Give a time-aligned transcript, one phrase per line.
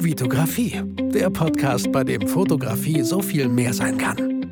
[0.00, 0.80] Vitografie,
[1.12, 4.46] der Podcast, bei dem Fotografie so viel mehr sein kann.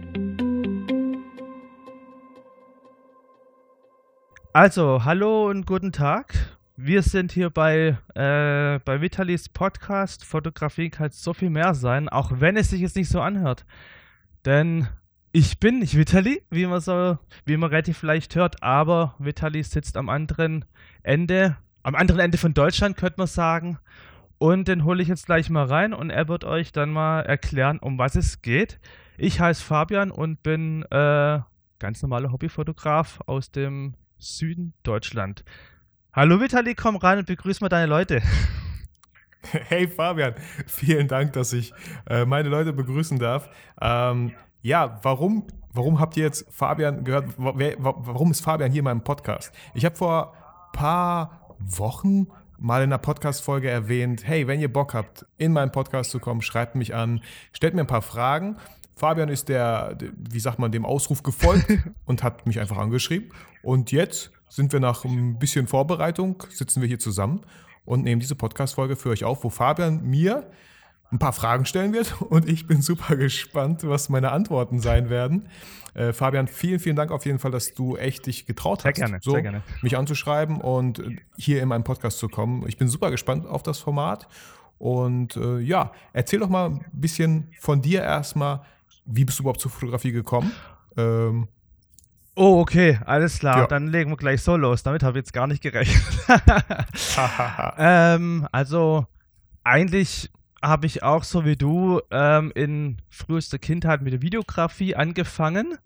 [4.53, 6.35] Also, hallo und guten Tag.
[6.77, 10.24] Wir sind hier bei, äh, bei Vitalis Podcast.
[10.24, 13.65] Fotografie kann so viel mehr sein, auch wenn es sich jetzt nicht so anhört.
[14.44, 14.88] Denn
[15.31, 19.97] ich bin nicht Vitali, wie man so, wie man relativ leicht hört, aber Vitali sitzt
[19.97, 20.65] am anderen
[21.05, 23.78] Ende, am anderen Ende von Deutschland, könnte man sagen.
[24.38, 27.78] Und den hole ich jetzt gleich mal rein und er wird euch dann mal erklären,
[27.78, 28.78] um was es geht.
[29.16, 31.40] Ich heiße Fabian und bin äh,
[31.78, 35.42] ganz normaler Hobbyfotograf aus dem Süden Deutschland.
[36.12, 38.22] Hallo Vitali, komm rein und begrüß mal deine Leute.
[39.68, 40.34] Hey Fabian,
[40.66, 41.72] vielen Dank, dass ich
[42.10, 43.48] äh, meine Leute begrüßen darf.
[43.80, 47.32] Ähm, ja, warum, warum habt ihr jetzt Fabian gehört?
[47.38, 49.52] Wer, warum ist Fabian hier in meinem Podcast?
[49.72, 52.27] Ich habe vor ein paar Wochen
[52.59, 56.42] mal in einer Podcast-Folge erwähnt, hey, wenn ihr Bock habt, in meinen Podcast zu kommen,
[56.42, 57.20] schreibt mich an,
[57.52, 58.56] stellt mir ein paar Fragen.
[58.97, 61.67] Fabian ist der, wie sagt man, dem Ausruf gefolgt
[62.06, 63.30] und hat mich einfach angeschrieben.
[63.62, 67.42] Und jetzt sind wir nach ein bisschen Vorbereitung, sitzen wir hier zusammen
[67.84, 70.50] und nehmen diese Podcast-Folge für euch auf, wo Fabian mir
[71.12, 75.48] ein paar Fragen stellen wird und ich bin super gespannt, was meine Antworten sein werden.
[75.94, 78.96] Äh, Fabian, vielen, vielen Dank auf jeden Fall, dass du echt dich getraut sehr hast,
[78.96, 79.62] gerne, so, sehr gerne.
[79.82, 81.02] mich anzuschreiben und
[81.36, 82.64] hier in meinen Podcast zu kommen.
[82.66, 84.28] Ich bin super gespannt auf das Format
[84.78, 88.62] und äh, ja, erzähl doch mal ein bisschen von dir erstmal.
[89.06, 90.52] Wie bist du überhaupt zur Fotografie gekommen?
[90.96, 91.48] Ähm,
[92.38, 93.60] Oh, okay, alles klar.
[93.60, 93.66] Ja.
[93.66, 94.82] Dann legen wir gleich so los.
[94.82, 96.04] Damit habe ich jetzt gar nicht gerechnet.
[97.78, 99.06] ähm, also,
[99.64, 100.30] eigentlich
[100.67, 105.78] habe ich auch so wie du ähm, in frühester Kindheit mit der Videografie angefangen.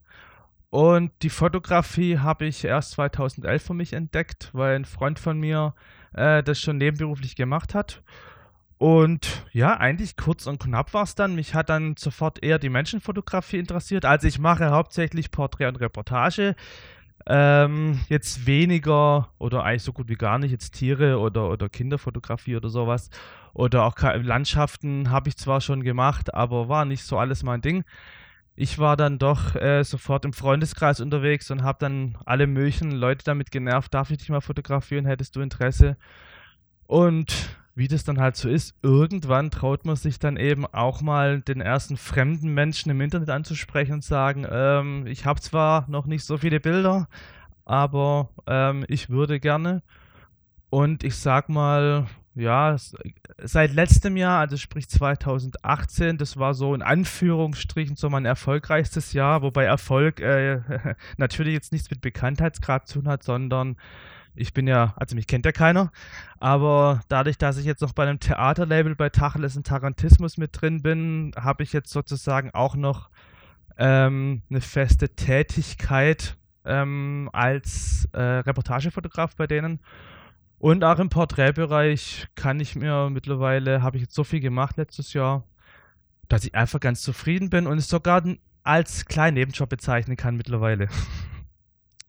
[0.70, 5.75] Und die Fotografie habe ich erst 2011 für mich entdeckt, weil ein Freund von mir
[6.14, 8.03] äh, das schon nebenberuflich gemacht hat.
[8.78, 11.34] Und ja, eigentlich kurz und knapp war es dann.
[11.34, 14.06] Mich hat dann sofort eher die Menschenfotografie interessiert.
[14.06, 16.54] Also ich mache hauptsächlich Porträt und Reportage.
[17.27, 22.56] Ähm, jetzt weniger oder eigentlich so gut wie gar nicht jetzt Tiere oder, oder Kinderfotografie
[22.56, 23.10] oder sowas.
[23.53, 27.84] Oder auch Landschaften habe ich zwar schon gemacht, aber war nicht so alles mein Ding.
[28.56, 33.25] Ich war dann doch äh, sofort im Freundeskreis unterwegs und habe dann alle möglichen Leute
[33.25, 35.97] damit genervt, darf ich dich mal fotografieren, hättest du Interesse?
[36.87, 41.41] Und wie das dann halt so ist, irgendwann traut man sich dann eben auch mal
[41.41, 46.25] den ersten fremden Menschen im Internet anzusprechen und sagen, ähm, ich habe zwar noch nicht
[46.25, 47.09] so viele Bilder,
[47.65, 49.83] aber ähm, ich würde gerne.
[50.69, 52.06] Und ich sag mal,
[52.41, 52.77] ja,
[53.39, 59.43] seit letztem Jahr, also sprich 2018, das war so in Anführungsstrichen so mein erfolgreichstes Jahr,
[59.43, 60.61] wobei Erfolg äh,
[61.19, 63.77] natürlich jetzt nichts mit Bekanntheitsgrad zu tun hat, sondern
[64.34, 65.93] ich bin ja, also mich kennt ja keiner,
[66.39, 70.83] aber dadurch, dass ich jetzt noch bei einem Theaterlabel bei Tacheles und Tarantismus mit drin
[70.83, 73.11] bin, habe ich jetzt sozusagen auch noch
[73.77, 79.81] ähm, eine feste Tätigkeit ähm, als äh, Reportagefotograf bei denen.
[80.60, 85.15] Und auch im Porträtbereich kann ich mir mittlerweile, habe ich jetzt so viel gemacht letztes
[85.15, 85.43] Jahr,
[86.28, 88.22] dass ich einfach ganz zufrieden bin und es sogar
[88.62, 90.88] als kleinen Nebenjob bezeichnen kann mittlerweile.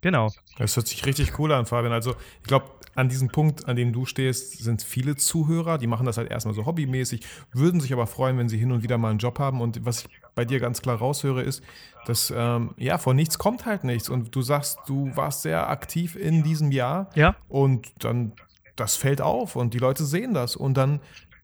[0.03, 0.31] Genau.
[0.57, 1.94] Das hört sich richtig cool an, Fabian.
[1.94, 6.07] Also ich glaube, an diesem Punkt, an dem du stehst, sind viele Zuhörer, die machen
[6.07, 9.12] das halt erstmal so hobbymäßig, würden sich aber freuen, wenn sie hin und wieder mal
[9.12, 9.62] einen Job haben.
[9.62, 11.62] Und was ich bei dir ganz klar raushöre, ist,
[12.06, 14.09] dass ähm, ja, von nichts kommt halt nichts.
[14.09, 17.09] Und du sagst, du warst sehr aktiv in diesem Jahr.
[17.16, 17.35] Ja.
[17.47, 18.34] Und dann,
[18.75, 20.56] das fällt auf und die Leute sehen das.
[20.56, 21.00] Und dann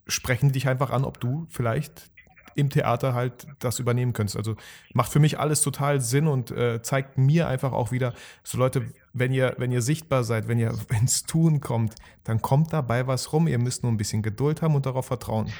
[0.06, 2.10] sprechen die dich einfach an, ob du vielleicht
[2.58, 4.36] im Theater halt das übernehmen könntest.
[4.36, 4.56] Also
[4.92, 8.86] macht für mich alles total Sinn und äh, zeigt mir einfach auch wieder, so Leute,
[9.12, 11.94] wenn ihr, wenn ihr sichtbar seid, wenn ihr ins Tun kommt,
[12.24, 13.46] dann kommt dabei was rum.
[13.46, 15.52] Ihr müsst nur ein bisschen Geduld haben und darauf vertrauen.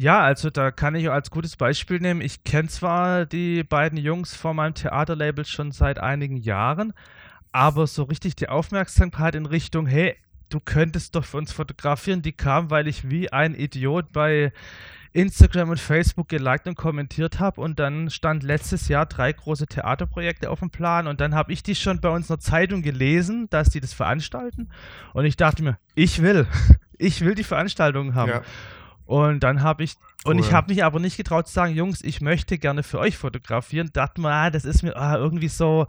[0.00, 2.20] Ja, also da kann ich als gutes Beispiel nehmen.
[2.20, 6.92] Ich kenne zwar die beiden Jungs von meinem Theaterlabel schon seit einigen Jahren,
[7.50, 10.14] aber so richtig die Aufmerksamkeit in Richtung, hey,
[10.50, 14.52] du könntest doch für uns fotografieren, die kam, weil ich wie ein Idiot bei
[15.14, 20.48] Instagram und Facebook geliked und kommentiert habe und dann stand letztes Jahr drei große Theaterprojekte
[20.48, 23.80] auf dem Plan und dann habe ich die schon bei unserer Zeitung gelesen, dass die
[23.80, 24.68] das veranstalten
[25.12, 26.46] und ich dachte mir, ich will,
[26.98, 28.30] ich will die Veranstaltung haben.
[28.30, 28.42] Ja.
[29.08, 29.94] Und dann habe ich,
[30.26, 30.32] cool.
[30.32, 33.16] und ich habe mich aber nicht getraut zu sagen, Jungs, ich möchte gerne für euch
[33.16, 33.88] fotografieren.
[33.94, 35.86] Dachte mal, ah, das ist mir ah, irgendwie so,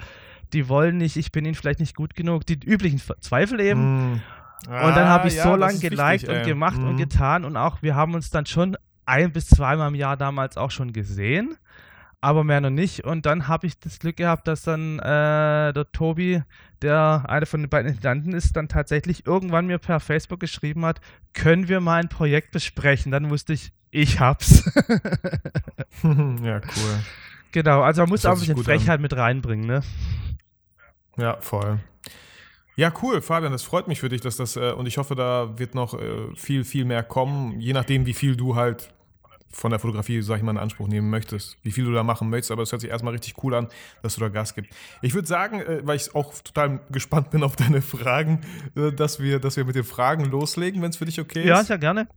[0.54, 4.14] die wollen nicht, ich bin ihnen vielleicht nicht gut genug, die üblichen Zweifel eben.
[4.14, 4.22] Mm.
[4.70, 6.88] Ah, und dann habe ich ja, so lange geliked wichtig, und gemacht mm.
[6.88, 10.56] und getan und auch wir haben uns dann schon ein bis zweimal im Jahr damals
[10.56, 11.58] auch schon gesehen,
[12.22, 13.06] aber mehr noch nicht.
[13.06, 16.44] Und dann habe ich das Glück gehabt, dass dann äh, der Tobi,
[16.82, 21.00] der einer von den beiden Intendanten ist, dann tatsächlich irgendwann mir per Facebook geschrieben hat,
[21.34, 23.12] können wir mal ein Projekt besprechen.
[23.12, 24.66] Dann wusste ich, ich hab's.
[26.04, 27.04] ja, cool.
[27.52, 29.82] Genau, also man muss auch ein bisschen Frechheit mit reinbringen, ne?
[31.18, 31.80] Ja, voll.
[32.76, 35.58] Ja, cool, Fabian, das freut mich für dich, dass das, äh, und ich hoffe, da
[35.58, 38.94] wird noch äh, viel, viel mehr kommen, je nachdem, wie viel du halt
[39.52, 42.30] von der Fotografie, sag ich mal, in Anspruch nehmen möchtest, wie viel du da machen
[42.30, 43.68] möchtest, aber es hört sich erstmal richtig cool an,
[44.04, 44.72] dass du da Gas gibst.
[45.02, 48.42] Ich würde sagen, äh, weil ich auch total gespannt bin auf deine Fragen,
[48.76, 51.62] äh, dass, wir, dass wir mit den Fragen loslegen, wenn es für dich okay Ja,
[51.62, 51.68] ist.
[51.68, 52.08] sehr gerne.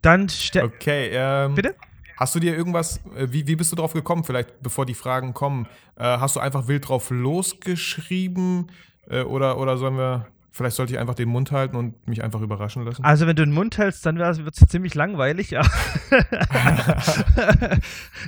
[0.00, 0.28] Dann.
[0.60, 1.74] Okay, ähm, Bitte?
[2.16, 5.34] Hast du dir irgendwas, äh, wie, wie bist du drauf gekommen, vielleicht bevor die Fragen
[5.34, 5.66] kommen?
[5.96, 8.70] Hast du einfach wild drauf losgeschrieben
[9.06, 12.84] oder, oder sollen wir, vielleicht sollte ich einfach den Mund halten und mich einfach überraschen
[12.84, 13.02] lassen?
[13.04, 15.50] Also, wenn du den Mund hältst, dann wird es ziemlich langweilig.
[15.50, 15.62] Ja.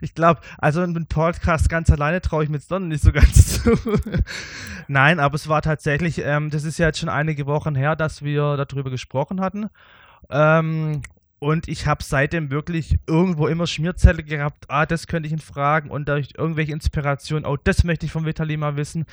[0.00, 3.62] ich glaube, also einen Podcast ganz alleine traue ich mir jetzt doch nicht so ganz
[3.62, 3.78] zu.
[4.88, 8.22] Nein, aber es war tatsächlich, ähm, das ist ja jetzt schon einige Wochen her, dass
[8.22, 9.68] wir darüber gesprochen hatten.
[10.30, 11.02] Ähm,
[11.38, 15.90] und ich habe seitdem wirklich irgendwo immer Schmierzettel gehabt, ah, das könnte ich ihn fragen
[15.90, 19.04] und durch irgendwelche Inspirationen, oh, das möchte ich von Vitali mal wissen.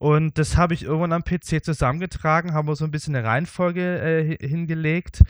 [0.00, 3.98] Und das habe ich irgendwann am PC zusammengetragen, haben wir so ein bisschen eine Reihenfolge
[4.00, 5.20] äh, hi- hingelegt,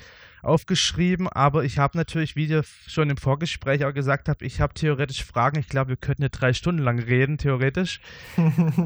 [0.42, 1.28] aufgeschrieben.
[1.28, 5.24] Aber ich habe natürlich, wie ihr schon im Vorgespräch auch gesagt habt, ich habe theoretisch
[5.24, 5.58] Fragen.
[5.58, 8.00] Ich glaube, wir könnten ja drei Stunden lang reden, theoretisch.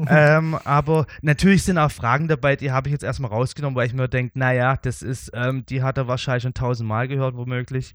[0.09, 3.93] ähm, aber natürlich sind auch Fragen dabei, die habe ich jetzt erstmal rausgenommen, weil ich
[3.93, 7.93] mir denke, naja, das ist, ähm, die hat er wahrscheinlich schon tausendmal gehört, womöglich.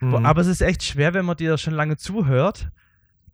[0.00, 0.26] Wo- Mhm.
[0.26, 2.68] Aber es ist echt schwer, wenn man dir schon lange zuhört.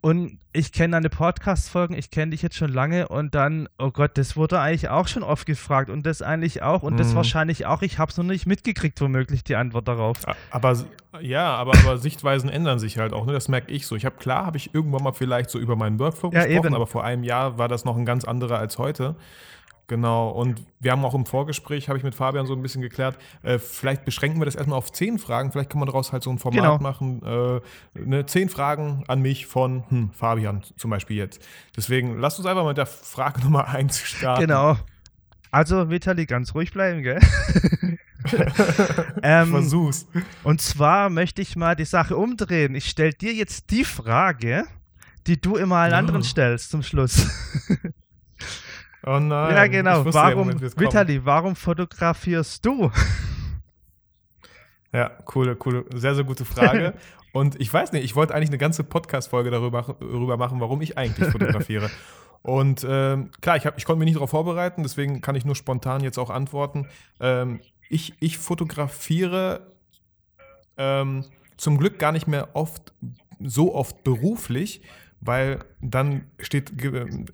[0.08, 4.12] Und ich kenne deine Podcast-Folgen, ich kenne dich jetzt schon lange und dann, oh Gott,
[4.16, 7.16] das wurde eigentlich auch schon oft gefragt und das eigentlich auch und das Mhm.
[7.16, 7.82] wahrscheinlich auch.
[7.82, 10.16] Ich habe es noch nicht mitgekriegt, womöglich die Antwort darauf.
[10.50, 10.78] Aber
[11.20, 13.32] ja, aber, aber Sichtweisen ändern sich halt auch, ne?
[13.34, 13.96] Das merke ich so.
[13.96, 16.74] Ich habe klar, habe ich irgendwann mal vielleicht so über meinen Workflow Ja, gesprochen, eben.
[16.74, 19.14] aber vor einem Jahr war das noch ein ganz anderer als heute.
[19.88, 23.16] Genau, und wir haben auch im Vorgespräch, habe ich mit Fabian so ein bisschen geklärt,
[23.42, 26.30] äh, vielleicht beschränken wir das erstmal auf zehn Fragen, vielleicht kann man daraus halt so
[26.30, 26.78] ein Format Genau.
[26.78, 27.60] machen, äh,
[27.98, 31.42] ne, zehn Fragen an mich von hm, Fabian zum Beispiel jetzt.
[31.74, 34.42] Deswegen lasst uns einfach mit der Frage Nummer eins starten.
[34.42, 34.76] Genau.
[35.50, 37.18] Also, Vitali, ganz ruhig bleiben, gell?
[39.22, 40.06] ähm, Versuch's.
[40.44, 42.74] und zwar möchte ich mal die Sache umdrehen.
[42.74, 44.64] Ich stelle dir jetzt die Frage,
[45.26, 45.96] die du immer allen Oh.
[45.96, 47.26] anderen stellst zum Schluss.
[49.04, 49.54] Oh nein.
[49.54, 50.04] ja, genau.
[50.06, 50.60] Warum, kommen.
[50.60, 52.90] Vitali, warum fotografierst du?
[54.92, 56.94] Ja, coole, coole, sehr, sehr gute Frage.
[57.32, 60.96] Und ich weiß nicht, ich wollte eigentlich eine ganze Podcast-Folge darüber, darüber machen, warum ich
[60.96, 61.90] eigentlich fotografiere.
[62.42, 65.54] Und ähm, klar, ich, hab, ich konnte mich nicht darauf vorbereiten, deswegen kann ich nur
[65.54, 66.88] spontan jetzt auch antworten.
[67.20, 67.60] Ähm,
[67.90, 69.72] ich, ich fotografiere
[70.76, 71.24] ähm,
[71.56, 72.94] zum Glück gar nicht mehr oft,
[73.40, 74.82] so oft beruflich,
[75.20, 76.70] weil dann steht,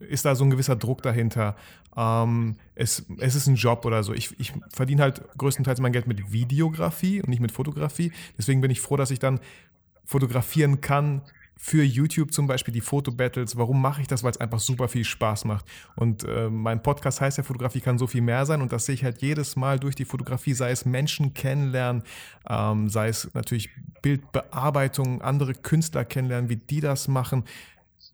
[0.01, 1.57] ist da so ein gewisser Druck dahinter.
[1.97, 4.13] Ähm, es, es ist ein Job oder so.
[4.13, 8.13] Ich, ich verdiene halt größtenteils mein Geld mit Videografie und nicht mit Fotografie.
[8.39, 9.41] Deswegen bin ich froh, dass ich dann
[10.05, 11.23] fotografieren kann
[11.57, 13.57] für YouTube zum Beispiel die Fotobattles.
[13.57, 14.23] Warum mache ich das?
[14.23, 15.65] Weil es einfach super viel Spaß macht.
[15.95, 18.61] Und äh, mein Podcast heißt ja, Fotografie kann so viel mehr sein.
[18.61, 22.03] Und das sehe ich halt jedes Mal durch die Fotografie, sei es Menschen kennenlernen,
[22.49, 23.71] ähm, sei es natürlich
[24.03, 27.45] Bildbearbeitung, andere Künstler kennenlernen, wie die das machen.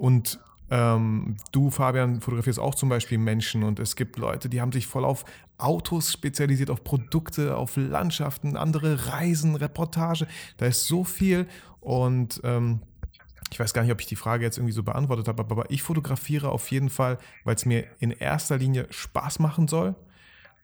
[0.00, 4.72] Und ähm, du, Fabian, fotografierst auch zum Beispiel Menschen und es gibt Leute, die haben
[4.72, 5.26] sich voll auf
[5.58, 10.26] Autos spezialisiert, auf Produkte, auf Landschaften, andere Reisen, Reportage.
[10.56, 11.46] Da ist so viel
[11.80, 12.80] und ähm,
[13.52, 15.82] ich weiß gar nicht, ob ich die Frage jetzt irgendwie so beantwortet habe, aber ich
[15.82, 19.94] fotografiere auf jeden Fall, weil es mir in erster Linie Spaß machen soll,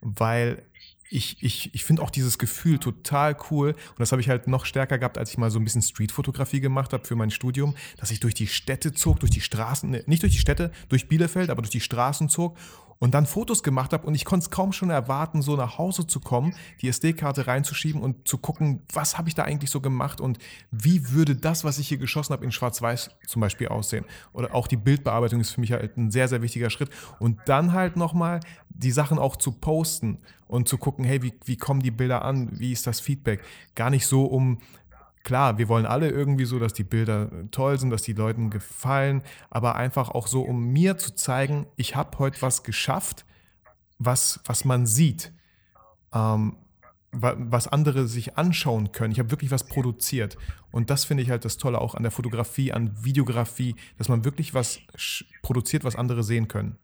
[0.00, 0.62] weil
[1.10, 3.70] ich, ich, ich finde auch dieses Gefühl total cool.
[3.70, 6.60] Und das habe ich halt noch stärker gehabt, als ich mal so ein bisschen Streetfotografie
[6.60, 10.02] gemacht habe für mein Studium, dass ich durch die Städte zog, durch die Straßen, ne,
[10.06, 12.56] nicht durch die Städte, durch Bielefeld, aber durch die Straßen zog
[12.98, 16.06] und dann Fotos gemacht habe und ich konnte es kaum schon erwarten, so nach Hause
[16.06, 20.20] zu kommen, die SD-Karte reinzuschieben und zu gucken, was habe ich da eigentlich so gemacht
[20.20, 20.38] und
[20.70, 24.04] wie würde das, was ich hier geschossen habe, in Schwarz-Weiß zum Beispiel aussehen.
[24.32, 26.90] Oder auch die Bildbearbeitung ist für mich halt ein sehr, sehr wichtiger Schritt.
[27.18, 31.56] Und dann halt nochmal die Sachen auch zu posten und zu gucken, hey, wie, wie
[31.56, 33.42] kommen die Bilder an, wie ist das Feedback?
[33.74, 34.58] Gar nicht so um
[35.26, 39.23] Klar, wir wollen alle irgendwie so, dass die Bilder toll sind, dass die Leuten gefallen,
[39.50, 43.25] aber einfach auch so, um mir zu zeigen, ich habe heute was geschafft,
[43.99, 45.33] was, was man sieht,
[46.14, 46.56] ähm,
[47.11, 49.11] wa- was andere sich anschauen können.
[49.11, 50.38] Ich habe wirklich was produziert.
[50.71, 54.25] Und das finde ich halt das Tolle auch an der Fotografie, an Videografie, dass man
[54.25, 54.78] wirklich was
[55.42, 56.76] produziert, was andere sehen können.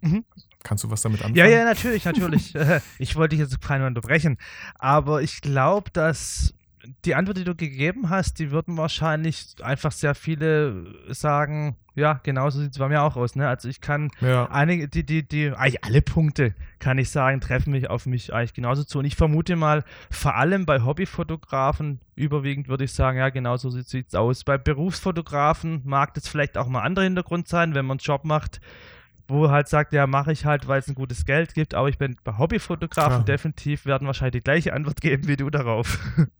[0.00, 0.24] Mhm.
[0.62, 1.36] Kannst du was damit anfangen?
[1.36, 2.54] Ja, ja, natürlich, natürlich.
[2.98, 4.38] ich wollte dich jetzt keinen unterbrechen.
[4.76, 6.54] Aber ich glaube, dass
[7.04, 12.60] die Antwort, die du gegeben hast, die würden wahrscheinlich einfach sehr viele sagen, ja, genauso
[12.60, 13.36] sieht es bei mir auch aus.
[13.36, 13.48] Ne?
[13.48, 14.50] Also ich kann Ja.
[14.50, 18.52] einige, die, die, die, eigentlich alle Punkte, kann ich sagen, treffen mich auf mich eigentlich
[18.52, 18.98] genauso zu.
[18.98, 24.08] Und ich vermute mal, vor allem bei Hobbyfotografen, überwiegend würde ich sagen, ja, genauso sieht
[24.08, 24.44] es aus.
[24.44, 28.60] Bei Berufsfotografen mag das vielleicht auch mal anderer Hintergrund sein, wenn man einen Job macht,
[29.28, 31.74] wo halt sagt, ja, mache ich halt, weil es ein gutes Geld gibt.
[31.74, 33.24] Aber ich bin bei Hobbyfotografen Klar.
[33.24, 35.98] definitiv, werden wahrscheinlich die gleiche Antwort geben wie du darauf.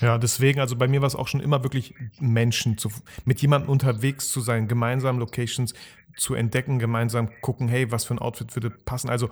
[0.00, 2.90] Ja, deswegen, also bei mir war es auch schon immer wirklich Menschen, zu,
[3.24, 5.74] mit jemandem unterwegs zu sein, gemeinsam Locations
[6.16, 9.08] zu entdecken, gemeinsam gucken, hey, was für ein Outfit würde passen.
[9.08, 9.30] Also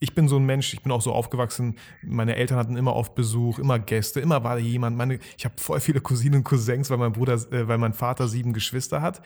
[0.00, 3.14] ich bin so ein Mensch, ich bin auch so aufgewachsen, meine Eltern hatten immer oft
[3.14, 4.96] Besuch, immer Gäste, immer war da jemand.
[4.96, 8.28] Meine, ich habe voll viele Cousinen und Cousins, weil mein Bruder, äh, weil mein Vater
[8.28, 9.22] sieben Geschwister hat.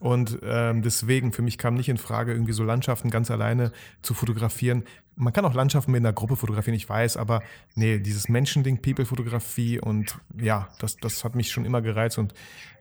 [0.00, 4.14] Und ähm, deswegen, für mich kam nicht in Frage, irgendwie so Landschaften ganz alleine zu
[4.14, 4.84] fotografieren.
[5.14, 7.42] Man kann auch Landschaften mit einer Gruppe fotografieren, ich weiß, aber
[7.74, 12.34] nee, dieses Menschending, People-Fotografie und ja, das, das hat mich schon immer gereizt und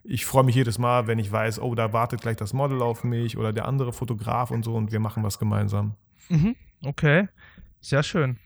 [0.04, 3.06] ich freue mich jedes Mal, wenn ich weiß, oh, da wartet gleich das Model auf
[3.06, 5.96] mich oder der andere Fotograf und so und wir machen was gemeinsam.
[6.28, 7.28] Mhm, okay,
[7.82, 8.38] sehr schön.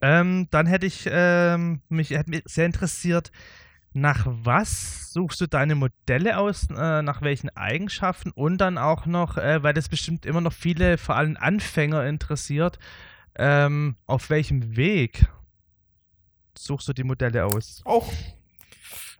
[0.00, 3.32] Ähm, dann hätte ich ähm, mich hätte mich sehr interessiert,
[3.92, 9.38] nach was suchst du deine Modelle aus, äh, nach welchen Eigenschaften und dann auch noch,
[9.38, 12.78] äh, weil das bestimmt immer noch viele, vor allem Anfänger interessiert,
[13.36, 15.26] ähm, auf welchem Weg
[16.58, 17.80] suchst du die Modelle aus?
[17.84, 18.12] Auch,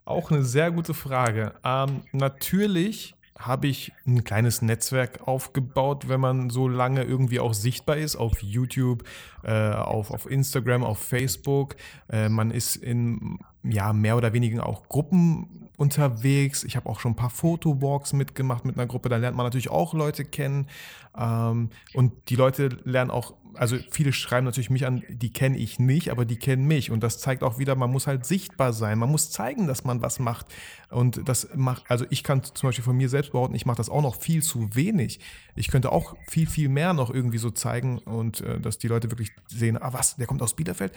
[0.05, 1.55] auch eine sehr gute Frage.
[1.65, 7.97] Ähm, natürlich habe ich ein kleines Netzwerk aufgebaut, wenn man so lange irgendwie auch sichtbar
[7.97, 9.05] ist, auf YouTube,
[9.43, 11.77] äh, auf, auf Instagram, auf Facebook.
[12.09, 16.65] Äh, man ist in ja, mehr oder weniger auch Gruppen unterwegs.
[16.65, 19.09] Ich habe auch schon ein paar Fotowalks mitgemacht mit einer Gruppe.
[19.09, 20.69] Da lernt man natürlich auch Leute kennen.
[21.17, 25.79] Ähm, und die Leute lernen auch, also viele schreiben natürlich mich an, die kenne ich
[25.79, 26.91] nicht, aber die kennen mich.
[26.91, 28.99] Und das zeigt auch wieder, man muss halt sichtbar sein.
[28.99, 30.47] Man muss zeigen, dass man was macht.
[30.91, 33.91] Und das macht, also ich kann zum Beispiel von mir selbst behaupten, ich mache das
[33.91, 35.21] auch noch viel zu wenig.
[35.57, 39.11] Ich könnte auch viel, viel mehr noch irgendwie so zeigen und äh, dass die Leute
[39.11, 40.93] wirklich sehen, ah was, der kommt aus Bielefeld.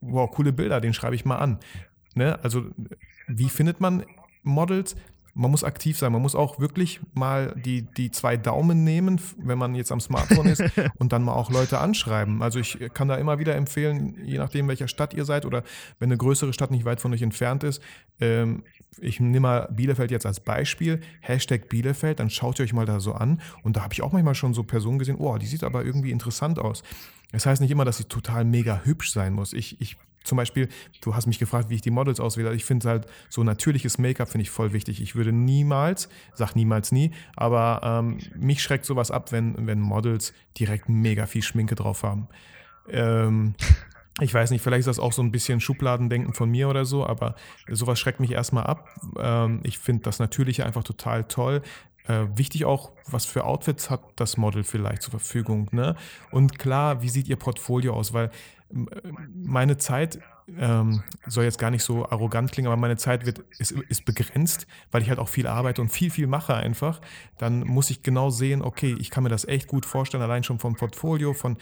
[0.00, 1.58] Wow, coole Bilder, den schreibe ich mal an.
[2.14, 2.38] Ne?
[2.42, 2.64] Also,
[3.28, 4.04] wie findet man
[4.42, 4.96] Models?
[5.34, 6.12] Man muss aktiv sein.
[6.12, 10.46] Man muss auch wirklich mal die, die zwei Daumen nehmen, wenn man jetzt am Smartphone
[10.46, 10.62] ist
[10.98, 12.42] und dann mal auch Leute anschreiben.
[12.42, 15.62] Also ich kann da immer wieder empfehlen, je nachdem, welcher Stadt ihr seid oder
[15.98, 17.80] wenn eine größere Stadt nicht weit von euch entfernt ist.
[18.20, 18.64] Ähm,
[18.98, 21.00] ich nehme mal Bielefeld jetzt als Beispiel.
[21.20, 23.40] Hashtag Bielefeld, dann schaut ihr euch mal da so an.
[23.62, 26.10] Und da habe ich auch manchmal schon so Personen gesehen, oh, die sieht aber irgendwie
[26.10, 26.82] interessant aus.
[27.32, 29.52] Das heißt nicht immer, dass sie total mega hübsch sein muss.
[29.52, 29.96] Ich, ich
[30.30, 30.68] zum Beispiel,
[31.02, 32.54] du hast mich gefragt, wie ich die Models auswähle.
[32.54, 35.02] Ich finde halt so natürliches Make-up finde ich voll wichtig.
[35.02, 40.32] Ich würde niemals, sag niemals nie, aber ähm, mich schreckt sowas ab, wenn, wenn Models
[40.56, 42.28] direkt mega viel Schminke drauf haben.
[42.88, 43.56] Ähm,
[44.20, 47.04] ich weiß nicht, vielleicht ist das auch so ein bisschen Schubladendenken von mir oder so,
[47.04, 47.34] aber
[47.68, 48.88] sowas schreckt mich erstmal ab.
[49.18, 51.60] Ähm, ich finde das Natürliche einfach total toll.
[52.06, 55.68] Äh, wichtig auch, was für Outfits hat das Model vielleicht zur Verfügung.
[55.72, 55.96] Ne?
[56.30, 58.12] Und klar, wie sieht ihr Portfolio aus?
[58.12, 58.30] Weil
[58.72, 60.20] meine Zeit
[60.58, 64.66] ähm, soll jetzt gar nicht so arrogant klingen, aber meine Zeit wird, ist, ist begrenzt,
[64.90, 67.00] weil ich halt auch viel arbeite und viel, viel mache einfach.
[67.38, 70.58] Dann muss ich genau sehen, okay, ich kann mir das echt gut vorstellen, allein schon
[70.58, 71.56] vom Portfolio, von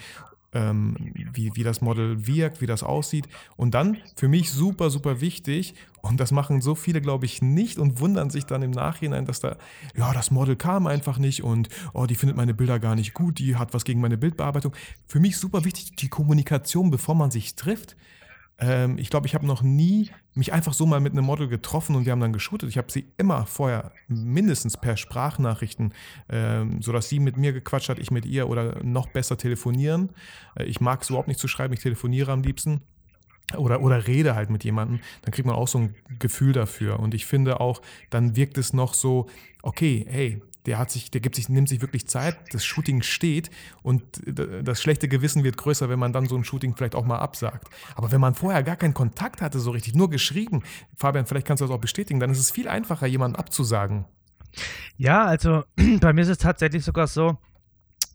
[0.52, 0.96] ähm,
[1.32, 3.28] wie, wie das Model wirkt, wie das aussieht.
[3.56, 7.78] Und dann für mich super, super wichtig, und das machen so viele, glaube ich, nicht
[7.78, 9.56] und wundern sich dann im Nachhinein, dass da,
[9.96, 13.38] ja, das Model kam einfach nicht und, oh, die findet meine Bilder gar nicht gut,
[13.38, 14.74] die hat was gegen meine Bildbearbeitung.
[15.06, 17.96] Für mich super wichtig, die Kommunikation, bevor man sich trifft.
[18.60, 21.94] Ähm, ich glaube, ich habe noch nie mich einfach so mal mit einem Model getroffen
[21.96, 22.68] und wir haben dann geshootet.
[22.68, 25.92] Ich habe sie immer vorher mindestens per Sprachnachrichten,
[26.28, 30.10] ähm, sodass sie mit mir gequatscht hat, ich mit ihr oder noch besser telefonieren.
[30.56, 32.82] Äh, ich mag es überhaupt nicht zu schreiben, ich telefoniere am liebsten.
[33.56, 37.00] Oder, oder rede halt mit jemandem, dann kriegt man auch so ein Gefühl dafür.
[37.00, 39.26] Und ich finde auch, dann wirkt es noch so,
[39.62, 43.50] okay, hey, der hat sich, der gibt sich, nimmt sich wirklich Zeit, das Shooting steht
[43.82, 47.18] und das schlechte Gewissen wird größer, wenn man dann so ein Shooting vielleicht auch mal
[47.18, 47.68] absagt.
[47.94, 50.62] Aber wenn man vorher gar keinen Kontakt hatte, so richtig, nur geschrieben,
[50.94, 54.04] Fabian, vielleicht kannst du das auch bestätigen, dann ist es viel einfacher, jemanden abzusagen.
[54.98, 55.64] Ja, also
[56.00, 57.38] bei mir ist es tatsächlich sogar so,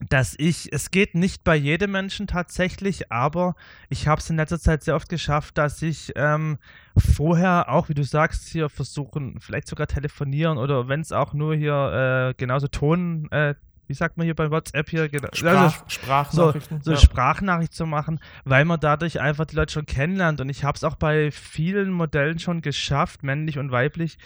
[0.09, 3.55] dass ich, es geht nicht bei jedem Menschen tatsächlich, aber
[3.89, 6.57] ich habe es in letzter Zeit sehr oft geschafft, dass ich ähm,
[6.97, 11.55] vorher auch, wie du sagst, hier versuchen, vielleicht sogar telefonieren oder wenn es auch nur
[11.55, 13.55] hier äh, genauso Ton, äh,
[13.87, 15.09] wie sagt man hier bei WhatsApp hier?
[15.09, 16.77] Genau, Sprach, also, Sprachnachrichten.
[16.81, 16.97] So, so ja.
[16.97, 20.39] Sprachnachricht zu machen, weil man dadurch einfach die Leute schon kennenlernt.
[20.41, 24.17] Und ich habe es auch bei vielen Modellen schon geschafft, männlich und weiblich,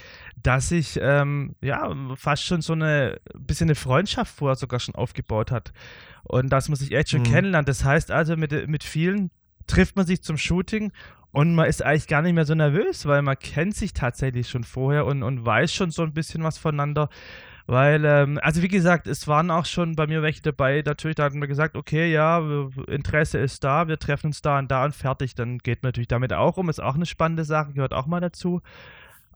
[0.42, 5.52] dass ich ähm, ja fast schon so eine bisschen eine Freundschaft vorher sogar schon aufgebaut
[5.52, 5.74] hat.
[6.24, 7.26] Und dass man sich echt schon Mhm.
[7.32, 7.68] kennenlernt.
[7.70, 9.32] Das heißt also, mit, mit vielen
[9.66, 10.92] trifft man sich zum Shooting
[11.32, 14.64] Und man ist eigentlich gar nicht mehr so nervös, weil man kennt sich tatsächlich schon
[14.64, 17.10] vorher und, und weiß schon so ein bisschen was voneinander.
[17.68, 21.26] Weil, ähm, also wie gesagt, es waren auch schon bei mir welche dabei, natürlich, da
[21.26, 22.42] hatten wir gesagt, okay, ja,
[22.88, 25.36] Interesse ist da, wir treffen uns da und da und fertig.
[25.36, 28.22] Dann geht man natürlich damit auch um, ist auch eine spannende Sache, gehört auch mal
[28.22, 28.62] dazu.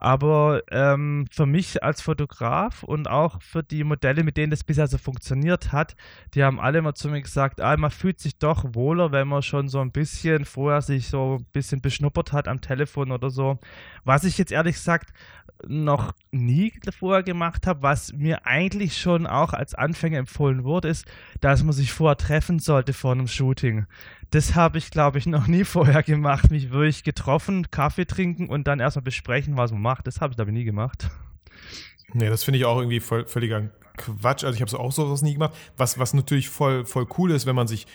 [0.02, 4.88] Aber ähm, für mich als Fotograf und auch für die Modelle, mit denen das bisher
[4.88, 5.96] so funktioniert hat,
[6.34, 9.44] die haben alle immer zu mir gesagt, ah, man fühlt sich doch wohler, wenn man
[9.44, 13.60] schon so ein bisschen vorher sich so ein bisschen beschnuppert hat am Telefon oder so.
[14.04, 15.14] Was ich jetzt ehrlich gesagt
[15.68, 21.06] noch nie vorher gemacht habe, was mir eigentlich schon auch als Anfänger empfohlen wurde, ist,
[21.42, 23.86] dass man sich vorher treffen sollte vor einem Shooting.
[24.32, 26.52] Das habe ich, glaube ich, noch nie vorher gemacht.
[26.52, 30.08] Mich wirklich getroffen, Kaffee trinken und dann erstmal besprechen, was man macht.
[30.08, 31.10] Das habe ich, glaube ich, nie gemacht.
[32.14, 34.44] Nee, das finde ich auch irgendwie voll, völliger Quatsch.
[34.44, 35.54] Also ich habe auch sowas nie gemacht.
[35.78, 37.88] Was, was natürlich voll, voll cool ist, wenn man sich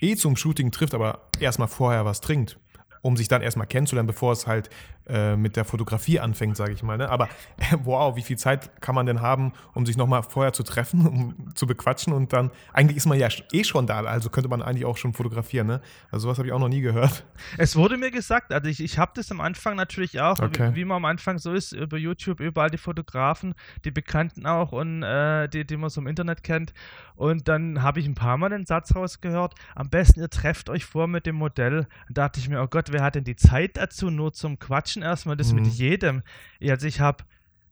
[0.00, 2.58] eh zum Shooting trifft, aber erstmal vorher was trinkt
[3.02, 4.70] um sich dann erstmal kennenzulernen, bevor es halt
[5.08, 6.96] äh, mit der Fotografie anfängt, sage ich mal.
[6.96, 7.08] Ne?
[7.08, 10.62] Aber äh, wow, wie viel Zeit kann man denn haben, um sich nochmal vorher zu
[10.62, 14.48] treffen, um zu bequatschen und dann, eigentlich ist man ja eh schon da, also könnte
[14.48, 15.66] man eigentlich auch schon fotografieren.
[15.66, 15.80] Ne?
[16.12, 17.24] Also sowas habe ich auch noch nie gehört.
[17.58, 20.70] Es wurde mir gesagt, also ich, ich habe das am Anfang natürlich auch, okay.
[20.70, 23.54] wie, wie, man am Anfang so ist, über YouTube, überall die Fotografen,
[23.84, 26.72] die Bekannten auch und äh, die, die man so im Internet kennt.
[27.16, 30.84] Und dann habe ich ein paar Mal den Satz rausgehört, am besten ihr trefft euch
[30.84, 31.86] vor mit dem Modell.
[32.08, 35.02] Da dachte ich mir, oh Gott, wer hat denn die Zeit dazu, nur zum Quatschen
[35.02, 35.62] erstmal, das mhm.
[35.62, 36.22] mit jedem.
[36.62, 37.24] Also ich habe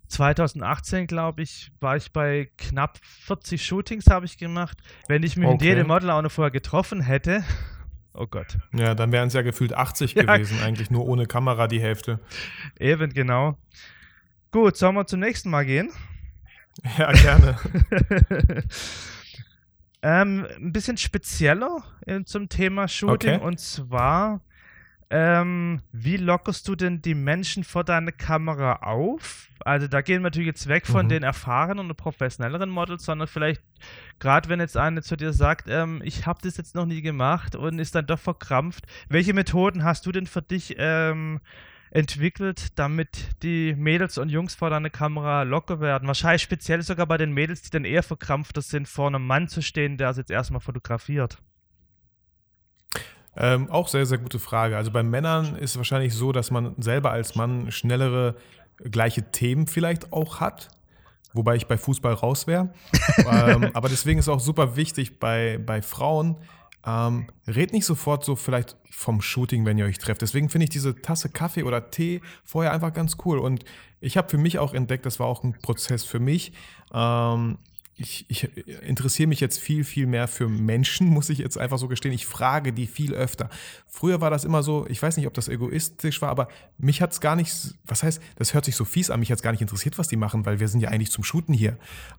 [0.08, 4.78] 2018, glaube ich, war ich bei knapp 40 Shootings habe ich gemacht.
[5.08, 5.54] Wenn ich mich okay.
[5.54, 7.44] mit jedem Model auch noch vorher getroffen hätte,
[8.12, 8.58] oh Gott.
[8.72, 10.22] Ja, dann wären es ja gefühlt 80 ja.
[10.24, 12.18] gewesen, eigentlich nur ohne Kamera die Hälfte.
[12.78, 13.56] Eben, genau.
[14.50, 15.90] Gut, sollen wir zum nächsten Mal gehen?
[16.96, 17.58] Ja, gerne.
[20.02, 23.44] ähm, ein bisschen spezieller äh, zum Thema Shooting okay.
[23.44, 24.40] und zwar
[25.12, 29.48] ähm, wie lockerst du denn die Menschen vor deiner Kamera auf?
[29.64, 31.10] Also da gehen wir natürlich jetzt weg von mhm.
[31.10, 33.60] den erfahrenen und professionelleren Models, sondern vielleicht
[34.20, 37.56] gerade wenn jetzt eine zu dir sagt, ähm, ich habe das jetzt noch nie gemacht
[37.56, 38.86] und ist dann doch verkrampft.
[39.08, 41.40] Welche Methoden hast du denn für dich ähm,
[41.90, 46.06] entwickelt, damit die Mädels und Jungs vor deiner Kamera locker werden?
[46.06, 49.60] Wahrscheinlich speziell sogar bei den Mädels, die dann eher verkrampfter sind, vor einem Mann zu
[49.60, 51.38] stehen, der es jetzt erstmal fotografiert.
[53.36, 54.76] Ähm, auch sehr, sehr gute Frage.
[54.76, 58.36] Also bei Männern ist es wahrscheinlich so, dass man selber als Mann schnellere,
[58.78, 60.69] gleiche Themen vielleicht auch hat.
[61.32, 62.73] Wobei ich bei Fußball raus wäre.
[63.19, 66.36] ähm, aber deswegen ist auch super wichtig bei, bei Frauen,
[66.84, 70.23] ähm, red nicht sofort so vielleicht vom Shooting, wenn ihr euch trefft.
[70.23, 73.38] Deswegen finde ich diese Tasse Kaffee oder Tee vorher einfach ganz cool.
[73.38, 73.64] Und
[74.00, 76.52] ich habe für mich auch entdeckt, das war auch ein Prozess für mich.
[76.93, 77.58] Ähm,
[78.00, 78.49] ich, ich
[78.82, 82.15] interessiere mich jetzt viel, viel mehr für Menschen, muss ich jetzt einfach so gestehen.
[82.15, 83.50] Ich frage die viel öfter.
[83.86, 87.13] Früher war das immer so, ich weiß nicht, ob das egoistisch war, aber mich hat
[87.13, 89.52] es gar nicht, was heißt, das hört sich so fies an, mich hat es gar
[89.52, 91.76] nicht interessiert, was die machen, weil wir sind ja eigentlich zum Shooten hier.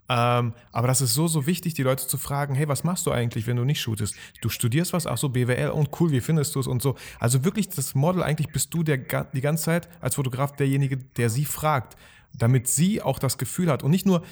[0.08, 3.10] Ähm, aber das ist so, so wichtig, die Leute zu fragen, hey, was machst du
[3.10, 4.14] eigentlich, wenn du nicht shootest?
[4.40, 6.94] Du studierst was, ach so, BWL und cool, wie findest du es und so.
[7.18, 11.28] Also wirklich das Model, eigentlich bist du der, die ganze Zeit als Fotograf derjenige, der
[11.28, 11.96] sie fragt
[12.34, 14.22] damit sie auch das Gefühl hat und nicht nur,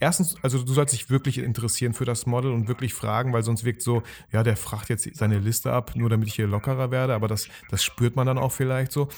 [0.00, 3.64] erstens, also du sollst dich wirklich interessieren für das Model und wirklich fragen, weil sonst
[3.64, 7.14] wirkt so, ja, der fragt jetzt seine Liste ab, nur damit ich hier lockerer werde,
[7.14, 9.08] aber das, das spürt man dann auch vielleicht so.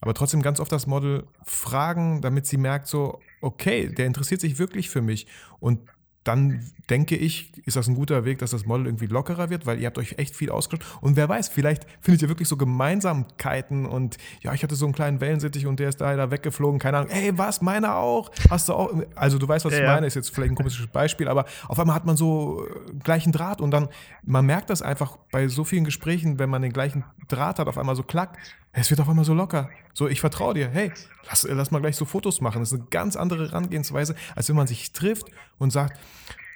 [0.00, 4.58] Aber trotzdem ganz oft das Model fragen, damit sie merkt so, okay, der interessiert sich
[4.58, 5.26] wirklich für mich.
[5.60, 5.80] Und
[6.24, 9.80] dann denke ich, ist das ein guter Weg, dass das Model irgendwie lockerer wird, weil
[9.80, 10.84] ihr habt euch echt viel ausgeschaut.
[11.00, 14.94] Und wer weiß, vielleicht findet ihr wirklich so Gemeinsamkeiten und ja, ich hatte so einen
[14.94, 17.10] kleinen Wellensittich und der ist da, da weggeflogen, keine Ahnung.
[17.10, 18.30] Ey, was, meiner auch?
[18.50, 18.92] Hast du auch?
[19.14, 21.78] Also du weißt, was ja, ich meine, ist jetzt vielleicht ein komisches Beispiel, aber auf
[21.78, 23.88] einmal hat man so äh, gleichen Draht und dann,
[24.24, 27.78] man merkt das einfach bei so vielen Gesprächen, wenn man den gleichen Draht hat, auf
[27.78, 28.38] einmal so klack,
[28.72, 29.70] es wird auf einmal so locker.
[29.92, 30.70] So, ich vertraue dir.
[30.70, 30.92] Hey,
[31.28, 32.60] lass, lass mal gleich so Fotos machen.
[32.60, 35.26] Das ist eine ganz andere Herangehensweise, als wenn man sich trifft
[35.58, 35.98] und sagt,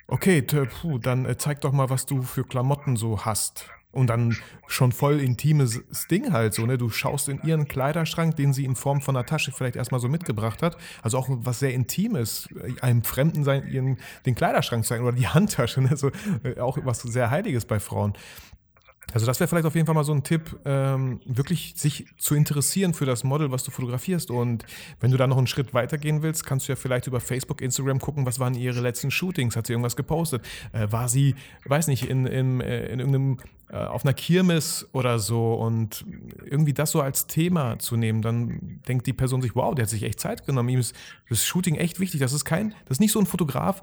[0.09, 3.69] okay, puh, dann äh, zeig doch mal, was du für Klamotten so hast.
[3.93, 6.77] Und dann schon voll intimes Ding halt so, ne?
[6.77, 10.09] Du schaust in ihren Kleiderschrank, den sie in Form von einer Tasche vielleicht erstmal so
[10.09, 10.77] mitgebracht hat.
[11.01, 12.47] Also auch was sehr Intimes,
[12.83, 15.97] einem Fremden sein, ihren, den Kleiderschrank zeigen oder die Handtasche, ne?
[15.97, 16.11] So,
[16.43, 18.13] äh, auch was sehr Heiliges bei Frauen.
[19.13, 22.35] Also das wäre vielleicht auf jeden Fall mal so ein Tipp, ähm, wirklich sich zu
[22.35, 24.31] interessieren für das Model, was du fotografierst.
[24.31, 24.67] Und
[25.01, 27.61] wenn du da noch einen Schritt weiter gehen willst, kannst du ja vielleicht über Facebook,
[27.61, 29.57] Instagram gucken, was waren ihre letzten Shootings?
[29.57, 30.43] Hat sie irgendwas gepostet?
[30.73, 33.39] Äh, war sie, weiß nicht, in, in, äh, in irgendeinem
[33.69, 36.05] äh, auf einer Kirmes oder so und
[36.45, 39.91] irgendwie das so als Thema zu nehmen, dann denkt die Person sich, wow, der hat
[39.91, 40.69] sich echt Zeit genommen.
[40.69, 40.95] Ihm ist
[41.29, 42.21] das Shooting echt wichtig.
[42.21, 43.83] Das ist kein, das ist nicht so ein Fotograf,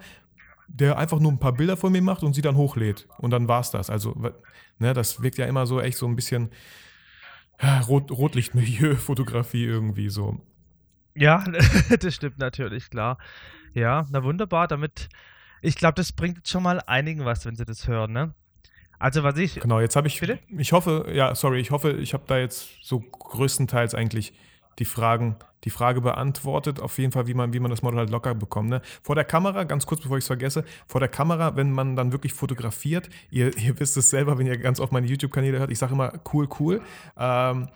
[0.74, 3.08] der einfach nur ein paar Bilder von mir macht und sie dann hochlädt.
[3.20, 3.90] Und dann war's das.
[3.90, 4.16] Also,
[4.80, 6.50] ne, das wirkt ja immer so echt so ein bisschen,
[7.62, 10.42] ja, Rot Rotlichtmilieu-Fotografie irgendwie so.
[11.14, 11.46] Ja,
[12.00, 13.20] das stimmt natürlich, klar.
[13.74, 15.10] Ja, na wunderbar, damit,
[15.62, 18.34] ich glaube, das bringt jetzt schon mal einigen was, wenn sie das hören, ne?
[18.98, 19.60] Also was ich.
[19.60, 20.20] Genau, jetzt habe ich.
[20.20, 20.40] Bitte?
[20.58, 24.34] Ich hoffe, ja, sorry, ich hoffe, ich habe da jetzt so größtenteils eigentlich
[24.80, 28.10] die Fragen, die Frage beantwortet, auf jeden Fall, wie man, wie man das Model halt
[28.10, 28.70] locker bekommt.
[28.70, 28.82] Ne?
[29.02, 32.12] Vor der Kamera, ganz kurz bevor ich es vergesse, vor der Kamera, wenn man dann
[32.12, 35.80] wirklich fotografiert, ihr, ihr wisst es selber, wenn ihr ganz oft meine YouTube-Kanäle hört, ich
[35.80, 36.82] sage immer cool, cool.
[37.18, 37.70] Ähm,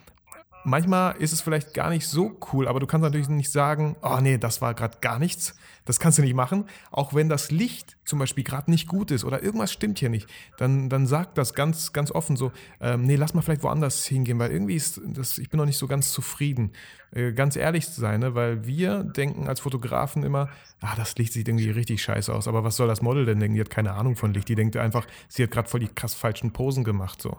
[0.68, 4.18] manchmal ist es vielleicht gar nicht so cool, aber du kannst natürlich nicht sagen, oh
[4.20, 5.54] nee, das war gerade gar nichts.
[5.84, 6.66] Das kannst du nicht machen.
[6.90, 10.28] Auch wenn das Licht zum Beispiel gerade nicht gut ist oder irgendwas stimmt hier nicht,
[10.58, 14.38] dann, dann sag das ganz, ganz offen so, ähm, nee, lass mal vielleicht woanders hingehen,
[14.38, 16.72] weil irgendwie ist das, ich bin noch nicht so ganz zufrieden.
[17.10, 18.34] Äh, ganz ehrlich zu sein, ne?
[18.34, 20.50] weil wir denken als Fotografen immer,
[20.80, 23.54] ah, das Licht sieht irgendwie richtig scheiße aus, aber was soll das Model denn denken?
[23.54, 24.48] Die hat keine Ahnung von Licht.
[24.48, 27.38] Die denkt einfach, sie hat gerade voll die krass falschen Posen gemacht, so.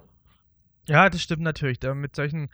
[0.88, 1.80] Ja, das stimmt natürlich.
[1.94, 2.50] Mit solchen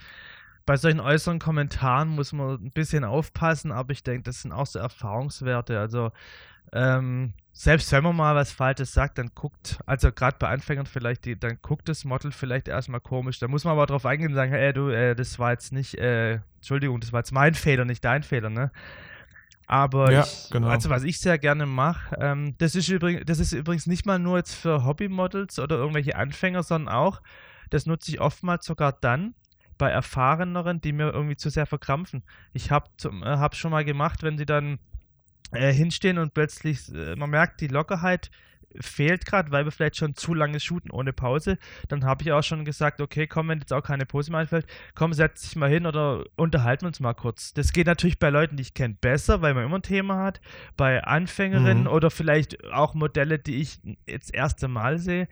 [0.66, 4.66] bei solchen äußeren Kommentaren muss man ein bisschen aufpassen, aber ich denke, das sind auch
[4.66, 5.80] so Erfahrungswerte.
[5.80, 6.12] Also
[6.74, 11.26] ähm, selbst wenn man mal was Falsches sagt, dann guckt, also gerade bei Anfängern vielleicht,
[11.26, 13.40] die, dann guckt das Model vielleicht erstmal komisch.
[13.40, 15.96] Da muss man aber darauf eingehen und sagen, ey du, äh, das war jetzt nicht,
[15.96, 18.72] äh, Entschuldigung, das war jetzt mein Fehler, nicht dein Fehler, ne?
[19.68, 20.68] Aber ja, ich, genau.
[20.68, 24.20] also was ich sehr gerne mache, ähm, das, ist übrigens, das ist übrigens nicht mal
[24.20, 27.22] nur jetzt für Hobbymodels oder irgendwelche Anfänger, sondern auch,
[27.70, 29.34] das nutze ich oftmals sogar dann,
[29.78, 32.24] bei Erfahreneren, die mir irgendwie zu sehr verkrampfen.
[32.54, 34.80] Ich habe äh, hab schon mal gemacht, wenn sie dann
[35.52, 38.32] äh, hinstehen und plötzlich, äh, man merkt, die Lockerheit
[38.82, 41.58] fehlt gerade, weil wir vielleicht schon zu lange shooten ohne Pause,
[41.88, 44.66] dann habe ich auch schon gesagt, okay, komm, wenn jetzt auch keine Pose mehr einfällt,
[44.96, 47.54] komm, setz dich mal hin oder unterhalten wir uns mal kurz.
[47.54, 50.42] Das geht natürlich bei Leuten, die ich kenne, besser, weil man immer ein Thema hat.
[50.76, 51.90] Bei Anfängerinnen Mhm.
[51.90, 55.30] oder vielleicht auch Modelle, die ich jetzt erste Mal sehe,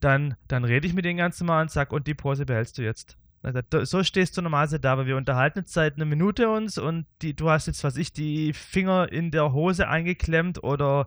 [0.00, 2.82] dann, dann rede ich mit denen ganz normal und sage, und die Pose behältst du
[2.82, 3.18] jetzt.
[3.46, 7.06] Also, so stehst du normalerweise da, weil wir unterhalten jetzt seit einer Minute uns und
[7.22, 11.06] die, du hast jetzt, was ich, die Finger in der Hose eingeklemmt oder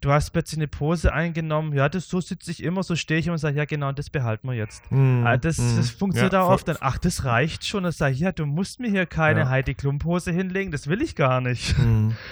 [0.00, 1.72] du hast plötzlich eine Pose eingenommen.
[1.72, 4.10] Ja, das, so sitze ich immer, so stehe ich immer und sage, ja genau, das
[4.10, 4.84] behalten wir jetzt.
[4.92, 5.76] Ah, das, mhm.
[5.76, 7.82] das funktioniert Ja, auch oft dann, ach, das reicht schon.
[7.82, 9.48] Dann sage ich, ja, du musst mir hier keine Ja.
[9.48, 11.76] Heidi Klum Pose hinlegen, das will ich gar nicht.
[11.78, 12.16] Mhm.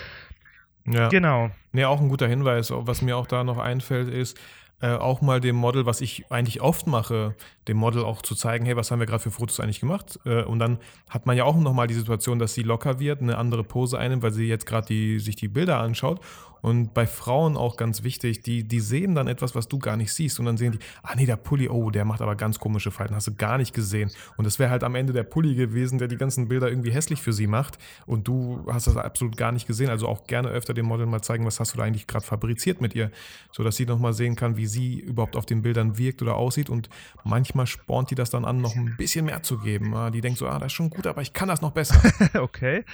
[0.86, 1.08] Ja.
[1.08, 1.50] Genau.
[1.72, 2.70] Nee, auch ein guter Hinweis.
[2.70, 4.38] Was mir auch da noch einfällt, ist,
[4.80, 7.34] äh, auch mal dem Model, was ich eigentlich oft mache,
[7.68, 10.18] dem Model auch zu zeigen, hey, was haben wir gerade für Fotos eigentlich gemacht?
[10.24, 13.38] Äh, und dann hat man ja auch nochmal die Situation, dass sie locker wird, eine
[13.38, 16.20] andere Pose einnimmt, weil sie jetzt gerade die, sich die Bilder anschaut.
[16.64, 20.14] Und bei Frauen auch ganz wichtig, die, die sehen dann etwas, was du gar nicht
[20.14, 20.40] siehst.
[20.40, 23.14] Und dann sehen die, ah nee, der Pulli, oh, der macht aber ganz komische Falten,
[23.14, 24.10] hast du gar nicht gesehen.
[24.38, 27.20] Und das wäre halt am Ende der Pulli gewesen, der die ganzen Bilder irgendwie hässlich
[27.20, 27.76] für sie macht.
[28.06, 29.90] Und du hast das absolut gar nicht gesehen.
[29.90, 32.80] Also auch gerne öfter dem Model mal zeigen, was hast du da eigentlich gerade fabriziert
[32.80, 33.10] mit ihr,
[33.52, 36.70] sodass sie nochmal sehen kann, wie sie überhaupt auf den Bildern wirkt oder aussieht.
[36.70, 36.88] Und
[37.24, 39.94] manchmal spornt die das dann an, noch ein bisschen mehr zu geben.
[39.94, 42.00] Ah, Die denkt so, ah, das ist schon gut, aber ich kann das noch besser.
[42.40, 42.86] okay.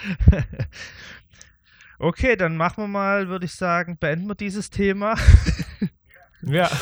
[2.01, 5.15] Okay, dann machen wir mal, würde ich sagen, beenden wir dieses Thema.
[6.43, 6.71] ja.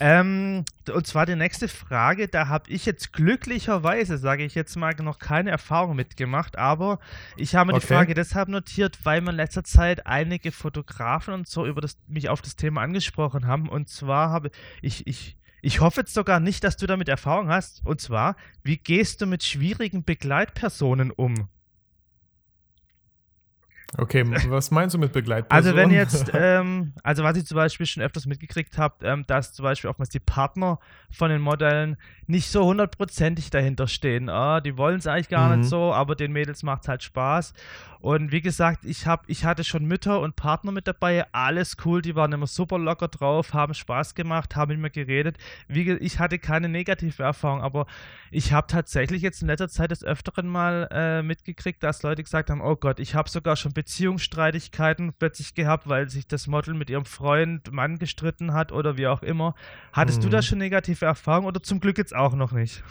[0.00, 4.92] Ähm, und zwar die nächste Frage, da habe ich jetzt glücklicherweise, sage ich jetzt mal,
[4.96, 6.98] noch keine Erfahrung mitgemacht, aber
[7.36, 7.94] ich habe mir die Okay.
[7.94, 12.28] Frage deshalb notiert, weil mir in letzter Zeit einige Fotografen und so über das, mich
[12.28, 13.68] auf das Thema angesprochen haben.
[13.68, 14.50] Und zwar habe
[14.82, 17.80] ich, ich, ich hoffe jetzt sogar nicht, dass du damit Erfahrung hast.
[17.86, 21.48] Und zwar, wie gehst du mit schwierigen Begleitpersonen um?
[23.96, 25.56] Okay, was meinst du mit Begleitperson?
[25.56, 29.52] Also wenn jetzt, ähm, also was ich zum Beispiel schon öfters mitgekriegt habe, ähm, dass
[29.52, 30.78] zum Beispiel oftmals die Partner
[31.10, 34.28] von den Modellen nicht so hundertprozentig dahinter stehen.
[34.28, 35.60] Ah, die wollen es eigentlich gar Mhm.
[35.60, 37.52] nicht so, aber den Mädels macht es halt Spaß.
[38.00, 42.02] Und wie gesagt, ich, hab, ich hatte schon Mütter und Partner mit dabei, alles cool,
[42.02, 45.38] die waren immer super locker drauf, haben Spaß gemacht, haben mit mir geredet.
[45.68, 47.86] Wie, ich hatte keine negative Erfahrung, aber
[48.30, 52.50] ich habe tatsächlich jetzt in letzter Zeit des Öfteren mal äh, mitgekriegt, dass Leute gesagt
[52.50, 56.88] haben, oh Gott, ich habe sogar schon Beziehungsstreitigkeiten plötzlich gehabt, weil sich das Model mit
[56.88, 59.54] ihrem Freund, Mann gestritten hat oder wie auch immer.
[59.92, 60.32] Hattest du Mhm.
[60.32, 62.82] da schon negative Erfahrungen oder zum Glück jetzt auch noch nicht?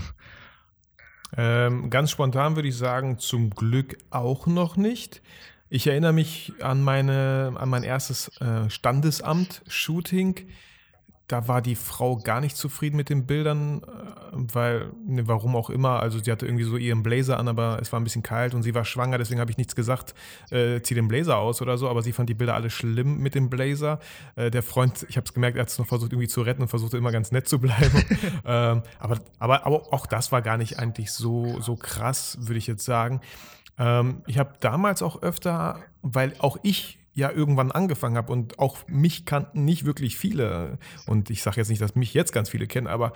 [1.36, 5.23] Ähm, ganz spontan würde ich sagen, zum Glück auch noch nicht.
[5.69, 10.47] Ich erinnere mich an, meine, an mein erstes äh, Standesamt-Shooting.
[11.27, 13.86] Da war die Frau gar nicht zufrieden mit den Bildern, äh,
[14.33, 17.91] weil, ne, warum auch immer, also sie hatte irgendwie so ihren Blazer an, aber es
[17.91, 20.13] war ein bisschen kalt und sie war schwanger, deswegen habe ich nichts gesagt,
[20.51, 23.36] äh, zieh den Blazer aus oder so, aber sie fand die Bilder alle schlimm mit
[23.36, 23.99] dem Blazer.
[24.36, 26.62] Äh, der Freund, ich habe es gemerkt, er hat es noch versucht irgendwie zu retten
[26.62, 28.03] und versuchte immer ganz nett zu bleiben.
[28.45, 32.67] ähm, aber, aber, aber auch das war gar nicht eigentlich so, so krass, würde ich
[32.67, 33.21] jetzt sagen.
[33.77, 38.78] Ähm, ich habe damals auch öfter, weil auch ich ja irgendwann angefangen habe und auch
[38.88, 40.78] mich kannten nicht wirklich viele.
[41.06, 43.13] Und ich sage jetzt nicht, dass mich jetzt ganz viele kennen, aber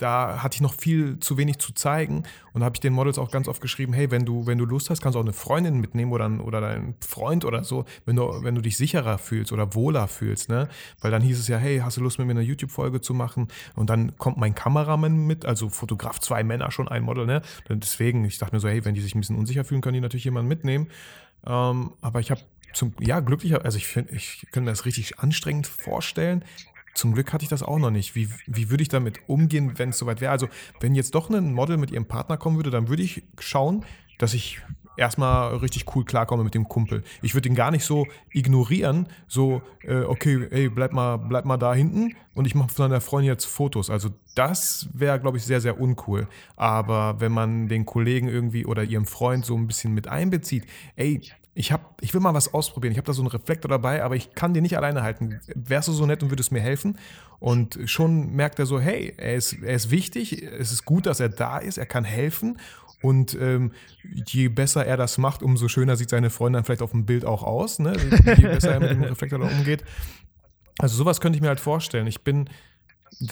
[0.00, 3.30] da hatte ich noch viel zu wenig zu zeigen und habe ich den Models auch
[3.30, 5.78] ganz oft geschrieben, hey, wenn du, wenn du Lust hast, kannst du auch eine Freundin
[5.78, 9.74] mitnehmen oder, oder deinen Freund oder so, wenn du, wenn du dich sicherer fühlst oder
[9.74, 10.68] wohler fühlst, ne?
[11.00, 13.48] Weil dann hieß es ja, hey, hast du Lust mit mir eine YouTube-Folge zu machen?
[13.74, 17.42] Und dann kommt mein Kameramann mit, also Fotograf, zwei Männer, schon ein Model, ne?
[17.68, 19.94] Und deswegen, ich dachte mir so, hey, wenn die sich ein bisschen unsicher fühlen, können
[19.94, 20.88] die natürlich jemanden mitnehmen.
[21.46, 22.40] Ähm, aber ich habe
[22.72, 26.44] zum, ja, glücklicher, also ich finde, ich kann mir das richtig anstrengend vorstellen,
[26.94, 28.14] zum Glück hatte ich das auch noch nicht.
[28.14, 30.32] Wie, wie würde ich damit umgehen, wenn es soweit wäre?
[30.32, 30.48] Also,
[30.80, 33.84] wenn jetzt doch ein Model mit ihrem Partner kommen würde, dann würde ich schauen,
[34.18, 34.60] dass ich
[34.96, 37.02] erstmal richtig cool klarkomme mit dem Kumpel.
[37.22, 41.56] Ich würde ihn gar nicht so ignorieren, so, äh, okay, ey, bleib mal, bleib mal
[41.56, 43.88] da hinten und ich mache von deiner Freundin jetzt Fotos.
[43.88, 46.28] Also das wäre, glaube ich, sehr, sehr uncool.
[46.56, 51.22] Aber wenn man den Kollegen irgendwie oder ihrem Freund so ein bisschen mit einbezieht, ey,
[51.54, 52.92] ich, hab, ich will mal was ausprobieren.
[52.92, 55.40] Ich habe da so einen Reflektor dabei, aber ich kann den nicht alleine halten.
[55.54, 56.98] Wärst du so nett und würdest mir helfen?
[57.38, 61.20] Und schon merkt er so, hey, er ist, er ist wichtig, es ist gut, dass
[61.20, 62.58] er da ist, er kann helfen.
[63.02, 63.72] Und ähm,
[64.26, 67.24] je besser er das macht, umso schöner sieht seine Freundin dann vielleicht auf dem Bild
[67.24, 67.94] auch aus, ne?
[68.36, 69.84] je besser er mit dem Reflektor da umgeht.
[70.78, 72.06] Also sowas könnte ich mir halt vorstellen.
[72.06, 72.50] Ich bin,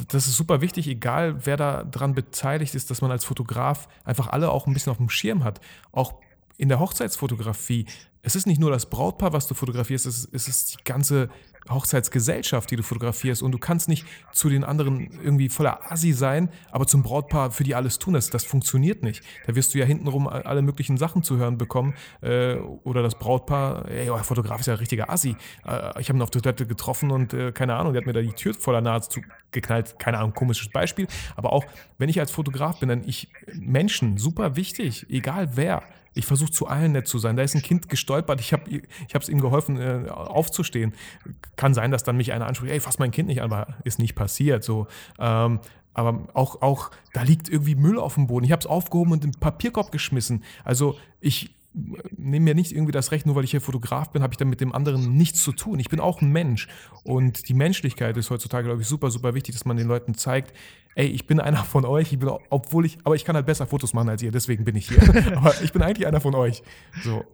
[0.08, 4.28] das ist super wichtig, egal wer da dran beteiligt ist, dass man als Fotograf einfach
[4.28, 5.60] alle auch ein bisschen auf dem Schirm hat.
[5.92, 6.14] Auch
[6.58, 7.86] in der Hochzeitsfotografie,
[8.22, 11.30] es ist nicht nur das Brautpaar, was du fotografierst, es ist, es ist die ganze
[11.70, 13.42] Hochzeitsgesellschaft, die du fotografierst.
[13.42, 17.64] Und du kannst nicht zu den anderen irgendwie voller Assi sein, aber zum Brautpaar für
[17.64, 18.14] die alles tun.
[18.14, 19.22] Das, das funktioniert nicht.
[19.46, 21.94] Da wirst du ja hintenrum alle möglichen Sachen zu hören bekommen.
[22.20, 25.36] Äh, oder das Brautpaar, ey, der Fotograf ist ja ein richtiger Assi.
[25.66, 28.12] Äh, ich habe ihn auf der Toilette getroffen und äh, keine Ahnung, der hat mir
[28.14, 29.98] da die Tür voller Nase zugeknallt.
[29.98, 31.06] Keine Ahnung, komisches Beispiel.
[31.36, 31.64] Aber auch,
[31.98, 35.82] wenn ich als Fotograf bin, dann ich Menschen, super wichtig, egal wer.
[36.18, 37.36] Ich versuche zu allen nett zu sein.
[37.36, 38.40] Da ist ein Kind gestolpert.
[38.40, 38.68] Ich habe
[39.12, 40.92] es ihm geholfen, äh, aufzustehen.
[41.54, 44.00] Kann sein, dass dann mich einer anspricht, ey, fass mein Kind nicht an, aber ist
[44.00, 44.64] nicht passiert.
[44.64, 44.88] So.
[45.20, 45.60] Ähm,
[45.94, 48.44] aber auch, auch, da liegt irgendwie Müll auf dem Boden.
[48.44, 50.42] Ich habe es aufgehoben und in den Papierkorb geschmissen.
[50.64, 54.32] Also ich nehme mir nicht irgendwie das Recht, nur weil ich hier Fotograf bin, habe
[54.32, 55.78] ich dann mit dem anderen nichts zu tun.
[55.78, 56.68] Ich bin auch ein Mensch.
[57.04, 60.56] Und die Menschlichkeit ist heutzutage, glaube ich, super, super wichtig, dass man den Leuten zeigt,
[60.94, 63.66] ey, ich bin einer von euch, ich bin, obwohl ich, aber ich kann halt besser
[63.66, 65.02] Fotos machen als ihr, deswegen bin ich hier.
[65.36, 66.62] aber ich bin eigentlich einer von euch.
[67.02, 67.24] So.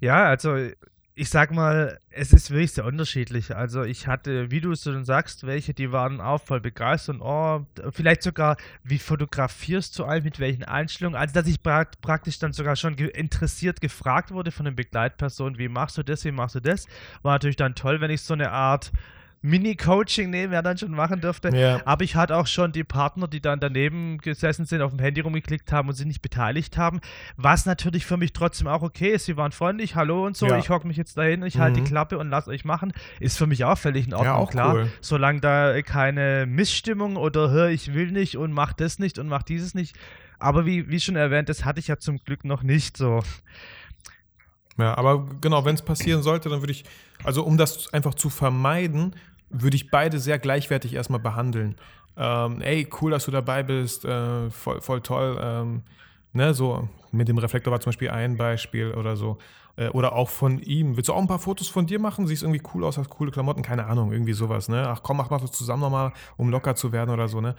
[0.00, 0.56] Ja, also
[1.14, 3.54] ich sag mal, es ist wirklich sehr unterschiedlich.
[3.54, 7.18] Also ich hatte, wie du es schon sagst, welche, die waren auch voll begeistert.
[7.20, 11.18] Oh, vielleicht sogar, wie fotografierst du all, mit welchen Einstellungen?
[11.18, 15.58] Also dass ich pra praktisch dann sogar schon ge interessiert gefragt wurde von den Begleitpersonen,
[15.58, 16.86] wie machst du das, wie machst du das?
[17.22, 18.90] War natürlich dann toll, wenn ich so eine Art
[19.42, 21.54] Mini-Coaching nehmen, wer dann schon machen dürfte.
[21.54, 21.80] Ja.
[21.84, 25.20] Aber ich hatte auch schon die Partner, die dann daneben gesessen sind, auf dem Handy
[25.20, 27.00] rumgeklickt haben und sich nicht beteiligt haben.
[27.36, 29.26] Was natürlich für mich trotzdem auch okay ist.
[29.26, 30.46] Sie waren freundlich, hallo und so.
[30.46, 30.58] Ja.
[30.58, 31.60] Ich hocke mich jetzt dahin, ich mhm.
[31.60, 32.92] halte die Klappe und lasse euch machen.
[33.18, 34.74] Ist für mich auch völlig in Ordnung, ja, klar.
[34.74, 34.92] Cool.
[35.00, 39.42] Solange da keine Missstimmung oder hör, ich will nicht und mach das nicht und mach
[39.42, 39.96] dieses nicht.
[40.38, 43.22] Aber wie, wie schon erwähnt, das hatte ich ja zum Glück noch nicht so.
[44.78, 46.84] Ja, aber genau, wenn es passieren sollte, dann würde ich,
[47.24, 49.14] also um das einfach zu vermeiden,
[49.52, 51.76] würde ich beide sehr gleichwertig erstmal behandeln.
[52.16, 55.38] Ähm, ey, cool, dass du dabei bist, äh, voll, voll toll.
[55.40, 55.82] Ähm,
[56.32, 59.38] ne, so mit dem Reflektor war zum Beispiel ein Beispiel oder so.
[59.76, 60.96] Äh, oder auch von ihm.
[60.96, 62.26] Willst du auch ein paar Fotos von dir machen?
[62.26, 64.86] Siehst irgendwie cool aus, hast coole Klamotten, keine Ahnung, irgendwie sowas, ne?
[64.88, 67.54] Ach komm, mach mal das zusammen nochmal, um locker zu werden oder so, ne?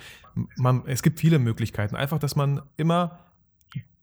[0.58, 1.96] Man, es gibt viele Möglichkeiten.
[1.96, 3.20] Einfach, dass man immer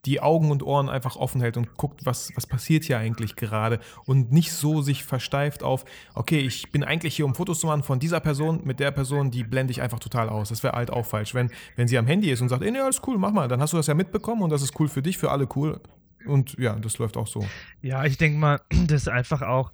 [0.07, 3.81] die Augen und Ohren einfach offen hält und guckt, was, was passiert hier eigentlich gerade
[4.07, 5.85] und nicht so sich versteift auf,
[6.15, 9.31] okay, ich bin eigentlich hier, um Fotos zu machen von dieser Person mit der Person,
[9.31, 10.49] die blende ich einfach total aus.
[10.49, 11.35] Das wäre halt auch falsch.
[11.35, 13.61] Wenn, wenn sie am Handy ist und sagt, ey, nee, alles cool, mach mal, dann
[13.61, 15.81] hast du das ja mitbekommen und das ist cool für dich, für alle cool.
[16.27, 17.47] Und ja, das läuft auch so.
[17.83, 19.73] Ja, ich denke mal, das ist einfach auch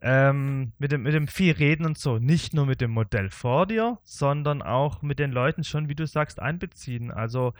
[0.00, 3.66] ähm, mit, dem, mit dem viel Reden und so, nicht nur mit dem Modell vor
[3.66, 7.10] dir, sondern auch mit den Leuten schon, wie du sagst, einbeziehen.
[7.10, 7.54] Also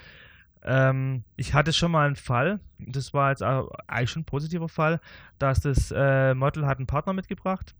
[0.66, 5.00] ähm, ich hatte schon mal einen Fall, das war jetzt eigentlich schon ein positiver Fall,
[5.38, 7.74] dass das äh, Model hat einen Partner mitgebracht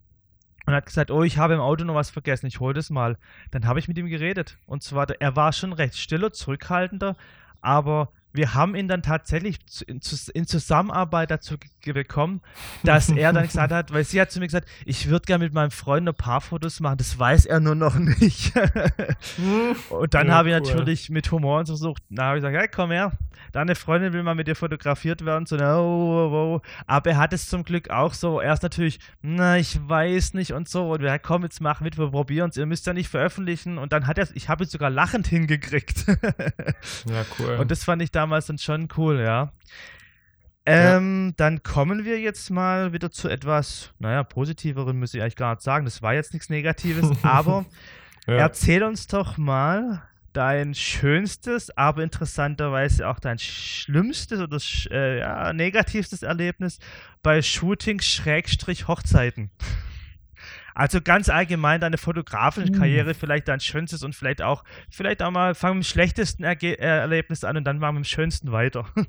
[0.65, 3.17] und hat gesagt, oh, ich habe im Auto noch was vergessen, ich hole das mal.
[3.51, 4.57] Dann habe ich mit ihm geredet.
[4.65, 7.15] Und zwar, er war schon recht stiller, zurückhaltender,
[7.61, 12.41] aber wir haben ihn dann tatsächlich in, Zusammenarbeit dazu bekommen,
[12.83, 15.53] dass er dann gesagt hat, weil sie hat zu mir gesagt, ich würde gerne mit
[15.53, 18.53] meinem Freund ein paar Fotos machen, das weiß er nur noch nicht.
[19.89, 20.75] und dann ja, habe ich cool.
[20.75, 23.11] natürlich mit Humor versucht, na, habe ich gesagt, hey, komm her,
[23.51, 26.61] deine Freundin will mal mit dir fotografiert werden, so, oh, oh, oh.
[26.85, 30.69] aber er hat es zum Glück auch so, erst natürlich, na, ich weiß nicht und
[30.69, 33.77] so, und wir, komm, jetzt mach mit, wir probieren es, ihr müsst ja nicht veröffentlichen,
[33.77, 36.05] und dann hat er, ich habe es sogar lachend hingekriegt.
[36.07, 37.57] ja, cool.
[37.59, 39.51] Und das fand ich damals dann schon cool, ja.
[40.65, 41.33] Ähm, ja.
[41.37, 45.61] Dann kommen wir jetzt mal wieder zu etwas, naja, positiveren, müsste ich eigentlich gar nicht
[45.61, 45.85] sagen.
[45.85, 47.65] Das war jetzt nichts Negatives, aber
[48.27, 48.35] ja.
[48.35, 54.59] erzähl uns doch mal dein schönstes, aber interessanterweise auch dein schlimmstes oder
[54.91, 56.79] äh, ja, negativstes Erlebnis
[57.23, 59.49] bei Shootings Schrägstrich Hochzeiten?
[60.77, 62.71] Also ganz allgemein deine fotografische.
[62.71, 66.77] Karriere, vielleicht dein schönstes und vielleicht auch, vielleicht auch mal fangen mit dem schlechtesten Erge
[66.77, 68.85] Erlebnis an und dann machen wir mit dem schönsten weiter.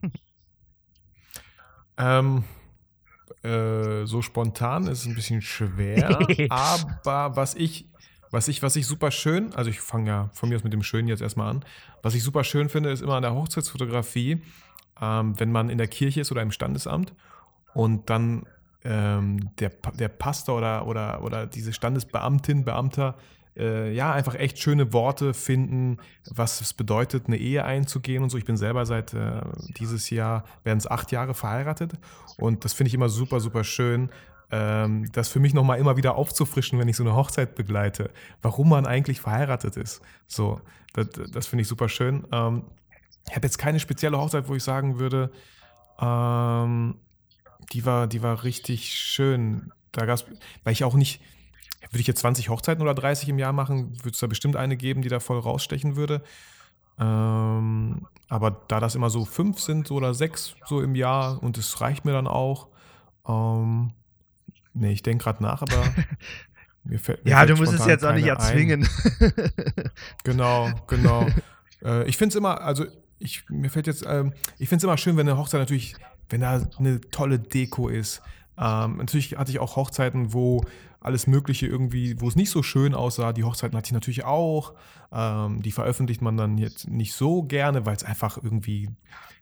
[1.99, 2.45] ähm,
[3.43, 7.91] äh, so spontan ist es ein bisschen schwer, aber was ich,
[8.31, 10.83] was ich, was ich super schön, also ich fange ja von mir aus mit dem
[10.83, 11.67] Schönen jetzt erstmal an,
[12.03, 14.41] was ich super schön finde, ist immer an der Hochzeitsfotografie,
[15.03, 17.13] ähm, wenn man in der Kirche ist oder im Standesamt
[17.75, 18.47] und dann
[18.85, 23.17] ähm, der, der Pastor oder, oder, oder diese Standesbeamtin, Beamter,
[23.57, 25.99] äh, ja, einfach echt schöne Worte finden,
[26.31, 28.39] was es bedeutet, eine Ehe einzugehen und so.
[28.39, 29.41] Ich bin selber seit äh,
[29.79, 31.93] dieses Jahr, werden es acht Jahre verheiratet
[32.37, 34.11] und das finde ich immer super, super schön,
[34.51, 38.11] ähm, das für mich nochmal immer wieder aufzufrischen, wenn ich so eine Hochzeit begleite,
[38.43, 40.01] warum man eigentlich verheiratet ist.
[40.27, 40.61] So,
[40.95, 42.27] das, das finde ich super schön.
[42.33, 42.63] Ähm,
[43.29, 45.31] ich habe jetzt keine spezielle Hochzeit, wo ich sagen würde,
[46.01, 46.95] ähm,
[47.73, 49.73] die war, die war richtig schön.
[49.93, 50.25] Da gab's,
[50.65, 51.21] weil ich auch nicht,
[51.91, 54.77] würde ich jetzt 20 Hochzeiten oder 30 im Jahr machen, würde es da bestimmt eine
[54.77, 56.23] geben, die da voll rausstechen würde.
[56.99, 61.81] Ähm, aber da das immer so fünf sind oder sechs so im Jahr und es
[61.81, 62.69] reicht mir dann auch.
[63.27, 63.93] Ähm,
[64.75, 65.85] nee, ich denke gerade nach, aber
[66.85, 68.89] mir fällt mir Ja, fällt du musst es jetzt auch nicht erzwingen.
[70.25, 71.27] genau, genau.
[71.81, 72.87] Äh, ich finde es immer, also
[73.21, 75.95] ich, mir fällt jetzt, ähm, ich finde es immer schön, wenn eine Hochzeit natürlich,
[76.29, 78.23] wenn da eine tolle Deko ist.
[78.59, 80.65] Ähm, natürlich hatte ich auch Hochzeiten, wo
[81.01, 83.33] alles Mögliche irgendwie, wo es nicht so schön aussah.
[83.33, 84.75] Die Hochzeiten hatte ich natürlich auch.
[85.13, 88.91] Ähm, die veröffentlicht man dann jetzt nicht so gerne, weil es einfach irgendwie,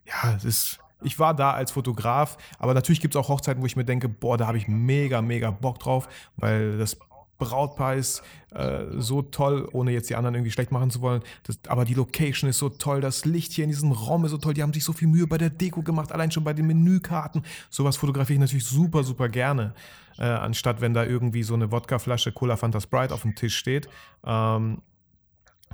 [0.05, 0.79] ja, es ist.
[1.03, 4.09] Ich war da als Fotograf, aber natürlich gibt es auch Hochzeiten, wo ich mir denke,
[4.09, 6.97] boah, da habe ich mega, mega Bock drauf, weil das
[7.37, 8.21] Brautpaar ist
[8.51, 11.21] äh, so toll, ohne jetzt die anderen irgendwie schlecht machen zu wollen.
[11.43, 14.37] Das, aber die Location ist so toll, das Licht hier in diesem Raum ist so
[14.37, 14.53] toll.
[14.53, 17.43] Die haben sich so viel Mühe bei der Deko gemacht, allein schon bei den Menükarten.
[17.69, 19.73] Sowas fotografiere ich natürlich super, super gerne.
[20.17, 23.87] Äh, anstatt wenn da irgendwie so eine Wodkaflasche Cola Fanta Sprite auf dem Tisch steht.
[24.25, 24.81] Ähm,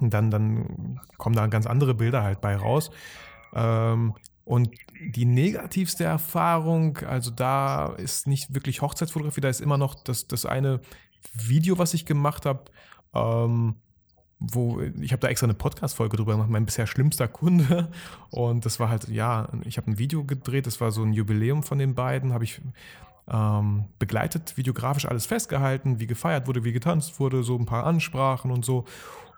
[0.02, 2.92] dann, dann kommen da ganz andere Bilder halt bei raus.
[3.54, 9.96] Ähm, und die negativste Erfahrung, also da ist nicht wirklich Hochzeitsfotografie, da ist immer noch
[9.96, 10.82] das, das eine
[11.34, 12.66] Video, was ich gemacht habe,
[13.14, 13.76] ähm,
[14.40, 17.92] wo ich habe da extra eine Podcast-Folge drüber gemacht, mein bisher schlimmster Kunde.
[18.30, 21.64] Und das war halt, ja, ich habe ein Video gedreht, das war so ein Jubiläum
[21.64, 22.62] von den beiden, habe ich
[23.32, 28.52] ähm, begleitet, videografisch alles festgehalten, wie gefeiert wurde, wie getanzt wurde, so ein paar Ansprachen
[28.52, 28.86] und so.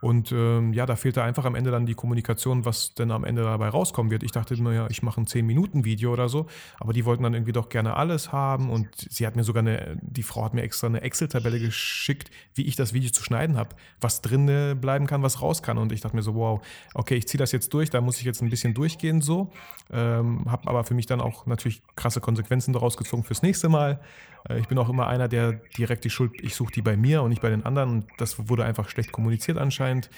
[0.02, 3.44] Und ähm, ja, da fehlte einfach am Ende dann die Kommunikation, was denn am Ende
[3.44, 4.24] dabei rauskommen wird.
[4.24, 6.48] Ich dachte immer, ja, ich mache ein 10-Minuten-Video oder so,
[6.80, 9.98] aber die wollten dann irgendwie doch gerne alles haben und sie hat mir sogar eine,
[10.02, 13.70] die Frau hat mir extra eine Excel-Tabelle geschickt, wie ich das Video zu schneiden habe,
[14.00, 15.78] was drin bleiben kann, was raus kann.
[15.78, 16.62] Und ich dachte mir so, wow,
[16.94, 19.52] okay, ich ziehe das jetzt durch, da muss ich jetzt ein bisschen durchgehen so.
[19.92, 24.00] Ähm, habe aber für mich dann auch natürlich krasse Konsequenzen daraus gezogen fürs nächste Mal.
[24.50, 27.22] Äh, ich bin auch immer einer, der direkt die Schuld, ich suche die bei mir
[27.22, 27.90] und nicht bei den anderen.
[27.90, 30.10] Und das wurde einfach schlecht kommuniziert anscheinend.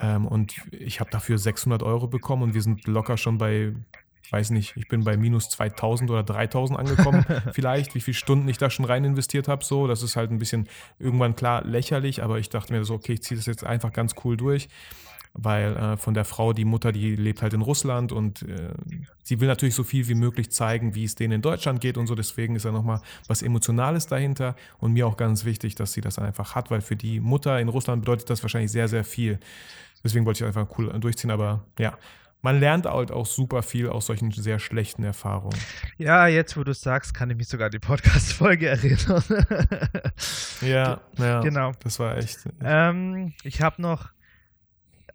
[0.00, 3.74] Ähm, und ich habe dafür 600 Euro bekommen und wir sind locker schon bei,
[4.30, 8.58] weiß nicht, ich bin bei minus 2000 oder 3000 angekommen, vielleicht, wie viele Stunden ich
[8.58, 9.64] da schon rein investiert habe.
[9.64, 13.12] So, das ist halt ein bisschen irgendwann klar lächerlich, aber ich dachte mir so, okay,
[13.12, 14.68] ich ziehe das jetzt einfach ganz cool durch
[15.34, 18.74] weil äh, von der Frau, die Mutter, die lebt halt in Russland und äh,
[19.22, 22.06] sie will natürlich so viel wie möglich zeigen, wie es denen in Deutschland geht und
[22.06, 22.14] so.
[22.14, 26.18] Deswegen ist da nochmal was Emotionales dahinter und mir auch ganz wichtig, dass sie das
[26.18, 29.38] einfach hat, weil für die Mutter in Russland bedeutet das wahrscheinlich sehr, sehr viel.
[30.04, 31.96] Deswegen wollte ich einfach cool durchziehen, aber ja.
[32.44, 35.56] Man lernt halt auch super viel aus solchen sehr schlechten Erfahrungen.
[35.96, 39.22] Ja, jetzt wo du sagst, kann ich mich sogar an die Podcast-Folge erinnern.
[40.60, 41.70] ja, ja, genau.
[41.84, 42.40] Das war echt.
[42.60, 44.10] Ähm, ich habe noch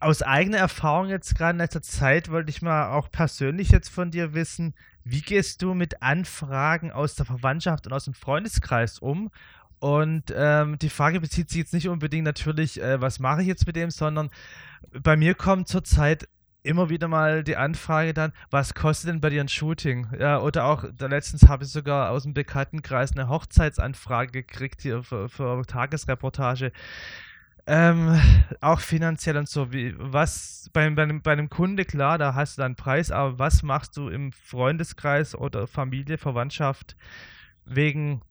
[0.00, 4.10] aus eigener Erfahrung jetzt gerade in letzter Zeit wollte ich mal auch persönlich jetzt von
[4.10, 9.30] dir wissen, wie gehst du mit Anfragen aus der Verwandtschaft und aus dem Freundeskreis um?
[9.80, 13.66] Und ähm, die Frage bezieht sich jetzt nicht unbedingt natürlich, äh, was mache ich jetzt
[13.66, 14.30] mit dem, sondern
[14.92, 16.28] bei mir kommt zurzeit
[16.62, 20.08] immer wieder mal die Anfrage dann, was kostet denn bei dir ein Shooting?
[20.18, 25.02] Ja, oder auch, da letztens habe ich sogar aus dem Bekanntenkreis eine Hochzeitsanfrage gekriegt hier
[25.02, 26.72] für, für Tagesreportage
[27.68, 28.18] ähm,
[28.62, 32.56] auch finanziell und so, wie, was bei, bei, einem, bei einem Kunde, klar, da hast
[32.56, 36.96] du deinen Preis, aber was machst du im Freundeskreis oder Familie, Verwandtschaft
[37.66, 38.22] wegen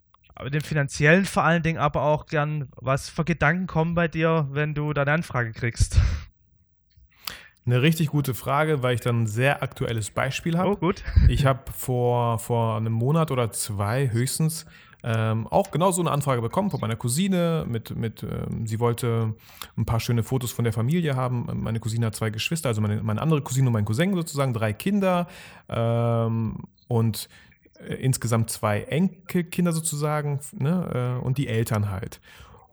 [0.51, 4.73] dem finanziellen vor allen Dingen, aber auch gern, was für Gedanken kommen bei dir, wenn
[4.73, 5.99] du deine Anfrage kriegst?
[7.67, 10.71] Eine richtig gute Frage, weil ich dann ein sehr aktuelles Beispiel habe.
[10.71, 11.03] Oh, gut.
[11.27, 14.65] Ich habe vor, vor einem Monat oder zwei höchstens
[15.09, 17.65] ähm, auch genau so eine Anfrage bekommen von meiner Cousine.
[17.65, 19.33] Mit, mit, ähm, sie wollte
[19.77, 21.47] ein paar schöne Fotos von der Familie haben.
[21.63, 24.73] Meine Cousine hat zwei Geschwister, also meine, meine andere Cousine und mein Cousin sozusagen, drei
[24.73, 25.27] Kinder
[25.69, 27.29] ähm, und
[27.79, 32.19] äh, insgesamt zwei Enkelkinder sozusagen ne, äh, und die Eltern halt.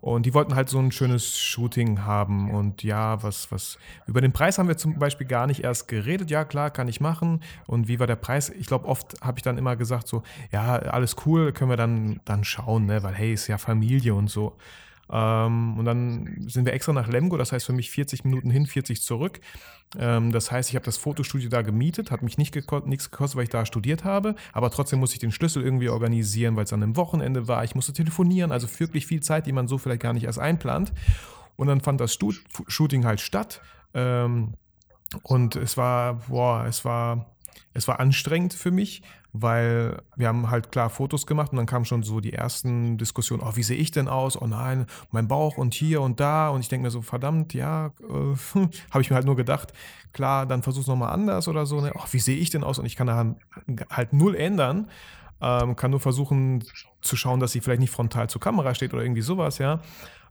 [0.05, 2.51] Und die wollten halt so ein schönes Shooting haben.
[2.51, 3.79] Und ja, was, was.
[4.07, 6.31] Über den Preis haben wir zum Beispiel gar nicht erst geredet.
[6.31, 7.41] Ja, klar, kann ich machen.
[7.67, 8.51] Und wie war der Preis?
[8.51, 12.21] Ich glaube, oft habe ich dann immer gesagt, so, ja, alles cool, können wir dann,
[12.27, 13.03] dann schauen, ne?
[13.03, 14.55] Weil, hey, ist ja Familie und so.
[15.11, 18.67] Ähm, und dann sind wir extra nach Lemgo, das heißt für mich 40 Minuten hin,
[18.67, 19.41] 40 zurück.
[19.99, 23.37] Ähm, das heißt, ich habe das Fotostudio da gemietet, hat mich nicht geko nichts gekostet,
[23.37, 26.73] weil ich da studiert habe, aber trotzdem musste ich den Schlüssel irgendwie organisieren, weil es
[26.73, 27.65] an einem Wochenende war.
[27.65, 30.93] Ich musste telefonieren, also wirklich viel Zeit, die man so vielleicht gar nicht erst einplant.
[31.57, 33.61] Und dann fand das Stud Shooting halt statt.
[33.95, 34.55] Ähm,
[35.23, 37.27] und es war, boah, es war,
[37.73, 39.03] es war anstrengend für mich,
[39.37, 43.43] weil wir haben halt klar Fotos gemacht und dann kamen schon so die ersten Diskussionen,
[43.45, 44.41] oh, wie sehe ich denn aus?
[44.41, 46.51] Oh nein, mein Bauch und hier und da.
[46.51, 48.61] Und ich denke mir so, verdammt, ja, äh,
[48.91, 49.73] habe ich mir halt nur gedacht,
[50.13, 51.81] klar, dann versuch's nochmal anders oder so.
[51.81, 51.91] Ne?
[51.97, 52.79] Oh, wie sehe ich denn aus?
[52.79, 53.35] Und ich kann da
[53.91, 54.89] halt null ändern.
[55.41, 56.65] Ähm, kann nur versuchen
[57.01, 59.81] zu schauen, dass sie vielleicht nicht frontal zur Kamera steht oder irgendwie sowas, ja.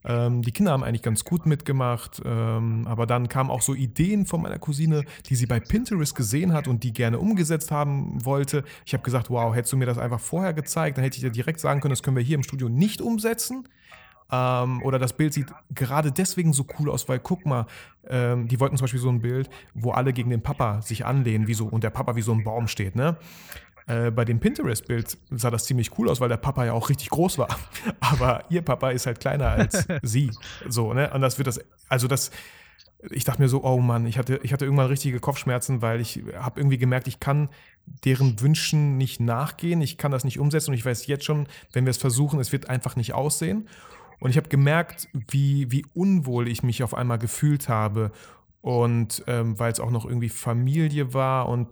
[0.06, 4.26] Ähm, die Kinder haben eigentlich ganz gut mitgemacht, ähm, aber dann kamen auch so Ideen
[4.26, 8.64] von meiner Cousine, die sie bei Pinterest gesehen hat und die gerne umgesetzt haben wollte.
[8.86, 11.32] Ich habe gesagt, wow, hättest du mir das einfach vorher gezeigt, dann hätte ich dir
[11.32, 13.68] direkt sagen können, das können wir hier im Studio nicht umsetzen.
[14.32, 17.68] Ähm, oder das Bild sieht gerade deswegen so cool aus, weil guck mal,
[18.08, 21.48] ähm, die wollten zum Beispiel so ein Bild, wo alle gegen den Papa sich anlehnen,
[21.48, 23.18] wie so, und der Papa wie so ein Baum steht, ne?
[23.86, 27.10] Äh, bei dem Pinterest-Bild sah das ziemlich cool aus, weil der Papa ja auch richtig
[27.10, 27.50] groß war.
[28.00, 30.32] Aber ihr Papa ist halt kleiner als sie.
[30.68, 31.12] So, ne?
[31.14, 31.60] Und das wird das,
[31.90, 32.32] also das,
[33.10, 36.24] ich dachte mir so, oh Mann, ich hatte, ich hatte irgendwann richtige Kopfschmerzen, weil ich
[36.38, 37.50] habe irgendwie gemerkt, ich kann
[38.06, 41.86] deren Wünschen nicht nachgehen, ich kann das nicht umsetzen und ich weiß jetzt schon, wenn
[41.86, 43.68] wir es versuchen, es wird einfach nicht aussehen.
[44.20, 48.12] Und ich habe gemerkt, wie, wie unwohl ich mich auf einmal gefühlt habe.
[48.62, 51.68] Und ähm, weil es auch noch irgendwie Familie war und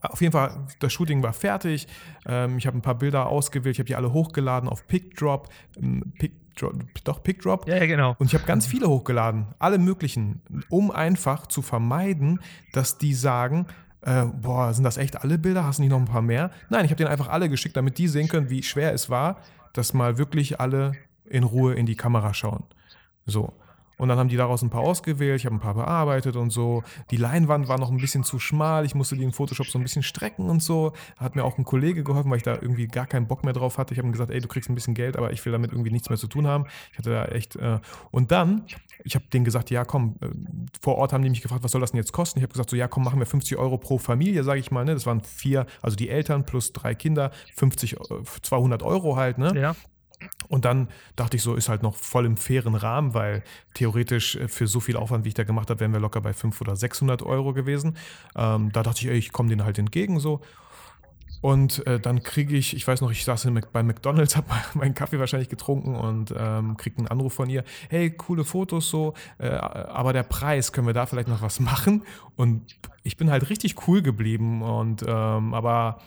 [0.00, 1.86] auf jeden Fall, das Shooting war fertig.
[2.26, 3.76] Ähm, ich habe ein paar Bilder ausgewählt.
[3.76, 5.48] Ich habe die alle hochgeladen auf PickDrop.
[5.76, 6.44] Ähm, PickDrop
[7.04, 7.68] doch, PickDrop.
[7.68, 8.14] Ja, ja, genau.
[8.18, 9.46] Und ich habe ganz viele hochgeladen.
[9.58, 10.40] Alle möglichen.
[10.68, 12.40] Um einfach zu vermeiden,
[12.72, 13.66] dass die sagen,
[14.02, 15.64] äh, boah, sind das echt alle Bilder?
[15.64, 16.50] Hast du nicht noch ein paar mehr?
[16.68, 19.38] Nein, ich habe denen einfach alle geschickt, damit die sehen können, wie schwer es war,
[19.72, 20.92] dass mal wirklich alle
[21.24, 22.64] in Ruhe in die Kamera schauen.
[23.26, 23.52] So.
[23.98, 26.82] Und dann haben die daraus ein paar ausgewählt, ich habe ein paar bearbeitet und so.
[27.10, 29.82] Die Leinwand war noch ein bisschen zu schmal, ich musste die in Photoshop so ein
[29.82, 30.92] bisschen strecken und so.
[31.16, 33.78] Hat mir auch ein Kollege geholfen, weil ich da irgendwie gar keinen Bock mehr drauf
[33.78, 33.94] hatte.
[33.94, 35.90] Ich habe ihm gesagt, ey, du kriegst ein bisschen Geld, aber ich will damit irgendwie
[35.90, 36.66] nichts mehr zu tun haben.
[36.92, 37.56] Ich hatte da echt.
[37.56, 37.78] Äh
[38.10, 38.64] und dann,
[39.04, 40.28] ich habe denen gesagt, ja komm, äh,
[40.80, 42.38] vor Ort haben die mich gefragt, was soll das denn jetzt kosten?
[42.38, 44.84] Ich habe gesagt, so ja komm, machen wir 50 Euro pro Familie, sage ich mal.
[44.84, 44.94] Ne?
[44.94, 47.96] Das waren vier, also die Eltern plus drei Kinder, 50,
[48.42, 49.38] 200 äh, Euro halt.
[49.38, 49.52] Ne?
[49.54, 49.76] Ja.
[50.48, 53.42] Und dann dachte ich so, ist halt noch voll im fairen Rahmen, weil
[53.74, 56.32] theoretisch äh, für so viel Aufwand, wie ich da gemacht habe, wären wir locker bei
[56.32, 57.96] 500 oder 600 Euro gewesen.
[58.36, 60.40] Ähm, da dachte ich, ey, ich komme denen halt entgegen so.
[61.44, 65.18] Und äh, dann kriege ich, ich weiß noch, ich saß bei McDonalds, habe meinen Kaffee
[65.18, 67.64] wahrscheinlich getrunken und ähm, kriege einen Anruf von ihr.
[67.90, 72.02] Hey, coole Fotos so, äh, aber der Preis, können wir da vielleicht noch was machen?
[72.36, 72.62] Und
[73.02, 75.98] ich bin halt richtig cool geblieben und ähm, aber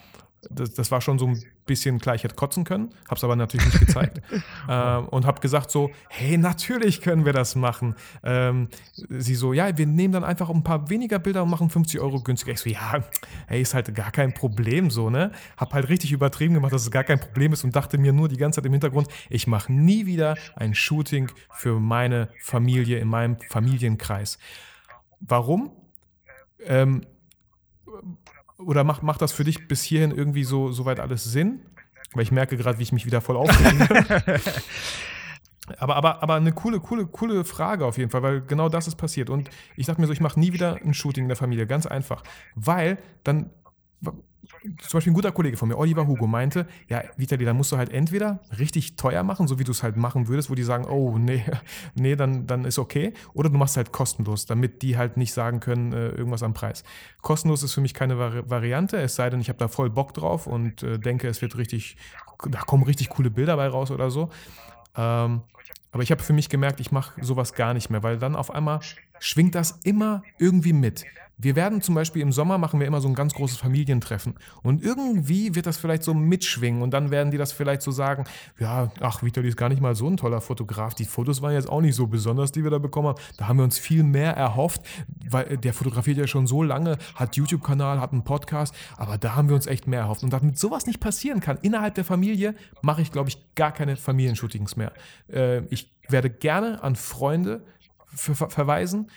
[0.50, 3.36] das, das, war schon so ein bisschen klar, ich hätte kotzen können, habe es aber
[3.36, 4.22] natürlich nicht gezeigt
[4.70, 7.96] ähm, und habe gesagt so, hey, natürlich können wir das machen.
[8.24, 8.70] Ähm,
[9.10, 12.22] sie so, ja, wir nehmen dann einfach ein paar weniger Bilder und machen 50 Euro
[12.22, 12.54] günstiger.
[12.54, 13.04] Ich so, ja,
[13.48, 15.32] hey, ist halt gar kein Problem so, ne?
[15.58, 18.30] Hab halt richtig übertrieben gemacht, dass es gar kein Problem ist und dachte mir nur
[18.30, 23.08] die ganze Zeit im Hintergrund, ich mache nie wieder ein Shooting für meine Familie in
[23.08, 24.38] meinem Familienkreis.
[25.20, 25.72] Warum?
[26.64, 27.02] Ähm,
[28.58, 31.62] oder macht, macht das für dich bis hierhin irgendwie so soweit alles Sinn?
[32.14, 34.40] Weil ich merke gerade, wie ich mich wieder voll aufrege.
[35.78, 38.96] aber, aber, aber eine coole, coole, coole Frage auf jeden Fall, weil genau das ist
[38.96, 39.30] passiert.
[39.30, 41.86] Und ich dachte mir so, ich mache nie wieder ein Shooting in der Familie, ganz
[41.86, 42.24] einfach.
[42.56, 43.52] Weil dann
[44.82, 47.78] zum Beispiel ein guter Kollege von mir, Oliver Hugo, meinte, ja, Vitali, dann musst du
[47.78, 50.86] halt entweder richtig teuer machen, so wie du es halt machen würdest, wo die sagen,
[50.86, 51.44] oh, nee,
[51.96, 55.60] nee, dann, dann ist okay, oder du machst halt kostenlos, damit die halt nicht sagen
[55.60, 56.84] können, äh, irgendwas am Preis.
[57.22, 60.14] Kostenlos ist für mich keine Vari Variante, es sei denn, ich habe da voll Bock
[60.14, 61.98] drauf und äh, denke, es wird richtig,
[62.50, 64.30] da kommen richtig coole Bilder bei raus oder so.
[64.96, 65.42] Ähm,
[65.92, 68.52] Aber ich habe für mich gemerkt, ich mache sowas gar nicht mehr, weil dann auf
[68.52, 68.80] einmal
[69.20, 71.06] schwingt das immer irgendwie mit.
[71.38, 74.36] Wir werden zum Beispiel im Sommer machen wir immer so ein ganz großes Familientreffen.
[74.64, 76.82] Und irgendwie wird das vielleicht so mitschwingen.
[76.82, 78.26] Und dann werden die das vielleicht so sagen:
[78.60, 80.96] Ja, ach, Vitali ist gar nicht mal so ein toller Fotograf.
[80.96, 83.22] Die Fotos waren jetzt auch nicht so besonders, die wir da bekommen haben.
[83.38, 84.82] Da haben wir uns viel mehr erhofft,
[85.30, 88.74] weil der fotografiert ja schon so lange, hat YouTube-Kanal, hat einen Podcast.
[88.96, 90.24] Aber da haben wir uns echt mehr erhofft.
[90.24, 93.96] Und damit sowas nicht passieren kann, innerhalb der Familie, mache ich, glaube ich, gar keine
[93.96, 94.92] Familienshootings mehr.
[95.32, 97.64] Äh, ich werde gerne an Freunde
[98.08, 99.10] verweisen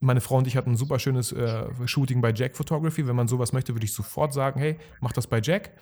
[0.00, 3.06] meine Frau und ich hatten ein super schönes äh, Shooting bei Jack Photography.
[3.06, 5.72] Wenn man sowas möchte, würde ich sofort sagen, hey, mach das bei Jack,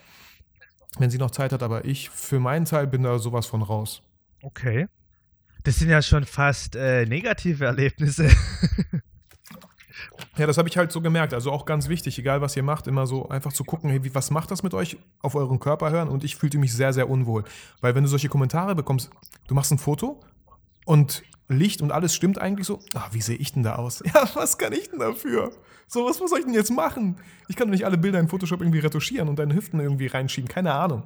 [0.99, 1.63] wenn sie noch Zeit hat.
[1.63, 4.03] Aber ich für meinen Teil bin da sowas von raus.
[4.43, 4.87] Okay.
[5.65, 8.31] Das sind ja schon fast äh, negative Erlebnisse.
[10.37, 11.33] Ja, das habe ich halt so gemerkt.
[11.33, 14.15] Also auch ganz wichtig, egal was ihr macht, immer so einfach zu gucken, hey, wie,
[14.15, 16.09] was macht das mit euch, auf euren Körper hören.
[16.09, 17.45] Und ich fühlte mich sehr, sehr unwohl.
[17.81, 19.11] Weil wenn du solche Kommentare bekommst,
[19.49, 20.21] du machst ein Foto
[20.85, 22.81] und Licht und alles stimmt eigentlich so.
[22.95, 24.03] Ach, wie sehe ich denn da aus?
[24.15, 25.53] Ja, was kann ich denn dafür?
[25.87, 27.17] So, was muss ich denn jetzt machen?
[27.49, 30.49] Ich kann doch nicht alle Bilder in Photoshop irgendwie retuschieren und deine Hüften irgendwie reinschieben.
[30.49, 31.05] Keine Ahnung.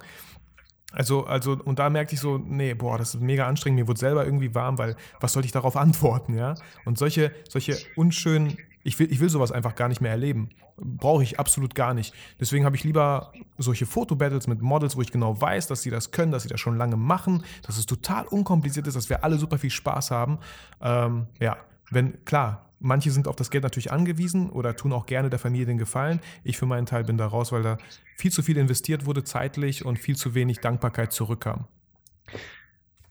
[0.93, 3.81] Also, also, und da merkte ich so, nee, boah, das ist mega anstrengend.
[3.81, 6.55] Mir wurde selber irgendwie warm, weil was soll ich darauf antworten, ja?
[6.85, 10.51] Und solche, solche unschönen ich will, ich will sowas einfach gar nicht mehr erleben.
[10.77, 12.15] Brauche ich absolut gar nicht.
[12.39, 16.11] Deswegen habe ich lieber solche Fotobattles mit Models, wo ich genau weiß, dass sie das
[16.11, 19.37] können, dass sie das schon lange machen, dass es total unkompliziert ist, dass wir alle
[19.37, 20.39] super viel Spaß haben.
[20.81, 21.59] Ähm, ja,
[21.91, 25.67] wenn, klar, manche sind auf das Geld natürlich angewiesen oder tun auch gerne der Familie
[25.67, 26.21] den Gefallen.
[26.45, 27.79] Ich für meinen Teil bin da raus, weil da
[28.17, 31.67] viel zu viel investiert wurde zeitlich und viel zu wenig Dankbarkeit zurückkam.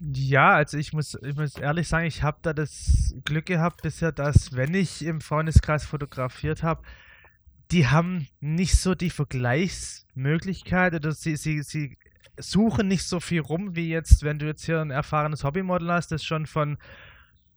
[0.02, 4.14] Ja, also ich muss, ich muss ehrlich sagen, ich habe da das Glück gehabt bisher,
[4.14, 6.84] dass wenn ich im Freundeskreis fotografiert habe,
[7.72, 11.98] die haben nicht so die Vergleichsmöglichkeit oder sie, sie, sie
[12.38, 16.12] suchen nicht so viel rum, wie jetzt, wenn du jetzt hier ein erfahrenes Hobbymodel hast,
[16.12, 16.78] das schon von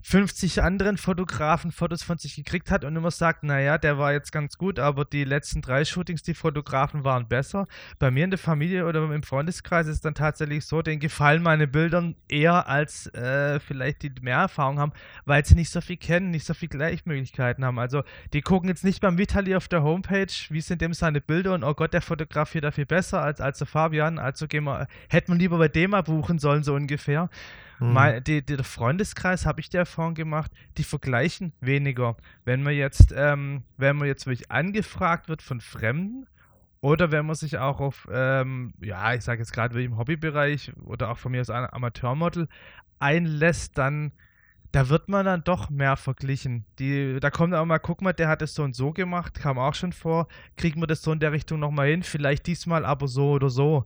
[0.03, 4.33] 50 anderen Fotografen Fotos von sich gekriegt hat und immer sagt, naja, der war jetzt
[4.33, 7.67] ganz gut, aber die letzten drei Shootings, die Fotografen waren besser.
[7.99, 11.43] Bei mir in der Familie oder im Freundeskreis ist es dann tatsächlich so, denen gefallen
[11.43, 14.93] meine Bilder eher als äh, vielleicht die mehr Erfahrung haben,
[15.25, 17.79] weil sie nicht so viel kennen, nicht so viele Gleichmöglichkeiten haben.
[17.79, 21.55] Also die gucken jetzt nicht beim Vitali auf der Homepage, wie sind dem seine Bilder
[21.55, 24.89] und oh Gott, der fotografiert da viel besser als, als der Fabian, also gehen wir,
[25.09, 27.31] hätten wir lieber bei dem mal buchen sollen, so ungefähr.
[27.83, 27.93] Mhm.
[27.93, 32.17] Mein, die, die, der Freundeskreis habe ich die Erfahrung gemacht, die vergleichen weniger.
[32.45, 36.27] Wenn man jetzt, ähm, wenn man jetzt wirklich angefragt wird von Fremden
[36.81, 41.11] oder wenn man sich auch auf, ähm, ja, ich sage jetzt gerade im Hobbybereich oder
[41.11, 42.49] auch von mir als Amateurmodel
[43.01, 44.13] einlässt, dann
[44.71, 46.65] da wird man dann doch mehr verglichen.
[46.79, 49.59] Die, da kommt auch mal, guck mal, der hat es so und so gemacht, kam
[49.59, 53.07] auch schon vor, kriegen wir das so in der Richtung nochmal hin, vielleicht diesmal aber
[53.07, 53.85] so oder so.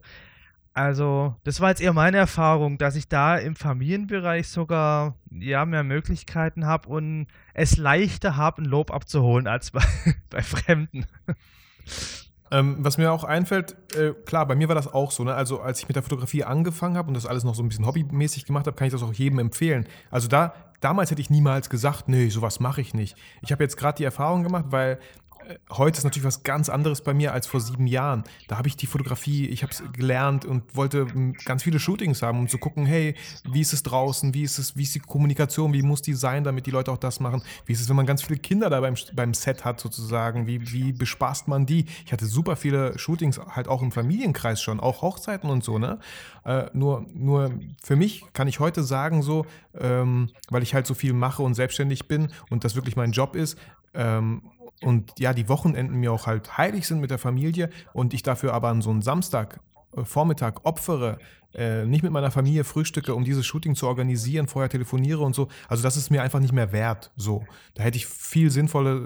[0.77, 5.85] Also, das war jetzt eher meine Erfahrung, dass ich da im Familienbereich sogar ja mehr
[5.85, 9.81] Möglichkeiten habe und es leichter habe, ein Lob abzuholen als bei,
[10.29, 11.07] bei Fremden.
[12.51, 15.25] Ähm, was mir auch einfällt, äh, klar, bei mir war das auch so.
[15.25, 15.35] Ne?
[15.35, 17.87] Also, als ich mit der Fotografie angefangen habe und das alles noch so ein bisschen
[17.87, 19.89] hobbymäßig gemacht habe, kann ich das auch jedem empfehlen.
[20.11, 20.53] Also, da,
[20.83, 23.17] damals hätte ich niemals gesagt, nee, sowas mache ich nicht.
[23.41, 24.99] Ich habe jetzt gerade die Erfahrung gemacht, weil
[25.71, 28.25] heute ist natürlich was ganz anderes bei mir als vor sieben Jahren.
[28.49, 31.07] Da habe ich die Fotografie, ich habe es gelernt und wollte
[31.45, 34.77] ganz viele Shootings haben, um zu gucken, hey, wie ist es draußen, wie ist es,
[34.77, 37.43] wie ist die Kommunikation, wie muss die sein, damit die Leute auch das machen?
[37.65, 40.47] Wie ist es, wenn man ganz viele Kinder da beim, beim Set hat sozusagen?
[40.47, 41.87] Wie, wie bespaßt man die?
[42.05, 45.99] Ich hatte super viele Shootings halt auch im Familienkreis schon, auch Hochzeiten und so, ne?
[46.45, 49.47] Äh, nur, nur für mich kann ich heute sagen, so,
[49.79, 53.35] ähm, weil ich halt so viel mache und selbstständig bin und das wirklich mein Job
[53.35, 53.59] ist,
[53.95, 54.43] ähm,
[54.83, 58.53] und ja, die Wochenenden mir auch halt heilig sind mit der Familie und ich dafür
[58.53, 59.61] aber an so einen Samstag
[59.97, 61.19] äh, Vormittag opfere,
[61.55, 65.49] äh, nicht mit meiner Familie frühstücke, um dieses Shooting zu organisieren, vorher telefoniere und so.
[65.69, 67.11] Also das ist mir einfach nicht mehr wert.
[67.17, 69.01] So, da hätte ich viel sinnvoller,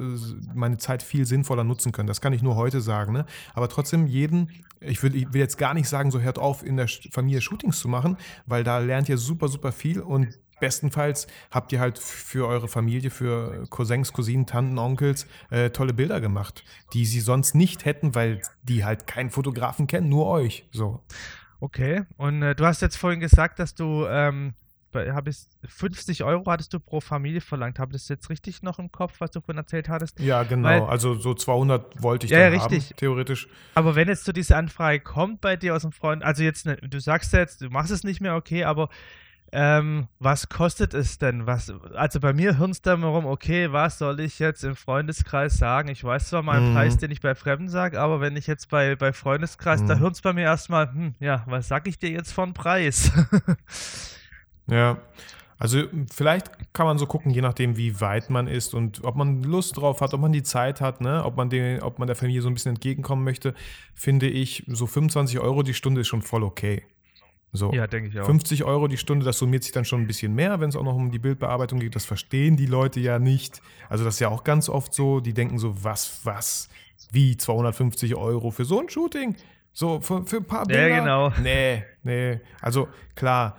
[0.54, 2.08] meine Zeit viel sinnvoller nutzen können.
[2.08, 3.12] Das kann ich nur heute sagen.
[3.12, 3.24] Ne?
[3.54, 4.50] Aber trotzdem jeden,
[4.80, 7.78] ich will, ich will jetzt gar nicht sagen, so hört auf, in der Familie Shootings
[7.78, 8.16] zu machen,
[8.46, 13.10] weil da lernt ihr super, super viel und bestenfalls habt ihr halt für eure Familie,
[13.10, 18.42] für Cousins, Cousinen, Tanten, Onkels äh, tolle Bilder gemacht, die sie sonst nicht hätten, weil
[18.62, 20.66] die halt keinen Fotografen kennen, nur euch.
[20.70, 21.00] So.
[21.60, 24.54] Okay, und äh, du hast jetzt vorhin gesagt, dass du ähm,
[24.94, 27.78] habe ich 50 Euro hattest du pro Familie verlangt.
[27.78, 30.18] Habe ich das jetzt richtig noch im Kopf, was du vorhin erzählt hattest?
[30.18, 30.68] Ja, genau.
[30.68, 32.90] Weil, also so 200 wollte ich ja, dann ja, richtig.
[32.90, 33.48] haben, theoretisch.
[33.74, 36.76] Aber wenn jetzt so diese Anfrage kommt bei dir aus dem Freund, also jetzt, ne,
[36.76, 38.88] du sagst jetzt, du machst es nicht mehr, okay, aber
[39.52, 41.46] ähm, was kostet es denn?
[41.46, 45.88] Was, also bei mir rum, okay, was soll ich jetzt im Freundeskreis sagen?
[45.88, 46.74] Ich weiß zwar mal einen mhm.
[46.74, 49.86] Preis, den ich bei Fremden sage, aber wenn ich jetzt bei, bei Freundeskreis, mhm.
[49.88, 53.10] da hören es bei mir erstmal, hm, ja, was sag ich dir jetzt von Preis?
[54.68, 54.98] ja,
[55.60, 59.42] Also vielleicht kann man so gucken, je nachdem, wie weit man ist und ob man
[59.42, 61.22] Lust drauf hat, ob man die Zeit hat, ne?
[61.22, 63.54] ob, man den, ob man der Familie so ein bisschen entgegenkommen möchte,
[63.94, 66.84] finde ich, so 25 Euro die Stunde ist schon voll okay.
[67.52, 67.72] So.
[67.72, 68.26] Ja, denke ich auch.
[68.26, 70.84] 50 Euro die Stunde, das summiert sich dann schon ein bisschen mehr, wenn es auch
[70.84, 71.96] noch um die Bildbearbeitung geht.
[71.96, 73.60] Das verstehen die Leute ja nicht.
[73.88, 76.68] Also das ist ja auch ganz oft so, die denken so, was, was,
[77.10, 79.36] wie 250 Euro für so ein Shooting?
[79.72, 80.88] So, für, für ein paar Bilder?
[80.88, 81.32] Ja, genau.
[81.42, 82.40] Nee, nee.
[82.60, 83.56] Also klar,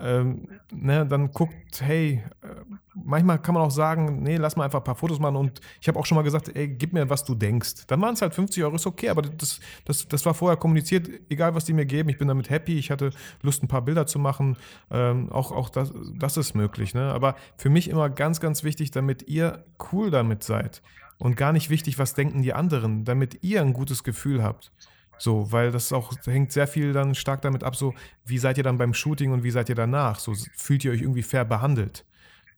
[0.00, 2.46] ähm, ne, dann guckt, hey, äh,
[2.94, 5.88] manchmal kann man auch sagen, nee, lass mal einfach ein paar Fotos machen und ich
[5.88, 7.86] habe auch schon mal gesagt, ey, gib mir, was du denkst.
[7.86, 11.08] Dann waren es halt 50 Euro, ist okay, aber das, das, das war vorher kommuniziert,
[11.28, 13.10] egal was die mir geben, ich bin damit happy, ich hatte
[13.42, 14.56] Lust, ein paar Bilder zu machen,
[14.90, 17.12] ähm, auch, auch das, das ist möglich, ne?
[17.12, 20.82] aber für mich immer ganz, ganz wichtig, damit ihr cool damit seid
[21.18, 24.72] und gar nicht wichtig, was denken die anderen, damit ihr ein gutes Gefühl habt.
[25.20, 27.94] So, weil das auch hängt sehr viel dann stark damit ab, so
[28.24, 30.18] wie seid ihr dann beim Shooting und wie seid ihr danach?
[30.18, 32.06] So fühlt ihr euch irgendwie fair behandelt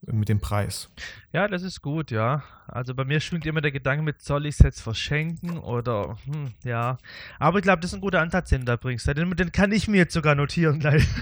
[0.03, 0.89] mit dem Preis.
[1.33, 2.43] Ja, das ist gut, ja.
[2.69, 6.53] Also bei mir schwingt immer der Gedanke mit, soll ich es jetzt verschenken oder hm,
[6.65, 6.99] ja.
[7.41, 9.07] Aber ich glaube, das ist ein guter Ansatz, den du da bringst.
[9.09, 11.07] Den, den kann ich mir jetzt sogar notieren gleich.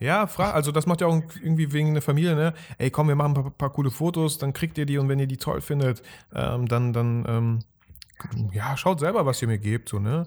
[0.00, 2.54] Ja, frag, also das macht ja auch irgendwie wegen der Familie, ne?
[2.76, 5.18] Ey, komm, wir machen ein paar, paar coole Fotos, dann kriegt ihr die und wenn
[5.18, 6.02] ihr die toll findet,
[6.34, 7.58] ähm, dann, dann ähm,
[8.52, 10.26] ja, schaut selber, was ihr mir gebt, so, ne?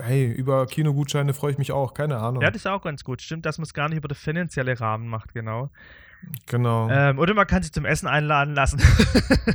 [0.00, 2.42] Hey, über Kinogutscheine freue ich mich auch, keine Ahnung.
[2.42, 3.22] Ja, das ist auch ganz gut.
[3.22, 5.70] Stimmt, dass man es gar nicht über den finanziellen Rahmen macht, genau.
[6.46, 6.88] Genau.
[6.90, 8.82] Ähm, oder man kann sich zum Essen einladen lassen.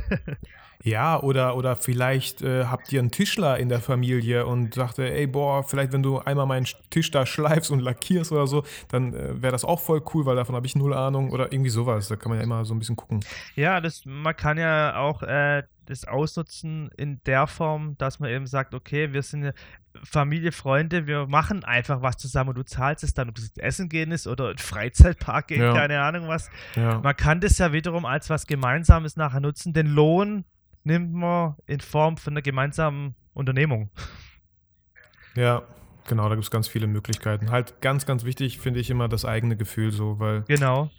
[0.82, 5.26] ja, oder, oder vielleicht äh, habt ihr einen Tischler in der Familie und sagt, ey,
[5.26, 9.42] boah, vielleicht wenn du einmal meinen Tisch da schleifst und lackierst oder so, dann äh,
[9.42, 12.08] wäre das auch voll cool, weil davon habe ich null Ahnung oder irgendwie sowas.
[12.08, 13.20] Da kann man ja immer so ein bisschen gucken.
[13.56, 18.46] Ja, das, man kann ja auch äh, das ausnutzen in der Form, dass man eben
[18.46, 19.52] sagt, okay, wir sind
[20.02, 23.88] Familie, Freunde, wir machen einfach was zusammen und du zahlst es dann, ob es Essen
[23.88, 25.72] gehen ist oder in Freizeitpark gehen, ja.
[25.72, 26.50] keine Ahnung was.
[26.74, 26.98] Ja.
[26.98, 29.72] Man kann das ja wiederum als was Gemeinsames nachher nutzen.
[29.72, 30.44] Den Lohn
[30.82, 33.90] nimmt man in Form von einer gemeinsamen Unternehmung.
[35.36, 35.62] Ja,
[36.06, 37.50] genau, da gibt es ganz viele Möglichkeiten.
[37.50, 40.42] Halt ganz, ganz wichtig finde ich immer das eigene Gefühl so, weil.
[40.48, 40.90] Genau.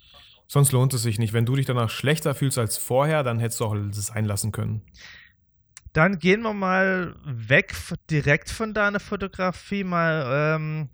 [0.48, 1.34] Sonst lohnt es sich nicht.
[1.34, 4.82] Wenn du dich danach schlechter fühlst als vorher, dann hättest du auch es einlassen können.
[5.94, 7.74] Dann gehen wir mal weg
[8.12, 9.84] direkt von deiner Fotografie.
[9.84, 10.90] Mal, ähm,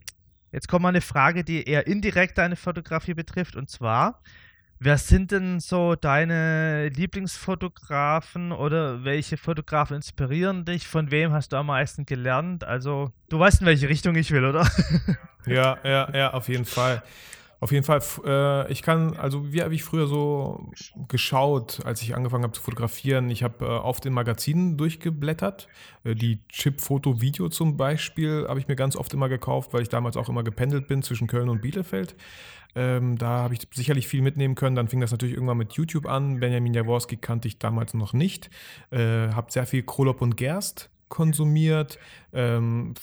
[0.52, 3.56] jetzt kommt mal eine Frage, die eher indirekt deine Fotografie betrifft.
[3.56, 4.22] Und zwar,
[4.80, 10.88] wer sind denn so deine Lieblingsfotografen oder welche Fotografen inspirieren dich?
[10.88, 12.64] Von wem hast du am meisten gelernt?
[12.64, 14.70] Also, du weißt, in welche Richtung ich will, oder?
[15.48, 17.02] Ja, ja, ja, auf jeden Fall.
[17.62, 20.72] Auf jeden Fall, äh, ich kann, also wie habe ich früher so
[21.08, 23.30] geschaut, als ich angefangen habe zu fotografieren?
[23.30, 25.68] Ich habe äh, oft in Magazinen durchgeblättert.
[26.04, 29.84] Äh, die Chip Foto Video zum Beispiel habe ich mir ganz oft immer gekauft, weil
[29.84, 32.16] ich damals auch immer gependelt bin zwischen Köln und Bielefeld.
[32.74, 34.76] Ähm, da habe ich sicherlich viel mitnehmen können.
[34.76, 36.40] Dann fing das natürlich irgendwann mit YouTube an.
[36.40, 38.50] Benjamin Jaworski kannte ich damals noch nicht.
[38.90, 42.00] Äh, habe sehr viel Krolop und Gerst konsumiert.
[42.34, 42.96] Ähm,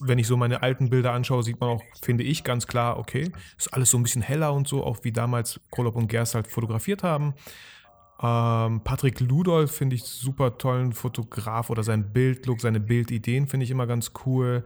[0.00, 3.30] wenn ich so meine alten Bilder anschaue, sieht man auch, finde ich, ganz klar, okay,
[3.58, 6.48] ist alles so ein bisschen heller und so, auch wie damals Krolop und Gerst halt
[6.48, 7.34] fotografiert haben.
[8.22, 13.70] Ähm, Patrick Ludolf finde ich super tollen Fotograf oder sein Bildlook, seine Bildideen finde ich
[13.70, 14.64] immer ganz cool.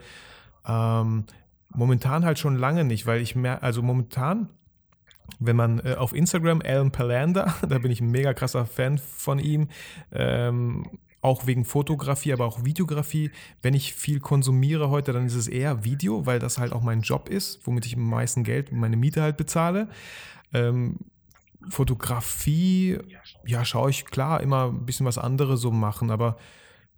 [0.67, 1.25] Ähm,
[1.71, 4.51] momentan halt schon lange nicht, weil ich mehr, also momentan
[5.41, 9.39] wenn man äh, auf Instagram Alan Palander, da bin ich ein mega krasser Fan von
[9.39, 9.69] ihm,
[10.13, 10.85] ähm,
[11.21, 13.31] auch wegen Fotografie, aber auch Videografie.
[13.63, 17.01] Wenn ich viel konsumiere heute, dann ist es eher Video, weil das halt auch mein
[17.01, 19.89] Job ist, womit ich am meisten Geld, meine Miete halt bezahle.
[20.53, 20.97] Ähm,
[21.69, 22.99] Fotografie,
[23.45, 26.39] ja, schaue ich klar immer ein bisschen was anderes so machen, aber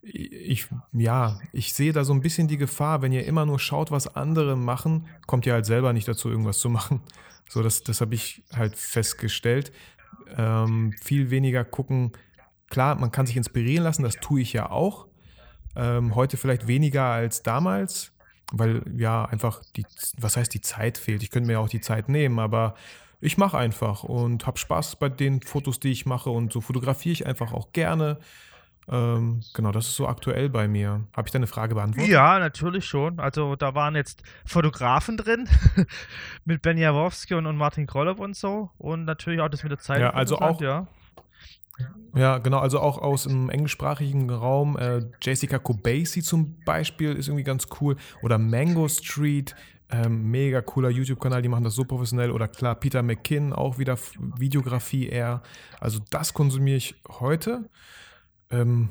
[0.02, 3.90] ich, ja, ich sehe da so ein bisschen die Gefahr, wenn ihr immer nur schaut,
[3.90, 7.02] was andere machen, kommt ihr halt selber nicht dazu, irgendwas zu machen.
[7.48, 9.72] So, das, das habe ich halt festgestellt.
[10.36, 12.12] Ähm, viel weniger gucken,
[12.70, 15.06] Klar, man kann sich inspirieren lassen, das tue ich ja auch.
[15.76, 18.12] Ähm, heute vielleicht weniger als damals,
[18.52, 19.84] weil ja einfach die,
[20.18, 21.22] was heißt die Zeit fehlt.
[21.22, 22.74] Ich könnte mir ja auch die Zeit nehmen, aber
[23.20, 27.12] ich mache einfach und habe Spaß bei den Fotos, die ich mache und so fotografiere
[27.12, 28.18] ich einfach auch gerne.
[28.88, 31.04] Ähm, genau, das ist so aktuell bei mir.
[31.14, 32.10] Habe ich deine Frage beantwortet?
[32.10, 33.20] Ja, natürlich schon.
[33.20, 35.48] Also da waren jetzt Fotografen drin
[36.44, 39.78] mit Ben Jaworski und, und Martin Krollow und so und natürlich auch das mit der
[39.78, 40.00] Zeit.
[40.00, 40.88] Ja, also auch, ja.
[42.14, 44.76] Ja, genau, also auch aus dem englischsprachigen Raum.
[44.76, 47.96] Äh, Jessica Kobasi zum Beispiel ist irgendwie ganz cool.
[48.22, 49.54] Oder Mango Street,
[49.90, 52.32] ähm, mega cooler YouTube-Kanal, die machen das so professionell.
[52.32, 53.96] Oder klar, Peter McKinn, auch wieder
[54.36, 55.42] Videografie eher.
[55.78, 57.68] Also das konsumiere ich heute.
[58.50, 58.90] Ähm,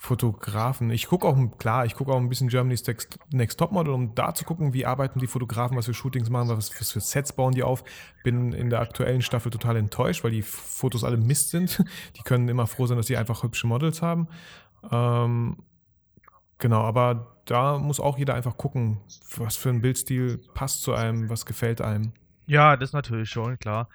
[0.00, 0.90] Fotografen.
[0.90, 2.84] Ich gucke auch, klar, ich gucke auch ein bisschen Germany's
[3.32, 6.70] Next, Topmodel, um da zu gucken, wie arbeiten die Fotografen, was für Shootings machen, was,
[6.80, 7.82] was für Sets bauen die auf.
[8.22, 11.84] Bin in der aktuellen Staffel total enttäuscht, weil die Fotos alle Mist sind.
[12.16, 14.28] Die können immer froh sein, dass sie einfach hübsche Models haben.
[14.90, 15.56] Ähm,
[16.58, 18.98] genau, aber da muss auch jeder einfach gucken,
[19.36, 22.12] was für ein Bildstil passt zu einem, was gefällt einem.
[22.46, 23.88] Ja, das natürlich schon, klar.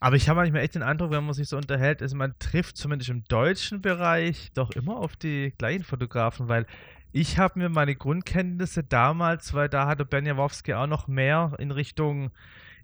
[0.00, 2.78] Aber ich habe manchmal echt den Eindruck, wenn man sich so unterhält, ist man trifft
[2.78, 6.66] zumindest im deutschen Bereich doch immer auf die gleichen Fotografen, weil
[7.12, 11.70] ich habe mir meine Grundkenntnisse damals, weil da hatte Ben Jawowski auch noch mehr in
[11.70, 12.30] Richtung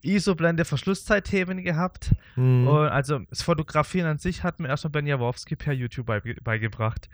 [0.02, 2.12] ISO-Blende, Verschlusszeitthemen gehabt.
[2.36, 2.68] Mhm.
[2.68, 6.06] Und also das Fotografieren an sich hat mir erstmal Ben Jawowski per YouTube
[6.44, 7.08] beigebracht.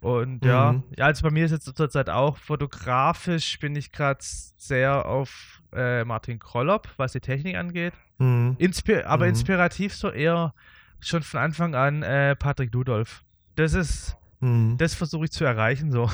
[0.00, 0.82] Und ja, mhm.
[0.96, 6.04] ja, also bei mir ist jetzt zurzeit auch fotografisch bin ich gerade sehr auf äh,
[6.04, 7.92] Martin Krollop, was die Technik angeht.
[8.18, 8.56] Mhm.
[8.58, 9.30] Inspir aber mhm.
[9.30, 10.54] inspirativ so eher
[11.00, 13.22] schon von Anfang an äh, Patrick Ludolf.
[13.54, 14.76] Das ist, mhm.
[14.78, 16.10] das versuche ich zu erreichen so.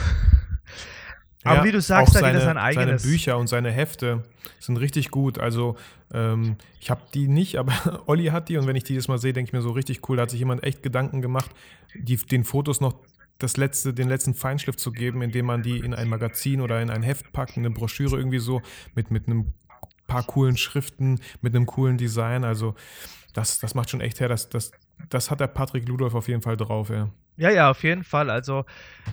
[1.44, 3.02] aber ja, wie du sagst, da geht das sein eigenes.
[3.02, 4.22] Seine Bücher und seine Hefte
[4.58, 5.38] sind richtig gut.
[5.38, 5.76] Also
[6.12, 9.18] ähm, ich habe die nicht, aber Olli hat die und wenn ich die jetzt mal
[9.18, 10.16] sehe, denke ich mir so richtig cool.
[10.16, 11.50] Da hat sich jemand echt Gedanken gemacht,
[11.94, 12.94] die, den Fotos noch
[13.42, 16.90] das letzte, den letzten Feinschliff zu geben, indem man die in ein Magazin oder in
[16.90, 18.62] ein Heft packt, in eine Broschüre irgendwie so
[18.94, 19.52] mit, mit einem
[20.06, 22.44] paar coolen Schriften, mit einem coolen Design.
[22.44, 22.74] Also
[23.32, 24.28] das, das macht schon echt her.
[24.28, 24.72] Das, das,
[25.08, 27.10] das hat der Patrick Ludolf auf jeden Fall drauf, ja.
[27.36, 28.28] Ja, ja, auf jeden Fall.
[28.28, 28.64] Also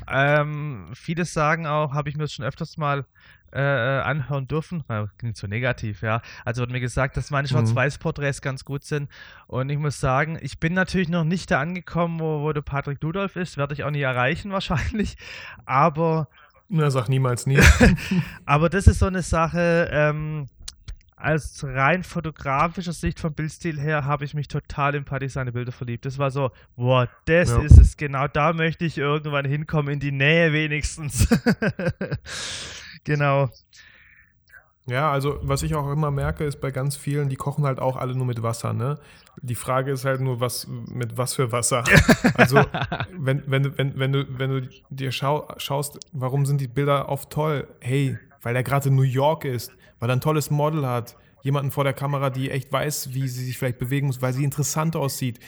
[0.08, 3.06] ähm, vieles sagen auch, habe ich mir das schon öfters mal
[3.52, 4.84] äh, anhören dürfen.
[5.18, 6.22] klingt so negativ, ja.
[6.46, 7.52] Also wird mir gesagt, dass meine mhm.
[7.52, 9.10] Schwarz-Weiß-Porträts ganz gut sind.
[9.48, 13.02] Und ich muss sagen, ich bin natürlich noch nicht da angekommen, wo, wo der Patrick
[13.02, 13.58] Ludolf ist.
[13.58, 15.18] Werde ich auch nie erreichen wahrscheinlich.
[15.66, 16.28] Aber.
[16.70, 17.60] Na, sag niemals nie.
[18.46, 20.48] aber das ist so eine Sache, ähm,
[21.20, 25.72] als rein fotografischer Sicht vom Bildstil her habe ich mich total in Paddy seine Bilder
[25.72, 26.06] verliebt.
[26.06, 27.62] Das war so, boah, das ja.
[27.62, 31.28] ist es, genau da möchte ich irgendwann hinkommen, in die Nähe wenigstens.
[33.04, 33.50] genau.
[34.90, 37.96] Ja, also was ich auch immer merke, ist bei ganz vielen, die kochen halt auch
[37.96, 38.98] alle nur mit Wasser, ne?
[39.42, 41.84] Die Frage ist halt nur, was mit was für Wasser.
[42.34, 42.64] also
[43.18, 47.30] wenn, wenn, wenn, wenn, du, wenn du dir schau, schaust, warum sind die Bilder oft
[47.30, 47.68] toll?
[47.80, 51.72] Hey, weil er gerade in New York ist, weil er ein tolles Model hat, jemanden
[51.72, 54.96] vor der Kamera, die echt weiß, wie sie sich vielleicht bewegen muss, weil sie interessant
[54.96, 55.40] aussieht.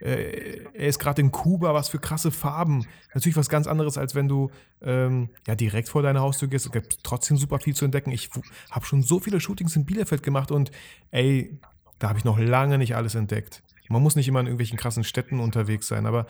[0.00, 2.86] Äh, er ist gerade in Kuba, was für krasse Farben.
[3.14, 4.50] Natürlich was ganz anderes, als wenn du
[4.82, 6.66] ähm, ja direkt vor deiner Haustür gehst.
[6.66, 8.10] Es gibt trotzdem super viel zu entdecken.
[8.10, 8.30] Ich
[8.70, 10.70] habe schon so viele Shootings in Bielefeld gemacht und
[11.10, 11.58] ey,
[11.98, 13.62] da habe ich noch lange nicht alles entdeckt.
[13.88, 16.26] Man muss nicht immer in irgendwelchen krassen Städten unterwegs sein, aber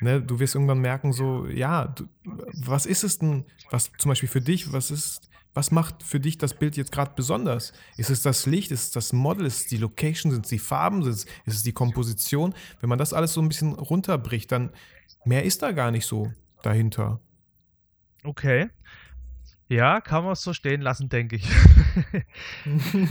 [0.00, 2.04] ne, du wirst irgendwann merken, so, ja, du,
[2.64, 5.28] was ist es denn, was zum Beispiel für dich, was ist
[5.58, 7.72] was macht für dich das Bild jetzt gerade besonders?
[7.96, 8.70] Ist es das Licht?
[8.70, 9.44] Ist es das Model?
[9.44, 10.30] Ist es die Location?
[10.30, 11.04] Sind es die Farben?
[11.04, 12.54] Ist es, die Komposition?
[12.78, 14.70] Wenn man das alles so ein bisschen runterbricht, dann
[15.24, 16.32] mehr ist da gar nicht so
[16.62, 17.18] dahinter.
[18.22, 18.70] Okay.
[19.70, 21.46] Ja, kann man es so stehen lassen, denke ich.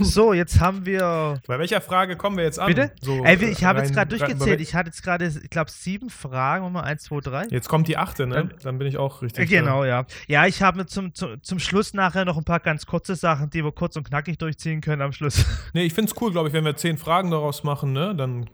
[0.00, 1.40] so, jetzt haben wir.
[1.46, 2.66] Bei welcher Frage kommen wir jetzt an?
[2.66, 2.90] Bitte?
[3.00, 4.60] So, Ey, ich habe jetzt gerade durchgezählt.
[4.60, 6.70] Ich hatte jetzt gerade, ich glaube, sieben Fragen.
[6.72, 7.46] Mal eins, zwei, drei.
[7.50, 8.34] Jetzt kommt die achte, ne?
[8.34, 9.48] Dann, Dann bin ich auch richtig.
[9.48, 10.04] Genau, ja.
[10.26, 13.62] Ja, ich habe zum, zum, zum Schluss nachher noch ein paar ganz kurze Sachen, die
[13.62, 15.44] wir kurz und knackig durchziehen können am Schluss.
[15.74, 18.14] Nee, ich finde es cool, glaube ich, wenn wir zehn Fragen daraus machen, ne?
[18.16, 18.48] Dann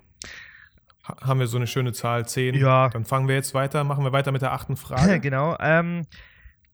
[1.05, 2.55] haben wir so eine schöne Zahl, zehn.
[2.55, 2.88] Ja.
[2.88, 5.20] Dann fangen wir jetzt weiter, machen wir weiter mit der achten Frage.
[5.20, 5.57] genau.
[5.61, 6.07] Ähm,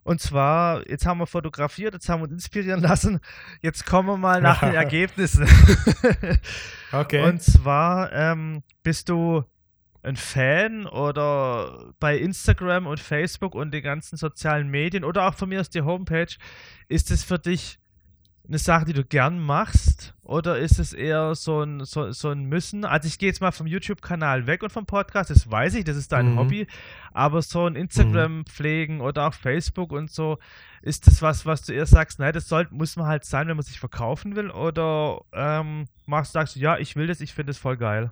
[0.03, 3.21] und zwar, jetzt haben wir fotografiert, jetzt haben wir uns inspirieren lassen.
[3.61, 5.47] Jetzt kommen wir mal nach den Ergebnissen.
[6.93, 7.23] okay.
[7.23, 9.45] Und zwar, ähm, bist du
[10.03, 15.51] ein Fan oder bei Instagram und Facebook und den ganzen sozialen Medien oder auch von
[15.51, 16.35] mir aus die Homepage,
[16.89, 17.79] ist es für dich
[18.51, 20.15] eine Sache, die du gern machst?
[20.25, 22.85] Oder ist es eher so ein, so, so ein Müssen?
[22.85, 25.97] Also ich gehe jetzt mal vom YouTube-Kanal weg und vom Podcast, das weiß ich, das
[25.97, 26.39] ist dein mhm.
[26.39, 26.67] Hobby.
[27.13, 28.47] Aber so ein Instagram mhm.
[28.47, 30.39] pflegen oder auch Facebook und so,
[30.83, 33.57] ist das was, was du eher sagst, nein, das soll, muss man halt sein, wenn
[33.57, 34.51] man sich verkaufen will?
[34.51, 38.11] Oder ähm, machst, sagst du, ja, ich will das, ich finde es voll geil?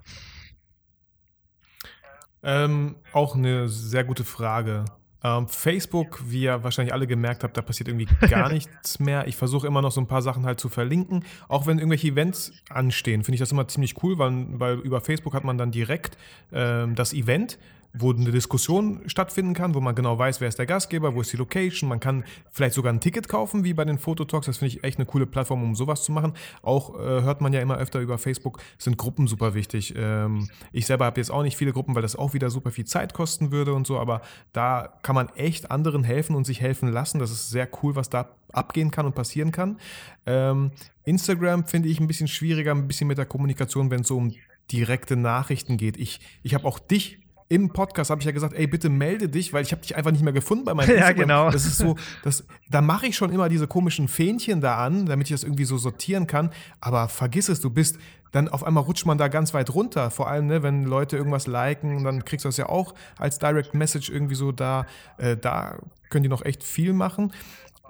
[2.43, 4.85] Ähm, auch eine sehr gute Frage.
[5.23, 9.27] Ähm, Facebook, wie ihr wahrscheinlich alle gemerkt habt, da passiert irgendwie gar nichts mehr.
[9.27, 11.25] Ich versuche immer noch so ein paar Sachen halt zu verlinken.
[11.47, 15.33] Auch wenn irgendwelche Events anstehen, finde ich das immer ziemlich cool, weil, weil über Facebook
[15.33, 16.17] hat man dann direkt
[16.53, 17.57] ähm, das Event
[17.93, 21.33] wo eine Diskussion stattfinden kann, wo man genau weiß, wer ist der Gastgeber, wo ist
[21.33, 21.89] die Location.
[21.89, 24.45] Man kann vielleicht sogar ein Ticket kaufen, wie bei den Fototalks.
[24.45, 26.33] Das finde ich echt eine coole Plattform, um sowas zu machen.
[26.61, 29.93] Auch äh, hört man ja immer öfter über Facebook, sind Gruppen super wichtig.
[29.97, 32.85] Ähm, ich selber habe jetzt auch nicht viele Gruppen, weil das auch wieder super viel
[32.85, 34.21] Zeit kosten würde und so, aber
[34.53, 37.19] da kann man echt anderen helfen und sich helfen lassen.
[37.19, 39.79] Das ist sehr cool, was da abgehen kann und passieren kann.
[40.25, 40.71] Ähm,
[41.05, 44.33] Instagram finde ich ein bisschen schwieriger, ein bisschen mit der Kommunikation, wenn es so um
[44.71, 45.97] direkte Nachrichten geht.
[45.97, 47.19] Ich, ich habe auch dich
[47.49, 50.11] im Podcast habe ich ja gesagt, ey, bitte melde dich, weil ich habe dich einfach
[50.11, 51.49] nicht mehr gefunden bei meinem Ja, genau.
[51.49, 55.27] Das ist so, das, da mache ich schon immer diese komischen Fähnchen da an, damit
[55.27, 56.51] ich das irgendwie so sortieren kann.
[56.79, 57.97] Aber vergiss es, du bist,
[58.31, 60.11] dann auf einmal rutscht man da ganz weit runter.
[60.11, 63.73] Vor allem, ne, wenn Leute irgendwas liken, dann kriegst du das ja auch als Direct
[63.73, 64.85] Message irgendwie so da.
[65.17, 65.79] Äh, da
[66.09, 67.33] können die noch echt viel machen.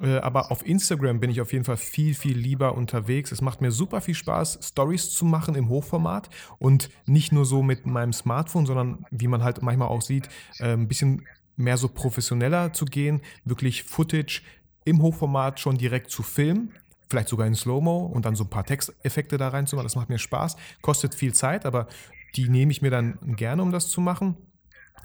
[0.01, 3.31] Äh, aber auf Instagram bin ich auf jeden Fall viel, viel lieber unterwegs.
[3.31, 7.61] Es macht mir super viel Spaß, Stories zu machen im Hochformat und nicht nur so
[7.61, 10.29] mit meinem Smartphone, sondern wie man halt manchmal auch sieht,
[10.59, 11.25] äh, ein bisschen
[11.55, 14.41] mehr so professioneller zu gehen, wirklich Footage
[14.85, 16.73] im Hochformat schon direkt zu filmen.
[17.09, 19.85] Vielleicht sogar in Slow-Mo und dann so ein paar Texteffekte da reinzumachen.
[19.85, 20.55] Das macht mir Spaß.
[20.81, 21.87] Kostet viel Zeit, aber
[22.35, 24.37] die nehme ich mir dann gerne, um das zu machen.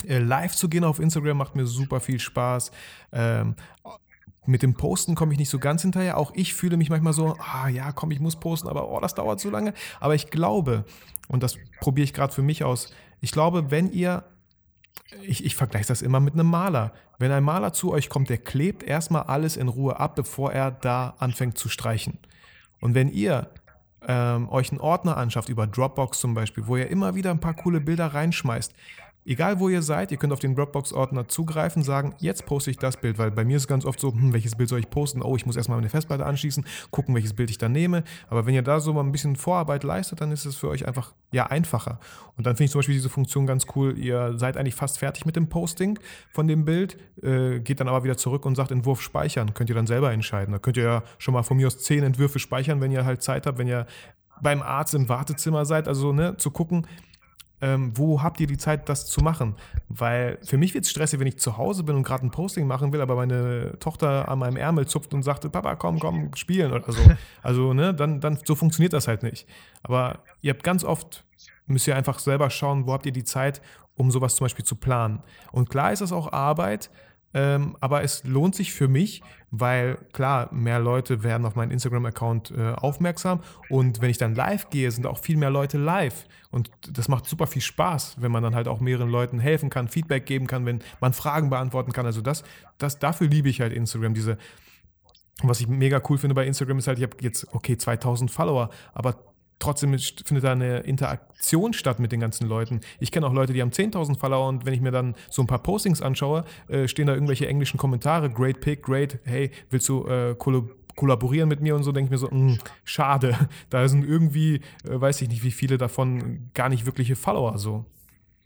[0.07, 2.71] Äh, live zu gehen auf Instagram macht mir super viel Spaß.
[3.13, 3.57] Ähm,
[4.47, 6.19] mit dem Posten komme ich nicht so ganz hinterher.
[6.19, 9.15] Auch ich fühle mich manchmal so, ah ja, komm, ich muss posten, aber oh, das
[9.15, 9.75] dauert so lange.
[10.01, 10.85] Aber ich glaube,
[11.29, 14.25] und das probiere ich gerade für mich aus, ich glaube, wenn ihr,
[15.23, 16.93] ich, ich vergleiche das immer mit einem Maler.
[17.19, 20.71] Wenn ein Maler zu euch kommt, der klebt erstmal alles in Ruhe ab, bevor er
[20.71, 22.19] da anfängt zu streichen.
[22.81, 23.49] Und wenn ihr
[24.07, 27.55] ähm, euch einen Ordner anschafft, über Dropbox zum Beispiel, wo ihr immer wieder ein paar
[27.55, 28.75] coole Bilder reinschmeißt,
[29.27, 32.99] Egal wo ihr seid, ihr könnt auf den Dropbox-Ordner zugreifen, sagen, jetzt poste ich das
[32.99, 35.23] Bild, weil bei mir ist es ganz oft so, hm, welches Bild soll ich posten?
[35.23, 38.05] Oh, ich muss erstmal meine Festplatte anschließen, gucken, welches Bild ich dann nehme.
[38.29, 40.87] Aber wenn ihr da so mal ein bisschen Vorarbeit leistet, dann ist es für euch
[40.87, 42.01] einfach ja einfacher.
[42.37, 43.99] Und dann finde ich zum Beispiel diese Funktion ganz cool.
[43.99, 45.99] Ihr seid eigentlich fast fertig mit dem Posting
[46.31, 49.55] von dem Bild, äh, geht dann aber wieder zurück und sagt Entwurf speichern.
[49.55, 50.53] Könnt ihr dann selber entscheiden.
[50.53, 53.23] Da könnt ihr ja schon mal von mir aus zehn Entwürfe speichern, wenn ihr halt
[53.23, 53.87] Zeit habt, wenn ihr
[54.43, 55.89] beim Arzt im Wartezimmer seid.
[55.89, 56.87] Also ne, zu gucken,
[57.61, 59.57] ähm, wo habt ihr die Zeit, das zu machen?
[59.89, 62.67] Weil für mich wird es stressig, wenn ich zu Hause bin und gerade ein Posting
[62.67, 66.73] machen will, aber meine Tochter an meinem Ärmel zupft und sagt, Papa, komm, komm, spielen
[66.73, 67.01] oder so.
[67.43, 69.47] Also, ne, dann, dann so funktioniert das halt nicht.
[69.83, 71.25] Aber ihr habt ganz oft,
[71.67, 73.63] müsst ihr einfach selber schauen, wo habt ihr die Zeit,
[73.97, 75.23] um sowas zum Beispiel zu planen.
[75.53, 76.91] Und klar ist das auch Arbeit,
[77.35, 82.53] ähm, aber es lohnt sich für mich, weil klar, mehr Leute werden auf meinen Instagram-Account
[82.57, 83.41] äh, aufmerksam.
[83.69, 86.27] Und wenn ich dann live gehe, sind auch viel mehr Leute live.
[86.51, 89.89] Und das macht super viel Spaß, wenn man dann halt auch mehreren Leuten helfen kann,
[89.89, 92.07] Feedback geben kann, wenn man Fragen beantworten kann.
[92.07, 92.45] Also das,
[92.79, 94.39] das dafür liebe ich halt Instagram, diese
[95.43, 98.71] was ich mega cool finde bei Instagram ist halt, ich habe jetzt, okay, 2000 Follower,
[98.93, 102.81] aber trotzdem findet da eine Interaktion statt mit den ganzen Leuten.
[103.01, 105.47] Ich kenne auch Leute, die haben 10.000 Follower und wenn ich mir dann so ein
[105.47, 110.07] paar Postings anschaue, äh, stehen da irgendwelche englischen Kommentare, great pick, great, hey, willst du
[110.07, 110.35] äh,
[110.95, 114.57] kollaborieren mit mir und so, denke ich mir so, mh, hm, schade, da sind irgendwie,
[114.85, 117.85] äh, weiß ich nicht, wie viele davon gar nicht wirkliche Follower so.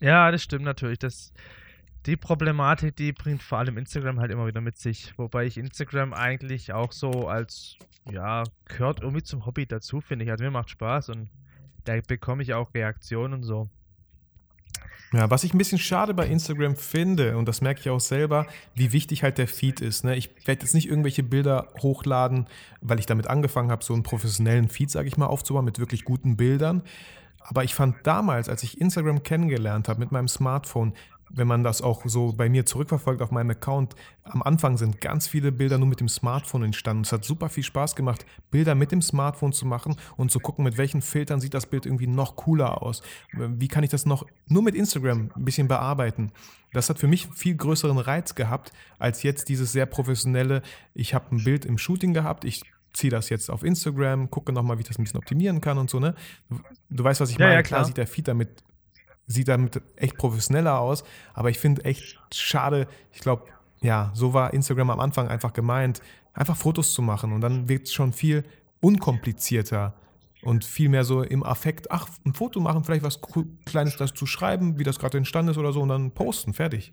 [0.01, 0.99] Ja, das stimmt natürlich.
[0.99, 1.33] Das,
[2.09, 5.13] die Problematik, die bringt vor allem Instagram halt immer wieder mit sich.
[5.19, 7.77] Wobei ich Instagram eigentlich auch so als,
[8.11, 10.31] ja, gehört irgendwie zum Hobby dazu, finde ich.
[10.31, 11.29] Also mir macht Spaß und
[11.85, 13.69] da bekomme ich auch Reaktionen und so.
[15.13, 18.47] Ja, was ich ein bisschen schade bei Instagram finde, und das merke ich auch selber,
[18.75, 20.05] wie wichtig halt der Feed ist.
[20.05, 20.17] Ne?
[20.17, 22.47] Ich werde jetzt nicht irgendwelche Bilder hochladen,
[22.81, 26.05] weil ich damit angefangen habe, so einen professionellen Feed, sage ich mal, aufzubauen mit wirklich
[26.05, 26.83] guten Bildern.
[27.41, 30.93] Aber ich fand damals, als ich Instagram kennengelernt habe mit meinem Smartphone,
[31.31, 35.27] wenn man das auch so bei mir zurückverfolgt auf meinem Account, am Anfang sind ganz
[35.27, 37.03] viele Bilder nur mit dem Smartphone entstanden.
[37.03, 40.65] Es hat super viel Spaß gemacht, Bilder mit dem Smartphone zu machen und zu gucken,
[40.65, 43.03] mit welchen Filtern sieht das Bild irgendwie noch cooler aus.
[43.33, 46.33] Wie kann ich das noch nur mit Instagram ein bisschen bearbeiten?
[46.73, 50.63] Das hat für mich viel größeren Reiz gehabt, als jetzt dieses sehr professionelle,
[50.95, 52.63] ich habe ein Bild im Shooting gehabt, ich
[52.93, 55.89] ziehe das jetzt auf Instagram, gucke nochmal, wie ich das ein bisschen optimieren kann und
[55.89, 56.15] so, ne?
[56.91, 57.55] Du weißt, was ich meine.
[57.55, 57.79] Ja, klar.
[57.79, 58.63] klar sieht der Feed damit
[59.29, 61.05] sieht damit echt professioneller aus.
[61.35, 63.45] Aber ich finde echt schade, ich glaube,
[63.81, 66.03] ja, so war Instagram am Anfang einfach gemeint,
[66.35, 68.45] einfach Fotos zu machen und dann wird es schon viel
[68.81, 69.95] unkomplizierter
[70.43, 73.21] und viel mehr so im Affekt, ach, ein Foto machen, vielleicht was
[73.65, 76.93] Kleines dazu schreiben, wie das gerade entstanden ist oder so und dann posten, fertig.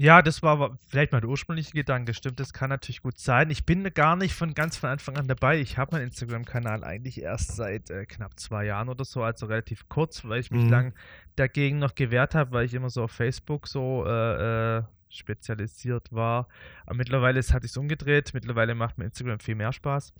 [0.00, 2.14] Ja, das war vielleicht mal der ursprüngliche Gedanke.
[2.14, 3.50] Stimmt, das kann natürlich gut sein.
[3.50, 5.58] Ich bin gar nicht von ganz von Anfang an dabei.
[5.58, 9.88] Ich habe meinen Instagram-Kanal eigentlich erst seit äh, knapp zwei Jahren oder so, also relativ
[9.88, 10.70] kurz, weil ich mich mhm.
[10.70, 10.94] lang
[11.34, 16.46] dagegen noch gewehrt habe, weil ich immer so auf Facebook so äh, äh, spezialisiert war.
[16.86, 18.30] Aber mittlerweile hat sich umgedreht.
[18.34, 20.14] Mittlerweile macht mir Instagram viel mehr Spaß.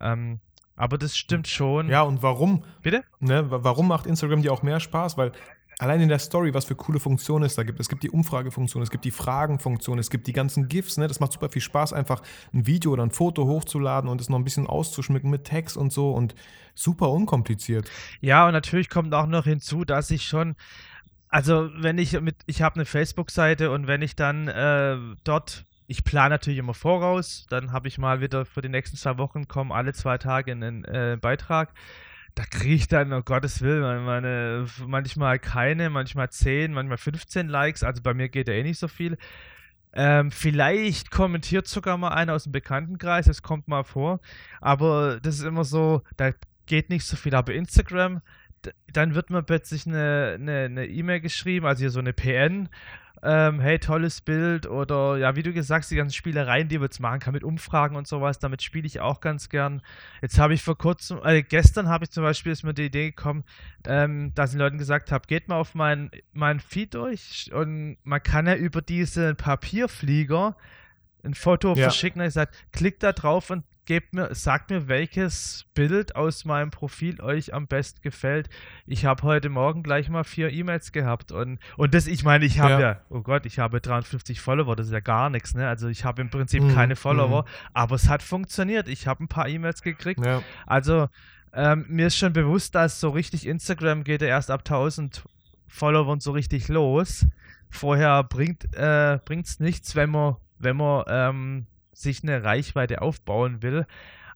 [0.00, 0.40] Ähm,
[0.74, 1.88] aber das stimmt schon.
[1.88, 2.64] Ja, und warum?
[2.82, 3.04] Bitte?
[3.20, 5.16] Ne, warum macht Instagram dir auch mehr Spaß?
[5.16, 5.30] Weil
[5.78, 7.80] allein in der Story, was für coole Funktionen es da gibt.
[7.80, 10.96] Es gibt die Umfragefunktion, es gibt die Fragenfunktion, es gibt die ganzen GIFs.
[10.96, 11.08] Ne?
[11.08, 12.22] Das macht super viel Spaß, einfach
[12.52, 15.92] ein Video oder ein Foto hochzuladen und es noch ein bisschen auszuschmücken mit Text und
[15.92, 16.34] so und
[16.74, 17.90] super unkompliziert.
[18.20, 20.56] Ja, und natürlich kommt auch noch hinzu, dass ich schon
[21.34, 26.04] also wenn ich mit, ich habe eine Facebook-Seite und wenn ich dann äh, dort, ich
[26.04, 29.72] plane natürlich immer voraus, dann habe ich mal wieder für die nächsten zwei Wochen kommen
[29.72, 31.72] alle zwei Tage einen äh, Beitrag
[32.34, 37.84] da kriege ich dann, oh Gottes Willen, meine, manchmal keine, manchmal 10, manchmal 15 Likes.
[37.84, 39.16] Also bei mir geht ja eh nicht so viel.
[39.92, 44.20] Ähm, vielleicht kommentiert sogar mal einer aus dem Bekanntenkreis, das kommt mal vor.
[44.60, 46.32] Aber das ist immer so, da
[46.66, 47.36] geht nicht so viel.
[47.36, 48.20] Aber Instagram,
[48.92, 52.68] dann wird mir plötzlich eine E-Mail e geschrieben, also hier so eine PN
[53.24, 56.86] ähm, hey, tolles Bild oder ja, wie du gesagt hast, die ganzen Spielereien, die man
[56.86, 59.80] jetzt machen kann mit Umfragen und sowas, damit spiele ich auch ganz gern.
[60.20, 63.10] Jetzt habe ich vor kurzem, äh, gestern habe ich zum Beispiel ist mir die Idee
[63.10, 63.44] gekommen,
[63.86, 67.96] ähm, dass ich den Leuten gesagt habe, geht mal auf meinen mein Feed durch und
[68.04, 70.56] man kann ja über diesen Papierflieger
[71.24, 71.84] ein Foto ja.
[71.84, 72.20] verschicken.
[72.20, 77.20] Ich sage, klickt da drauf und gebt mir, sagt mir, welches Bild aus meinem Profil
[77.20, 78.48] euch am besten gefällt.
[78.86, 82.60] Ich habe heute Morgen gleich mal vier E-Mails gehabt und, und das, ich meine, ich
[82.60, 82.80] habe ja.
[82.80, 83.00] ja.
[83.10, 85.68] oh Gott, ich habe 53 Follower, das ist ja gar nichts, ne?
[85.68, 86.74] Also ich habe im Prinzip mhm.
[86.74, 87.48] keine Follower, mhm.
[87.72, 88.88] aber es hat funktioniert.
[88.88, 90.24] Ich habe ein paar E-Mails gekriegt.
[90.24, 90.42] Ja.
[90.66, 91.08] Also
[91.52, 95.24] ähm, mir ist schon bewusst, dass so richtig Instagram geht ja erst ab 1000
[95.68, 97.26] Followern so richtig los.
[97.70, 103.86] Vorher bringt es äh, nichts, wenn man, wenn man ähm, sich eine Reichweite aufbauen will.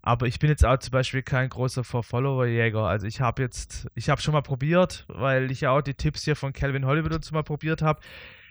[0.02, 2.84] Aber ich bin jetzt auch zum Beispiel kein großer Follower-Jäger.
[2.84, 6.24] Also ich habe jetzt, ich habe schon mal probiert, weil ich ja auch die Tipps
[6.24, 8.00] hier von Calvin Hollywood und so mal probiert habe.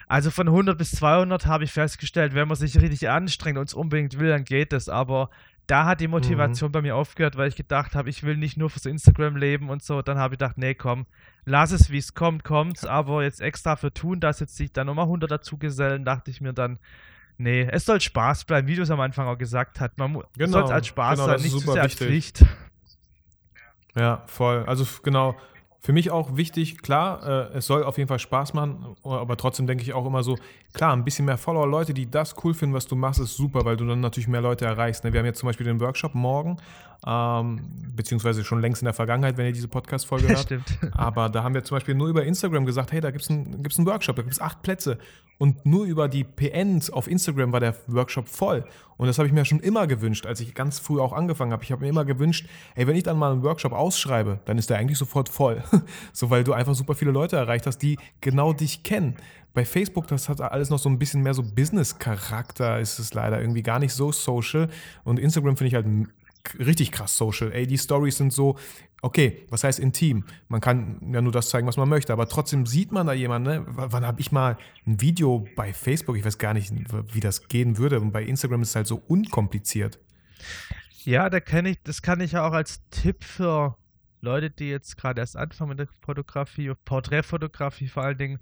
[0.08, 3.74] Also von 100 bis 200 habe ich festgestellt, wenn man sich richtig anstrengt und es
[3.74, 4.88] unbedingt will, dann geht das.
[4.88, 5.30] Aber
[5.68, 6.72] da hat die Motivation mhm.
[6.72, 9.84] bei mir aufgehört, weil ich gedacht habe, ich will nicht nur fürs Instagram leben und
[9.84, 10.02] so.
[10.02, 11.08] Dann habe ich gedacht, nee, komm,
[11.44, 12.86] lass es, wie es kommt, kommt's.
[12.86, 16.40] Aber jetzt extra für tun, dass jetzt sich da nochmal 100 dazu gesellen, dachte ich
[16.40, 16.80] mir dann,
[17.38, 19.98] Nee, es soll Spaß bleiben, wie du es am Anfang auch gesagt hast.
[19.98, 22.46] Man genau, soll es als Spaß genau, sein, nicht zu sehr als Pflicht.
[23.96, 24.64] Ja, voll.
[24.66, 25.36] Also genau,
[25.80, 29.68] für mich auch wichtig, klar, äh, es soll auf jeden Fall Spaß machen, aber trotzdem
[29.68, 30.38] denke ich auch immer so,
[30.74, 33.64] klar, ein bisschen mehr Follower, Leute, die das cool finden, was du machst, ist super,
[33.66, 35.04] weil du dann natürlich mehr Leute erreichst.
[35.04, 35.14] Ne?
[35.14, 36.58] Wir haben jetzt zum Beispiel den Workshop morgen,
[37.06, 37.62] ähm,
[37.96, 40.40] beziehungsweise schon längst in der Vergangenheit, wenn ihr diese Podcast-Folge hört.
[40.40, 40.80] Stimmt.
[40.94, 43.62] Aber da haben wir zum Beispiel nur über Instagram gesagt, hey, da gibt es einen,
[43.62, 44.98] gibt's einen Workshop, da gibt es acht Plätze.
[45.38, 48.66] Und nur über die PNs auf Instagram war der Workshop voll.
[48.98, 51.64] Und das habe ich mir schon immer gewünscht, als ich ganz früh auch angefangen habe.
[51.64, 54.72] Ich habe mir immer gewünscht, ey, wenn ich dann mal einen Workshop ausschreibe, dann ist
[54.72, 55.64] der eigentlich sofort voll.
[56.14, 59.16] so, weil du einfach super viele Leute erreicht hast, die genau dich kennen.
[59.54, 63.40] Bei Facebook, das hat alles noch so ein bisschen mehr so Business-Charakter, ist es leider
[63.40, 64.70] irgendwie gar nicht so social.
[65.04, 65.88] Und Instagram finde ich halt
[66.60, 67.52] richtig krass social.
[67.52, 68.58] Ey, die Stories sind so,
[69.02, 70.26] okay, was heißt intim?
[70.48, 73.50] Man kann ja nur das zeigen, was man möchte, aber trotzdem sieht man da jemanden.
[73.50, 73.66] Ne?
[73.68, 76.72] wann habe ich mal ein Video bei Facebook, ich weiß gar nicht,
[77.14, 78.00] wie das gehen würde.
[78.00, 80.00] Und bei Instagram ist es halt so unkompliziert.
[81.04, 83.78] Ja, da kann ich, das kann ich ja auch als Tipp für
[84.22, 88.40] Leute, die jetzt gerade erst anfangen mit der Fotografie, Porträtfotografie vor allen Dingen.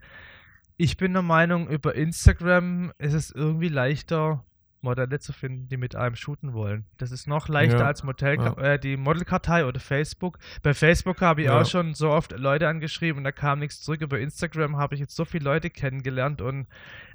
[0.78, 4.43] Ich bin der Meinung, über Instagram ist es irgendwie leichter,
[4.86, 6.86] Modelle zu finden, die mit einem shooten wollen.
[6.97, 8.57] Das ist noch leichter ja, als Modell, ja.
[8.57, 10.39] äh, die Modelkartei oder Facebook.
[10.63, 11.59] Bei Facebook habe ich ja.
[11.59, 14.01] auch schon so oft Leute angeschrieben und da kam nichts zurück.
[14.01, 16.67] Über Instagram habe ich jetzt so viele Leute kennengelernt und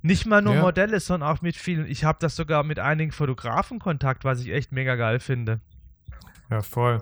[0.02, 1.86] nicht mal nur Modelle, sondern auch mit vielen.
[1.86, 5.60] Ich habe das sogar mit einigen Fotografen Kontakt, was ich echt mega geil finde.
[6.50, 7.00] Ja, voll.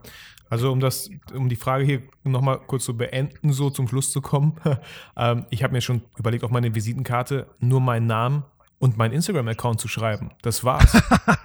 [0.51, 4.21] Also um das, um die Frage hier nochmal kurz zu beenden, so zum Schluss zu
[4.21, 4.57] kommen.
[5.17, 8.45] ähm, ich habe mir schon überlegt, auf meine Visitenkarte nur meinen Namen
[8.79, 10.31] und meinen Instagram-Account zu schreiben.
[10.43, 10.93] Das war's.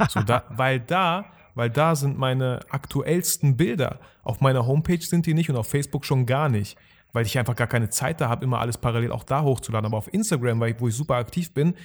[0.10, 1.26] so da, weil da,
[1.56, 4.00] weil da sind meine aktuellsten Bilder.
[4.24, 6.78] Auf meiner Homepage sind die nicht und auf Facebook schon gar nicht.
[7.12, 9.86] Weil ich einfach gar keine Zeit da habe, immer alles parallel auch da hochzuladen.
[9.86, 11.76] Aber auf Instagram, weil ich, wo ich super aktiv bin,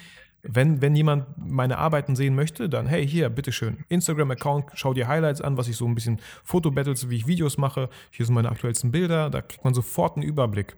[0.43, 5.41] wenn, wenn jemand meine Arbeiten sehen möchte, dann hey, hier, bitteschön, Instagram-Account, schau dir Highlights
[5.41, 7.89] an, was ich so ein bisschen Fotobattles, wie ich Videos mache.
[8.11, 10.76] Hier sind meine aktuellsten Bilder, da kriegt man sofort einen Überblick.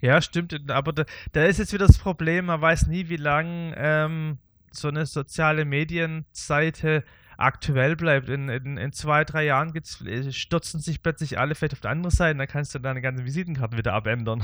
[0.00, 3.74] Ja, stimmt, aber da, da ist jetzt wieder das Problem, man weiß nie, wie lange
[3.76, 4.38] ähm,
[4.70, 7.04] so eine soziale Medienseite
[7.36, 8.28] aktuell bleibt.
[8.28, 12.10] In, in, in zwei, drei Jahren äh, stürzen sich plötzlich alle vielleicht auf die andere
[12.10, 14.42] Seite, dann kannst du deine ganzen Visitenkarten wieder abändern.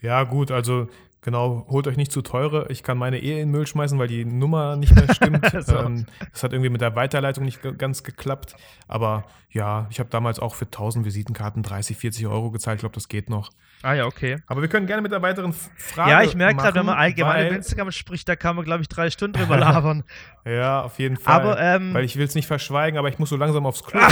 [0.00, 0.88] Ja, gut, also
[1.24, 2.66] Genau, holt euch nicht zu teure.
[2.68, 5.42] Ich kann meine Ehe in den Müll schmeißen, weil die Nummer nicht mehr stimmt.
[5.66, 5.78] so.
[5.78, 8.54] ähm, das hat irgendwie mit der Weiterleitung nicht ganz geklappt.
[8.88, 12.76] Aber ja, ich habe damals auch für 1000 Visitenkarten 30, 40 Euro gezahlt.
[12.76, 13.52] Ich glaube, das geht noch.
[13.84, 14.38] Ah ja, okay.
[14.46, 17.48] Aber wir können gerne mit der weiteren Frage Ja, ich merke gerade, wenn man allgemein
[17.48, 20.04] über Instagram spricht, da kann man, glaube ich, drei Stunden drüber labern.
[20.46, 21.34] ja, auf jeden Fall.
[21.34, 24.00] Aber, ähm, weil ich will es nicht verschweigen, aber ich muss so langsam aufs Klo.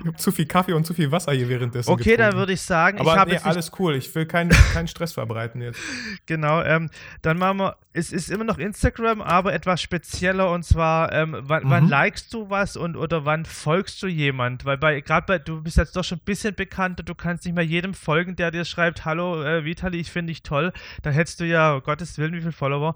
[0.00, 1.90] Ich habe zu viel Kaffee und zu viel Wasser hier währenddessen.
[1.90, 2.22] Okay, getrunken.
[2.22, 3.96] dann würde ich sagen, Aber ich nee, alles cool.
[3.96, 5.80] Ich will keinen kein Stress verbreiten jetzt.
[6.26, 6.90] Genau, ähm,
[7.22, 11.64] dann machen wir, es ist immer noch Instagram, aber etwas spezieller und zwar, ähm, wann,
[11.64, 11.70] mhm.
[11.70, 14.64] wann likest du was und oder wann folgst du jemand?
[14.64, 17.54] Weil bei, gerade bei, du bist jetzt doch schon ein bisschen bekannter, du kannst nicht
[17.54, 20.72] mehr jedem folgen, der dir schreibt, hallo äh, Vitali, ich finde dich toll.
[21.02, 22.94] Dann hättest du ja, oh Gottes Willen, wie viele Follower.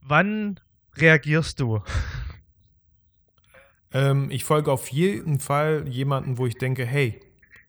[0.00, 0.60] Wann
[0.96, 1.82] reagierst du?
[3.92, 7.20] Ähm, ich folge auf jeden Fall jemanden, wo ich denke, hey,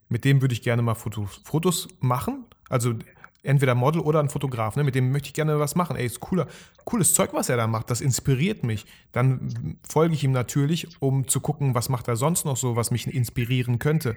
[0.08, 2.46] mit dem würde ich gerne mal Fotos, Fotos machen.
[2.68, 2.94] Also
[3.42, 4.84] entweder Model oder ein Fotograf, ne?
[4.84, 5.96] mit dem möchte ich gerne was machen.
[5.96, 6.46] Ey, ist cooler,
[6.84, 8.86] cooles Zeug, was er da macht, das inspiriert mich.
[9.12, 12.90] Dann folge ich ihm natürlich, um zu gucken, was macht er sonst noch so, was
[12.90, 14.16] mich inspirieren könnte.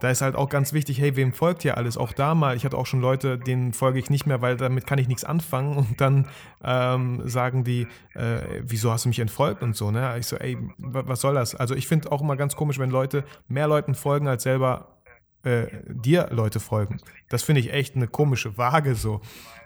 [0.00, 1.96] Da ist halt auch ganz wichtig, hey, wem folgt hier alles?
[1.96, 4.86] Auch da mal, ich hatte auch schon Leute, denen folge ich nicht mehr, weil damit
[4.86, 6.28] kann ich nichts anfangen und dann
[6.62, 10.16] ähm, sagen die, äh, wieso hast du mich entfolgt und so, ne?
[10.18, 11.54] Ich so, ey, was soll das?
[11.54, 14.97] Also ich finde auch immer ganz komisch, wenn Leute mehr Leuten folgen, als selber
[15.44, 16.98] äh, dir Leute folgen.
[17.28, 19.20] Das finde ich echt eine komische Waage so,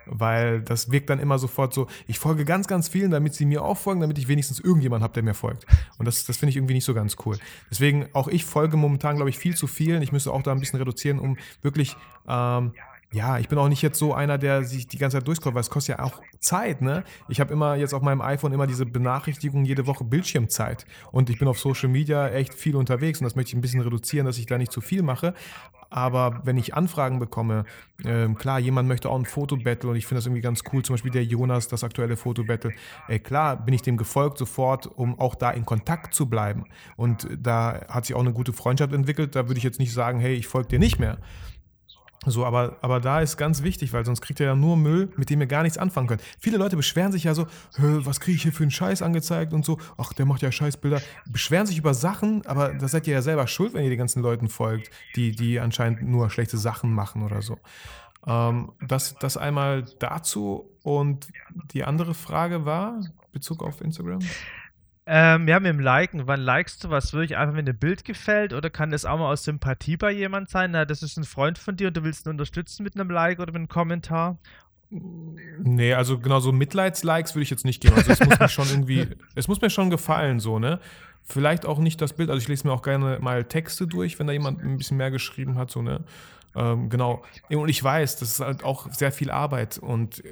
[0.05, 3.63] weil das wirkt dann immer sofort so, ich folge ganz, ganz vielen, damit sie mir
[3.63, 5.65] auch folgen, damit ich wenigstens irgendjemand habe, der mir folgt.
[5.97, 7.37] Und das, das finde ich irgendwie nicht so ganz cool.
[7.71, 10.01] Deswegen, auch ich folge momentan, glaube ich, viel zu vielen.
[10.01, 11.95] Ich müsste auch da ein bisschen reduzieren, um wirklich
[12.27, 12.73] ähm,
[13.13, 15.61] ja, ich bin auch nicht jetzt so einer, der sich die ganze Zeit durchscrollt, weil
[15.61, 17.03] es kostet ja auch Zeit, ne?
[17.29, 21.37] Ich habe immer jetzt auf meinem iPhone immer diese Benachrichtigung jede Woche Bildschirmzeit und ich
[21.37, 24.39] bin auf Social Media echt viel unterwegs und das möchte ich ein bisschen reduzieren, dass
[24.39, 25.35] ich da nicht zu viel mache.
[25.91, 27.65] Aber wenn ich Anfragen bekomme,
[28.03, 30.95] äh, klar, jemand möchte auch ein Fotobattle und ich finde das irgendwie ganz cool, zum
[30.95, 32.71] Beispiel der Jonas, das aktuelle Fotobattle.
[33.07, 36.65] Äh, klar, bin ich dem gefolgt sofort, um auch da in Kontakt zu bleiben.
[36.95, 39.35] Und da hat sich auch eine gute Freundschaft entwickelt.
[39.35, 41.19] Da würde ich jetzt nicht sagen, hey, ich folge dir nicht mehr.
[42.25, 45.29] So, aber, aber da ist ganz wichtig, weil sonst kriegt ihr ja nur Müll, mit
[45.29, 46.21] dem ihr gar nichts anfangen könnt.
[46.39, 47.47] Viele Leute beschweren sich ja so,
[47.77, 51.01] was kriege ich hier für einen Scheiß angezeigt und so, ach, der macht ja Scheißbilder.
[51.29, 54.21] Beschweren sich über Sachen, aber da seid ihr ja selber schuld, wenn ihr den ganzen
[54.21, 57.57] Leuten folgt, die, die anscheinend nur schlechte Sachen machen oder so.
[58.25, 60.69] Ähm, das, das einmal dazu.
[60.83, 61.27] Und
[61.73, 62.99] die andere Frage war,
[63.31, 64.19] Bezug auf Instagram?
[65.05, 66.27] Ähm, ja, mit dem Liken.
[66.27, 67.11] Wann likest du was?
[67.11, 68.53] Wirklich einfach, wenn dir ein Bild gefällt?
[68.53, 70.71] Oder kann das auch mal aus Sympathie bei jemand sein?
[70.71, 73.39] Na, das ist ein Freund von dir und du willst ihn unterstützen mit einem Like
[73.39, 74.37] oder mit einem Kommentar?
[74.89, 77.95] Nee, also genau so Mitleidslikes würde ich jetzt nicht geben.
[77.95, 80.79] Also es muss mir schon irgendwie, es muss mir schon gefallen, so, ne?
[81.23, 84.27] Vielleicht auch nicht das Bild, also ich lese mir auch gerne mal Texte durch, wenn
[84.27, 86.03] da jemand ein bisschen mehr geschrieben hat, so, ne?
[86.55, 87.23] Ähm, genau.
[87.49, 90.29] Und ich weiß, das ist halt auch sehr viel Arbeit und äh,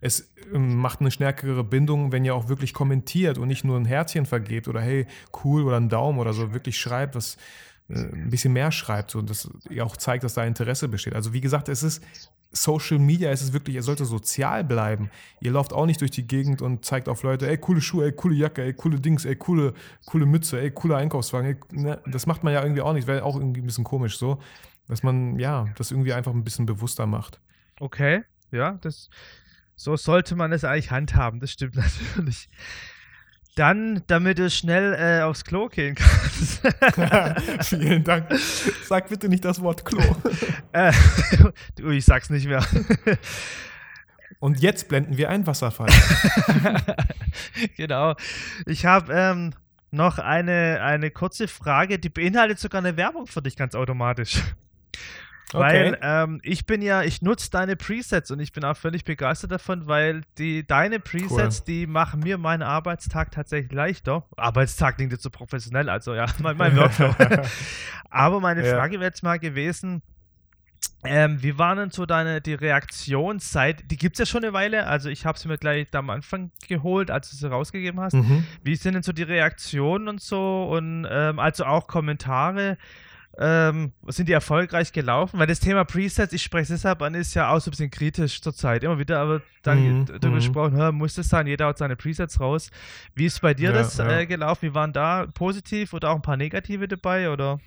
[0.00, 3.86] es ähm, macht eine stärkere Bindung, wenn ihr auch wirklich kommentiert und nicht nur ein
[3.86, 5.06] Herzchen vergebt oder hey,
[5.44, 7.38] cool oder einen Daumen oder so, wirklich schreibt, was
[7.88, 11.14] ein bisschen mehr schreibt und das ihr auch zeigt, dass da Interesse besteht.
[11.14, 12.02] Also wie gesagt, es ist
[12.50, 15.10] Social Media, es ist wirklich, ihr solltet sozial bleiben.
[15.40, 18.12] Ihr lauft auch nicht durch die Gegend und zeigt auf Leute, ey, coole Schuhe, ey,
[18.12, 19.74] coole Jacke, ey, coole Dings, ey, coole,
[20.06, 21.58] coole Mütze, ey, cooler Einkaufswagen.
[21.72, 22.00] Ey, ne?
[22.06, 24.38] Das macht man ja irgendwie auch nicht, wäre auch irgendwie ein bisschen komisch so
[24.88, 27.40] dass man ja das irgendwie einfach ein bisschen bewusster macht.
[27.80, 29.08] Okay, ja, das
[29.76, 31.76] so sollte man es eigentlich handhaben, das stimmt
[32.16, 32.48] natürlich.
[33.54, 36.60] Dann, damit du schnell äh, aufs Klo gehen kannst.
[37.68, 38.26] Vielen Dank.
[38.84, 40.02] Sag bitte nicht das Wort Klo.
[40.72, 40.92] äh,
[41.76, 42.64] du, ich sag's nicht mehr.
[44.40, 45.88] Und jetzt blenden wir einen Wasserfall.
[47.76, 48.16] genau.
[48.66, 49.54] Ich habe ähm,
[49.92, 54.42] noch eine, eine kurze Frage, die beinhaltet sogar eine Werbung für dich ganz automatisch.
[55.54, 55.98] Weil okay.
[56.02, 59.86] ähm, ich bin ja, ich nutze deine Presets und ich bin auch völlig begeistert davon,
[59.86, 61.64] weil die deine Presets, cool.
[61.66, 64.24] die machen mir meinen Arbeitstag tatsächlich leichter.
[64.36, 67.14] Arbeitstag klingt jetzt so professionell, also ja, mein, mein Workflow.
[68.10, 68.74] Aber meine ja.
[68.74, 70.02] Frage wäre jetzt mal gewesen,
[71.04, 73.90] ähm, wie war denn so deine die Reaktionszeit?
[73.90, 74.86] Die gibt es ja schon eine Weile.
[74.86, 78.14] Also ich habe sie mir gleich am Anfang geholt, als du sie rausgegeben hast.
[78.14, 78.44] Mhm.
[78.62, 82.78] Wie sind denn so die Reaktionen und so und ähm, also auch Kommentare?
[83.38, 85.38] Ähm, sind die erfolgreich gelaufen?
[85.38, 87.90] Weil das Thema Presets, ich spreche es deshalb an, ist ja auch so ein bisschen
[87.90, 88.84] kritisch zurzeit.
[88.84, 90.34] Immer wieder aber dann mhm, darüber mhm.
[90.34, 92.70] gesprochen, muss das sein, jeder haut seine Presets raus.
[93.14, 94.20] Wie ist bei dir ja, das ja.
[94.20, 94.70] Äh, gelaufen?
[94.70, 97.30] Wie waren da positiv oder auch ein paar negative dabei?
[97.30, 97.58] Oder?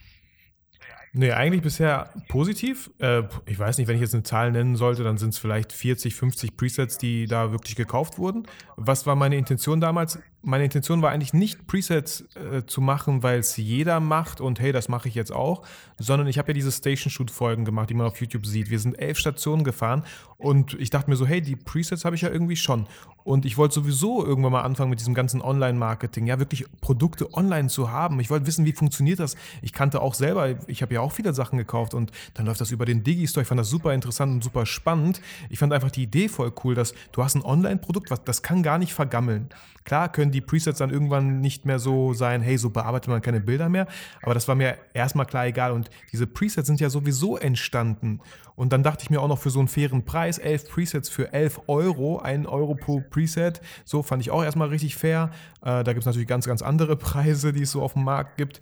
[1.13, 2.91] Nee, eigentlich bisher positiv.
[2.99, 5.73] Äh, ich weiß nicht, wenn ich jetzt eine Zahl nennen sollte, dann sind es vielleicht
[5.73, 8.43] 40, 50 Presets, die da wirklich gekauft wurden.
[8.75, 10.19] Was war meine Intention damals?
[10.43, 14.71] Meine Intention war eigentlich nicht Presets äh, zu machen, weil es jeder macht und hey,
[14.71, 15.63] das mache ich jetzt auch,
[15.97, 18.69] sondern ich habe ja diese Station Shoot Folgen gemacht, die man auf YouTube sieht.
[18.69, 20.03] Wir sind elf Stationen gefahren
[20.37, 22.87] und ich dachte mir so, hey, die Presets habe ich ja irgendwie schon.
[23.27, 27.67] Und ich wollte sowieso irgendwann mal anfangen mit diesem ganzen Online-Marketing, ja, wirklich Produkte online
[27.67, 28.21] zu haben.
[28.21, 29.35] Ich wollte wissen, wie funktioniert das.
[29.61, 32.71] Ich kannte auch selber, ich habe ja auch viele Sachen gekauft und dann läuft das
[32.71, 33.41] über den Digistore.
[33.41, 35.19] Ich fand das super interessant und super spannend.
[35.49, 38.77] Ich fand einfach die Idee voll cool, dass du hast ein Online-Produkt, das kann gar
[38.77, 39.49] nicht vergammeln.
[39.83, 43.39] Klar können die Presets dann irgendwann nicht mehr so sein, hey, so bearbeitet man keine
[43.39, 43.87] Bilder mehr,
[44.21, 45.71] aber das war mir erstmal klar egal.
[45.71, 48.19] Und diese Presets sind ja sowieso entstanden.
[48.55, 51.31] Und dann dachte ich mir auch noch für so einen fairen Preis, elf Presets für
[51.31, 53.61] 11 Euro, ein Euro pro Preset.
[53.85, 55.31] So fand ich auch erstmal richtig fair.
[55.61, 58.37] Äh, da gibt es natürlich ganz, ganz andere Preise, die es so auf dem Markt
[58.37, 58.59] gibt.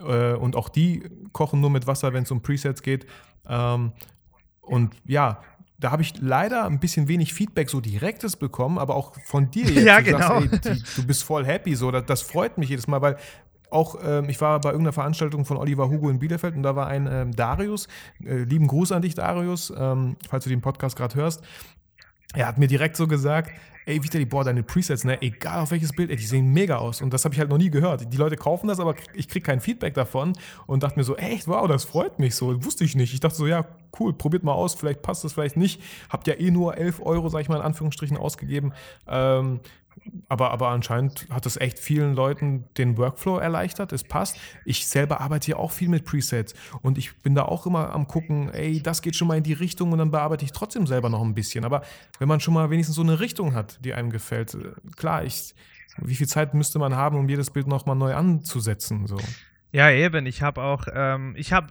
[0.00, 3.06] Äh, und auch die kochen nur mit Wasser, wenn es um Presets geht.
[3.48, 3.92] Ähm,
[4.60, 5.40] und ja,
[5.78, 9.64] da habe ich leider ein bisschen wenig Feedback so direktes bekommen, aber auch von dir
[9.70, 9.84] jetzt.
[9.84, 10.40] Ja, genau.
[10.40, 13.16] Sagst, ey, die, du bist voll happy, so, das, das, freut mich jedes Mal, weil
[13.70, 16.86] auch, ähm, ich war bei irgendeiner Veranstaltung von Oliver Hugo in Bielefeld und da war
[16.86, 17.86] ein ähm, Darius.
[18.24, 21.42] Äh, lieben Gruß an dich, Darius, ähm, falls du den Podcast gerade hörst.
[22.34, 23.50] Er hat mir direkt so gesagt,
[23.86, 27.00] ey, Vitali, boah, deine Presets, ne, egal auf welches Bild, ey, die sehen mega aus.
[27.00, 28.12] Und das habe ich halt noch nie gehört.
[28.12, 30.34] Die Leute kaufen das, aber ich kriege kein Feedback davon
[30.66, 32.62] und dachte mir so, echt, wow, das freut mich so.
[32.64, 33.14] Wusste ich nicht.
[33.14, 33.64] Ich dachte so, ja,
[33.98, 35.80] cool, probiert mal aus, vielleicht passt das, vielleicht nicht.
[36.10, 38.74] Habt ja eh nur 11 Euro, sag ich mal, in Anführungsstrichen ausgegeben.
[39.06, 39.60] Ähm,
[40.28, 43.92] aber, aber anscheinend hat es echt vielen Leuten den Workflow erleichtert.
[43.92, 44.36] Es passt.
[44.64, 48.06] Ich selber arbeite ja auch viel mit Presets und ich bin da auch immer am
[48.06, 51.08] gucken, ey, das geht schon mal in die Richtung und dann bearbeite ich trotzdem selber
[51.08, 51.64] noch ein bisschen.
[51.64, 51.82] Aber
[52.18, 55.54] wenn man schon mal wenigstens so eine Richtung hat, die einem gefällt, äh, klar, ich,
[55.98, 59.06] wie viel Zeit müsste man haben, um jedes Bild nochmal neu anzusetzen?
[59.06, 59.16] So.
[59.72, 60.26] Ja, eben.
[60.26, 61.68] Ich habe auch, ähm, ich habe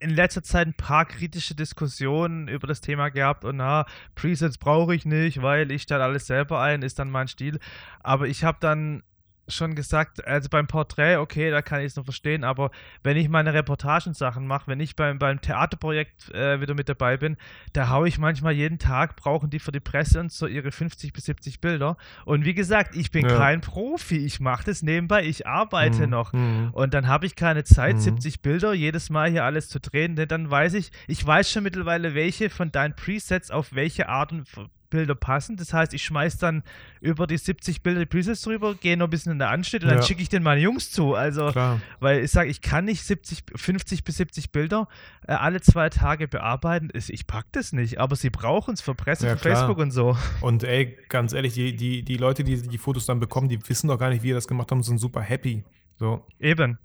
[0.00, 4.94] in letzter Zeit ein paar kritische Diskussionen über das Thema gehabt und na, Presets brauche
[4.94, 7.58] ich nicht, weil ich stelle alles selber ein, ist dann mein Stil.
[8.00, 9.02] Aber ich habe dann
[9.48, 12.70] schon gesagt, also beim Porträt, okay, da kann ich es noch verstehen, aber
[13.02, 17.36] wenn ich meine Reportagensachen mache, wenn ich beim, beim Theaterprojekt äh, wieder mit dabei bin,
[17.72, 21.12] da haue ich manchmal jeden Tag, brauchen die für die Presse und so ihre 50
[21.12, 21.96] bis 70 Bilder.
[22.24, 23.36] Und wie gesagt, ich bin ja.
[23.36, 26.10] kein Profi, ich mache das nebenbei, ich arbeite mhm.
[26.10, 26.32] noch.
[26.32, 26.70] Mhm.
[26.72, 28.00] Und dann habe ich keine Zeit, mhm.
[28.00, 31.62] 70 Bilder jedes Mal hier alles zu drehen, denn dann weiß ich, ich weiß schon
[31.62, 34.48] mittlerweile, welche von deinen Presets auf welche Art und
[34.90, 35.56] Bilder passen.
[35.56, 36.62] Das heißt, ich schmeiß dann
[37.00, 39.88] über die 70 Bilder die Presets drüber, gehe noch ein bisschen in der Anschnitt und
[39.88, 39.96] ja.
[39.96, 41.14] dann schicke ich den meine Jungs zu.
[41.14, 41.80] Also, Klar.
[42.00, 44.88] weil ich sage, ich kann nicht 70, 50 bis 70 Bilder
[45.26, 46.90] äh, alle zwei Tage bearbeiten.
[46.94, 49.56] Ich packe das nicht, aber sie brauchen es für Presse, ja, für klar.
[49.56, 50.16] Facebook und so.
[50.40, 53.88] Und ey, ganz ehrlich, die, die, die Leute, die die Fotos dann bekommen, die wissen
[53.88, 55.64] doch gar nicht, wie ihr das gemacht haben, sind super happy.
[55.96, 56.26] So.
[56.38, 56.78] Eben.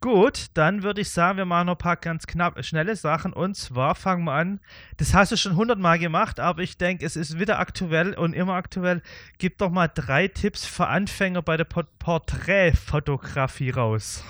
[0.00, 3.32] Gut, dann würde ich sagen, wir machen noch ein paar ganz knapp schnelle Sachen.
[3.32, 4.60] Und zwar fangen wir an.
[4.96, 8.54] Das hast du schon hundertmal gemacht, aber ich denke, es ist wieder aktuell und immer
[8.54, 9.02] aktuell.
[9.38, 14.22] Gib doch mal drei Tipps für Anfänger bei der Porträtfotografie raus.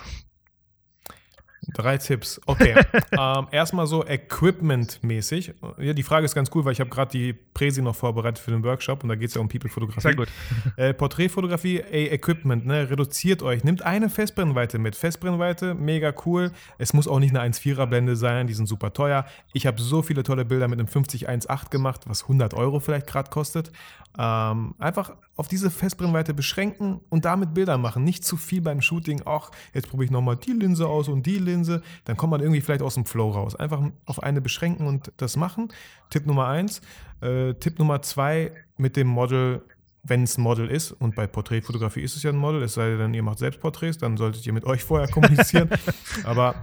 [1.75, 2.41] Drei Tipps.
[2.47, 2.75] Okay.
[3.13, 5.55] ähm, erstmal so Equipment-mäßig.
[5.79, 8.51] Ja, die Frage ist ganz cool, weil ich habe gerade die Präsi noch vorbereitet für
[8.51, 10.01] den Workshop und da geht es ja um People-Fotografie.
[10.01, 10.29] Sehr gut.
[10.77, 12.89] Äh, Porträtfotografie, ey, Equipment, ne?
[12.89, 13.65] Reduziert euch.
[13.65, 14.95] Nimmt eine Festbrennweite mit.
[14.95, 16.53] Festbrennweite, mega cool.
[16.79, 19.25] Es muss auch nicht eine 1,4er Blende sein, die sind super teuer.
[19.53, 23.31] Ich habe so viele tolle Bilder mit einem 50-1.8 gemacht, was 100 Euro vielleicht gerade
[23.31, 23.73] kostet.
[24.19, 28.03] Ähm, einfach auf diese Festbrennweite beschränken und damit Bilder machen.
[28.03, 29.23] Nicht zu viel beim Shooting.
[29.25, 31.81] Ach, jetzt probiere ich nochmal die Linse aus und die Linse.
[32.05, 33.55] Dann kommt man irgendwie vielleicht aus dem Flow raus.
[33.55, 35.69] Einfach auf eine beschränken und das machen.
[36.11, 36.83] Tipp Nummer eins.
[37.21, 39.63] Äh, Tipp Nummer zwei mit dem Model
[40.05, 42.97] wenn es ein Model ist, und bei Porträtfotografie ist es ja ein Model, es sei
[42.97, 45.69] denn, ihr macht selbst Porträts, dann solltet ihr mit euch vorher kommunizieren.
[46.25, 46.55] Aber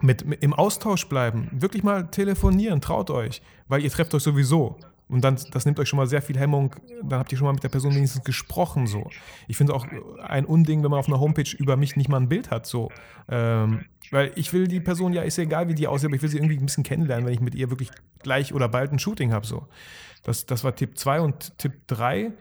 [0.00, 4.78] mit, mit, im Austausch bleiben, wirklich mal telefonieren, traut euch, weil ihr trefft euch sowieso.
[5.10, 7.52] Und dann, das nimmt euch schon mal sehr viel Hemmung, dann habt ihr schon mal
[7.52, 8.86] mit der Person wenigstens gesprochen.
[8.86, 9.10] So.
[9.48, 9.86] Ich finde es auch
[10.22, 12.66] ein Unding, wenn man auf einer Homepage über mich nicht mal ein Bild hat.
[12.66, 12.90] So.
[13.28, 16.22] Ähm, weil ich will die Person, ja, ist ja egal, wie die aussieht, aber ich
[16.22, 17.90] will sie irgendwie ein bisschen kennenlernen, wenn ich mit ihr wirklich
[18.22, 19.46] gleich oder bald ein Shooting habe.
[19.46, 19.66] So.
[20.22, 22.32] Das, das war Tipp 2 und Tipp 3.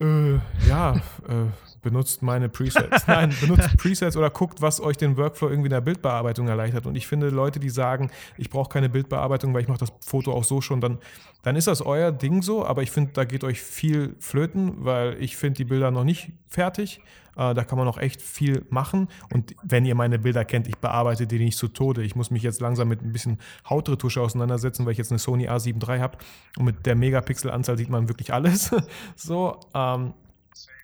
[0.00, 0.34] Äh,
[0.68, 0.96] ja,
[1.28, 1.46] äh,
[1.82, 3.06] benutzt meine Presets.
[3.06, 6.86] Nein, benutzt Presets oder guckt, was euch den Workflow irgendwie in der Bildbearbeitung erleichtert.
[6.86, 10.32] Und ich finde, Leute, die sagen, ich brauche keine Bildbearbeitung, weil ich mache das Foto
[10.32, 10.98] auch so schon, dann,
[11.42, 12.66] dann ist das euer Ding so.
[12.66, 16.32] Aber ich finde, da geht euch viel flöten, weil ich finde die Bilder noch nicht
[16.48, 17.00] fertig.
[17.36, 19.08] Äh, da kann man noch echt viel machen.
[19.32, 22.02] Und wenn ihr meine Bilder kennt, ich bearbeite die nicht zu Tode.
[22.02, 23.38] Ich muss mich jetzt langsam mit ein bisschen
[23.68, 26.18] Hautretusche auseinandersetzen, weil ich jetzt eine Sony A7 III habe.
[26.58, 28.74] Und mit der Megapixel-Anzahl sieht man wirklich alles.
[29.16, 30.14] so, ähm,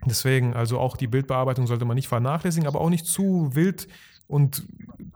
[0.07, 3.87] Deswegen, also auch die Bildbearbeitung sollte man nicht vernachlässigen, aber auch nicht zu wild
[4.27, 4.65] und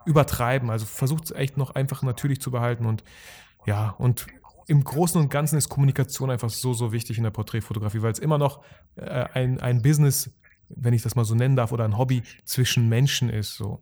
[0.05, 0.69] übertreiben.
[0.69, 3.03] Also versucht es echt noch einfach natürlich zu behalten und
[3.65, 4.27] ja, und
[4.67, 8.19] im Großen und Ganzen ist Kommunikation einfach so, so wichtig in der Porträtfotografie, weil es
[8.19, 8.63] immer noch
[8.95, 10.31] äh, ein, ein Business,
[10.69, 13.55] wenn ich das mal so nennen darf, oder ein Hobby zwischen Menschen ist.
[13.55, 13.81] So.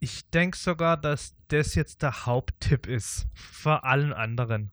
[0.00, 4.70] Ich denke sogar, dass das jetzt der Haupttipp ist vor allen anderen.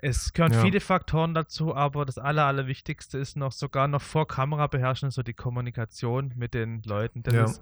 [0.00, 0.62] Es gehören ja.
[0.62, 5.24] viele Faktoren dazu, aber das Aller, Allerwichtigste ist noch sogar noch vor Kamera beherrschen, so
[5.24, 7.24] die Kommunikation mit den Leuten.
[7.24, 7.44] Das, ja.
[7.44, 7.60] ist,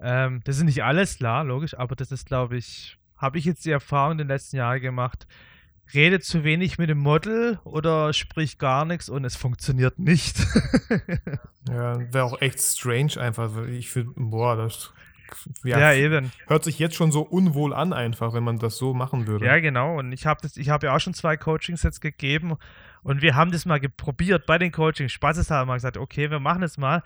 [0.00, 3.66] ähm, das ist nicht alles, klar, logisch, aber das ist, glaube ich, habe ich jetzt
[3.66, 5.26] die Erfahrung in den letzten Jahren gemacht.
[5.94, 10.38] Rede zu wenig mit dem Model oder sprich gar nichts und es funktioniert nicht.
[11.68, 13.66] ja, wäre auch echt strange einfach.
[13.66, 14.92] Ich finde, boah, das
[15.64, 16.32] ja, ja, eben.
[16.46, 19.44] Hört sich jetzt schon so unwohl an, einfach, wenn man das so machen würde.
[19.44, 19.98] Ja, genau.
[19.98, 22.56] Und ich habe hab ja auch schon zwei Coachings jetzt gegeben
[23.02, 25.12] und wir haben das mal probiert bei den Coachings.
[25.12, 27.02] Spaßeshalber mal gesagt, okay, wir machen das mal.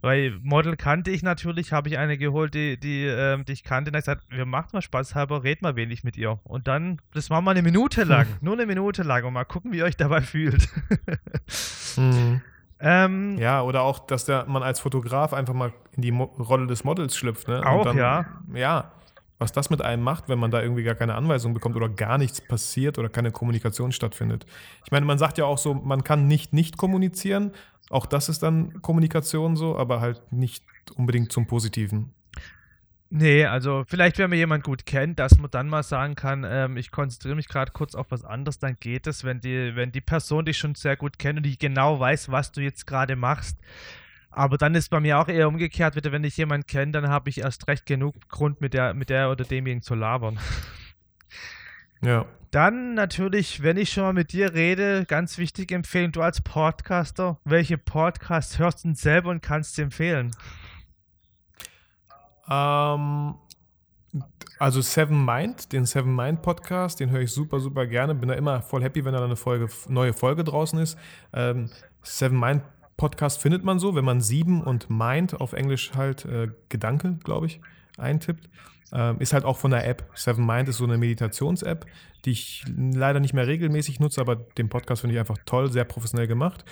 [0.00, 3.90] Weil Model kannte ich natürlich, habe ich eine geholt, die, die, ähm, die ich kannte.
[3.90, 6.38] Und ich gesagt, wir machen mal spaßhalber, red mal wenig mit ihr.
[6.44, 9.72] Und dann, das war mal eine Minute lang, nur eine Minute lang und mal gucken,
[9.72, 10.68] wie ihr euch dabei fühlt.
[11.96, 12.40] mhm.
[12.80, 16.68] Ähm, Ja, oder auch, dass der, man als Fotograf einfach mal in die Mo Rolle
[16.68, 17.48] des Models schlüpft.
[17.48, 17.66] Ne?
[17.66, 18.26] Auch, dann, ja.
[18.54, 18.92] Ja,
[19.38, 22.18] was das mit einem macht, wenn man da irgendwie gar keine Anweisung bekommt oder gar
[22.18, 24.46] nichts passiert oder keine Kommunikation stattfindet.
[24.84, 27.52] Ich meine, man sagt ja auch so, man kann nicht nicht kommunizieren.
[27.90, 30.64] Auch das ist dann Kommunikation so, aber halt nicht
[30.96, 32.12] unbedingt zum Positiven.
[33.10, 36.76] Nee, also vielleicht, wenn man jemand gut kennt, dass man dann mal sagen kann, ähm,
[36.76, 40.02] ich konzentriere mich gerade kurz auf was anderes, dann geht es, wenn die, wenn die
[40.02, 43.56] Person dich schon sehr gut kennt und die genau weiß, was du jetzt gerade machst.
[44.30, 47.38] Aber dann ist bei mir auch eher umgekehrt, wenn ich jemanden kenne, dann habe ich
[47.38, 50.38] erst recht genug Grund, mit der, mit der oder demjenigen zu labern.
[52.02, 52.26] Ja.
[52.50, 57.38] Dann natürlich, wenn ich schon mal mit dir rede, ganz wichtig empfehlen, du als Podcaster,
[57.44, 60.30] welche Podcasts hörst du denn selber und kannst du empfehlen?
[62.50, 63.34] Ähm,
[64.58, 68.14] also Seven Mind, den Seven Mind Podcast, den höre ich super, super gerne.
[68.14, 70.98] Bin da immer voll happy, wenn da eine Folge, neue Folge draußen ist.
[71.34, 71.70] Ähm,
[72.02, 72.62] Seven Mind
[72.96, 77.46] Podcast findet man so, wenn man sieben und Mind auf Englisch halt äh, Gedanke, glaube
[77.46, 77.60] ich,
[77.98, 78.48] eintippt.
[78.92, 80.08] Ähm, ist halt auch von der App.
[80.14, 81.84] Seven Mind ist so eine Meditations-App,
[82.24, 85.84] die ich leider nicht mehr regelmäßig nutze, aber den Podcast finde ich einfach toll, sehr
[85.84, 86.64] professionell gemacht.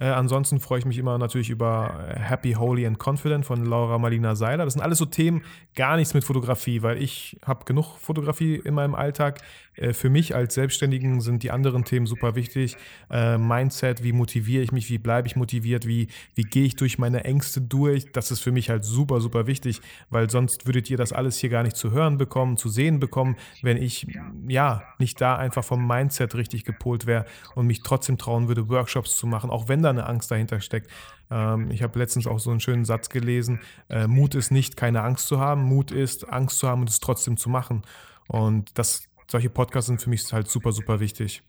[0.00, 3.98] Äh, ansonsten freue ich mich immer natürlich über äh, Happy, Holy and Confident von Laura
[3.98, 4.64] Marlina Seiler.
[4.64, 5.42] Das sind alles so Themen,
[5.76, 9.40] gar nichts mit Fotografie, weil ich habe genug Fotografie in meinem Alltag.
[9.80, 12.76] Äh, für mich als Selbstständigen sind die anderen Themen super wichtig.
[13.10, 16.98] Äh, Mindset, wie motiviere ich mich, wie bleibe ich motiviert, wie, wie gehe ich durch
[16.98, 18.12] meine Ängste durch.
[18.12, 19.80] Das ist für mich halt super, super wichtig,
[20.10, 23.36] weil sonst würdet ihr das alles hier gar nicht zu hören bekommen, zu sehen bekommen,
[23.62, 24.06] wenn ich
[24.48, 27.24] ja nicht da einfach vom Mindset richtig gepolt wäre
[27.54, 30.90] und mich trotzdem trauen würde, Workshops zu machen, auch wenn da eine Angst dahinter steckt.
[31.30, 33.60] Ähm, ich habe letztens auch so einen schönen Satz gelesen.
[33.88, 35.62] Äh, Mut ist nicht, keine Angst zu haben.
[35.62, 37.82] Mut ist, Angst zu haben und es trotzdem zu machen.
[38.26, 41.42] Und das, solche Podcasts sind für mich halt super, super wichtig.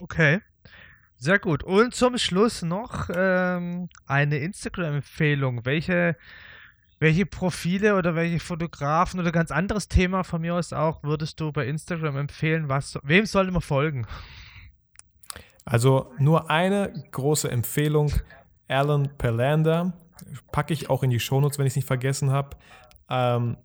[0.00, 0.40] Okay.
[1.16, 1.62] Sehr gut.
[1.62, 5.64] Und zum Schluss noch ähm, eine Instagram-Empfehlung.
[5.64, 6.16] Welche,
[6.98, 11.52] welche Profile oder welche Fotografen oder ganz anderes Thema von mir aus auch würdest du
[11.52, 12.68] bei Instagram empfehlen?
[12.68, 14.06] Was, wem sollte man folgen?
[15.64, 18.12] Also nur eine große Empfehlung,
[18.68, 19.94] Alan Palander,
[20.52, 22.56] packe ich auch in die Shownotes, wenn ich es nicht vergessen habe.
[23.08, 23.56] Ähm,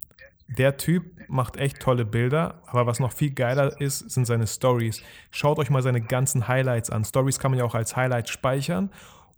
[0.58, 5.02] der Typ macht echt tolle Bilder, aber was noch viel geiler ist, sind seine Stories.
[5.32, 7.06] Schaut euch mal seine ganzen Highlights an.
[7.06, 8.90] Stories kann man ja auch als Highlights speichern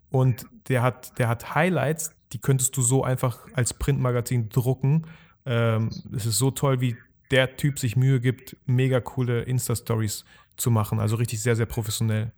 [0.09, 5.05] und der hat, der hat Highlights, die könntest du so einfach als Printmagazin drucken.
[5.45, 6.95] Ähm, es ist so toll, wie
[7.29, 10.25] der Typ sich Mühe gibt, mega coole Insta-Stories
[10.57, 10.99] zu machen.
[10.99, 12.31] Also richtig sehr, sehr professionell.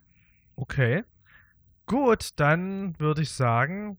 [0.55, 1.03] Okay.
[1.85, 3.97] Gut, dann würde ich sagen,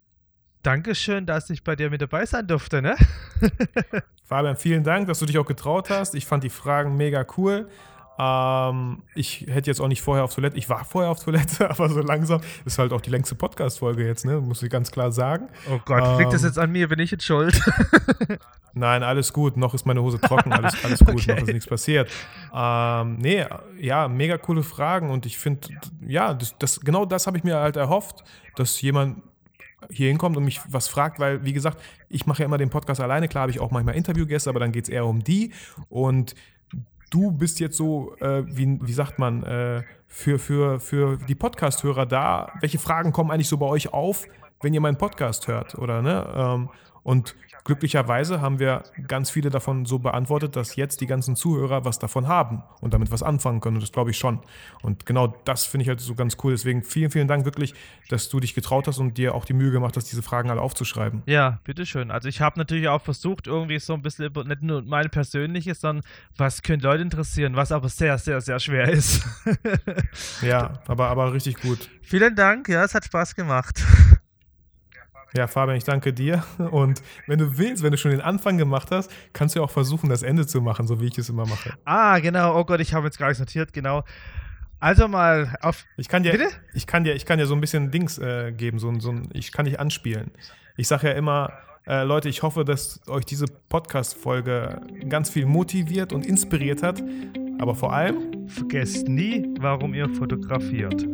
[0.62, 2.96] Dankeschön, dass ich bei dir mit dabei sein durfte, ne?
[4.24, 6.14] Fabian, vielen Dank, dass du dich auch getraut hast.
[6.14, 7.68] Ich fand die Fragen mega cool.
[8.16, 11.88] Ähm, ich hätte jetzt auch nicht vorher auf Toilette, ich war vorher auf Toilette, aber
[11.88, 14.40] so langsam ist halt auch die längste Podcast-Folge jetzt, ne?
[14.40, 15.48] Muss ich ganz klar sagen.
[15.68, 16.86] Oh Gott, liegt das Ähm, jetzt an mir?
[16.88, 17.60] Bin ich jetzt schuld?
[18.72, 19.56] Nein, alles gut.
[19.56, 21.32] Noch ist meine Hose trocken, alles, alles gut, Okay.
[21.32, 22.08] noch ist nichts passiert.
[22.54, 23.44] Ähm, nee,
[23.80, 25.68] ja, mega coole Fragen und ich finde,
[26.06, 28.22] ja, das, das, genau das habe ich mir halt erhofft,
[28.54, 29.22] dass jemand
[29.90, 33.00] hier hinkommt und mich was fragt, weil, wie gesagt, ich mache ja immer den Podcast
[33.00, 33.28] alleine.
[33.28, 35.52] Klar habe ich auch manchmal Interviewgäste, aber dann geht es eher um die.
[35.88, 36.34] Und
[37.10, 42.06] du bist jetzt so, äh, wie, wie sagt man, äh, für, für, für die Podcast-Hörer
[42.06, 42.52] da.
[42.60, 44.26] Welche Fragen kommen eigentlich so bei euch auf,
[44.62, 45.74] wenn ihr meinen Podcast hört?
[45.76, 46.32] Oder, ne?
[46.36, 46.68] Ähm,
[47.02, 51.98] und glücklicherweise haben wir ganz viele davon so beantwortet, dass jetzt die ganzen Zuhörer was
[51.98, 53.76] davon haben und damit was anfangen können.
[53.76, 54.40] Und das glaube ich schon.
[54.82, 56.52] Und genau das finde ich halt so ganz cool.
[56.52, 57.74] Deswegen vielen, vielen Dank wirklich,
[58.08, 60.60] dass du dich getraut hast und dir auch die Mühe gemacht hast, diese Fragen alle
[60.60, 61.22] aufzuschreiben.
[61.26, 62.10] Ja, bitteschön.
[62.10, 66.04] Also ich habe natürlich auch versucht, irgendwie so ein bisschen nicht nur meine persönliche, sondern
[66.36, 69.24] was können Leute interessieren, was aber sehr, sehr, sehr schwer ist.
[70.42, 71.88] Ja, aber, aber richtig gut.
[72.02, 73.82] Vielen Dank, ja, es hat Spaß gemacht.
[75.36, 76.44] Ja, Fabian, ich danke dir.
[76.70, 79.70] Und wenn du willst, wenn du schon den Anfang gemacht hast, kannst du ja auch
[79.70, 81.72] versuchen, das Ende zu machen, so wie ich es immer mache.
[81.84, 82.58] Ah, genau.
[82.58, 84.04] Oh Gott, ich habe jetzt gar nichts notiert, genau.
[84.80, 85.84] Also mal auf.
[85.96, 86.48] Ich kann dir, Bitte?
[86.74, 89.10] ich kann dir, ich kann dir so ein bisschen Dings äh, geben, so, ein- so
[89.10, 90.30] ein, ich kann dich anspielen.
[90.76, 91.52] Ich sage ja immer,
[91.86, 97.02] äh, Leute, ich hoffe, dass euch diese Podcast-Folge ganz viel motiviert und inspiriert hat.
[97.58, 101.06] Aber vor allem, Vergesst nie, warum ihr fotografiert.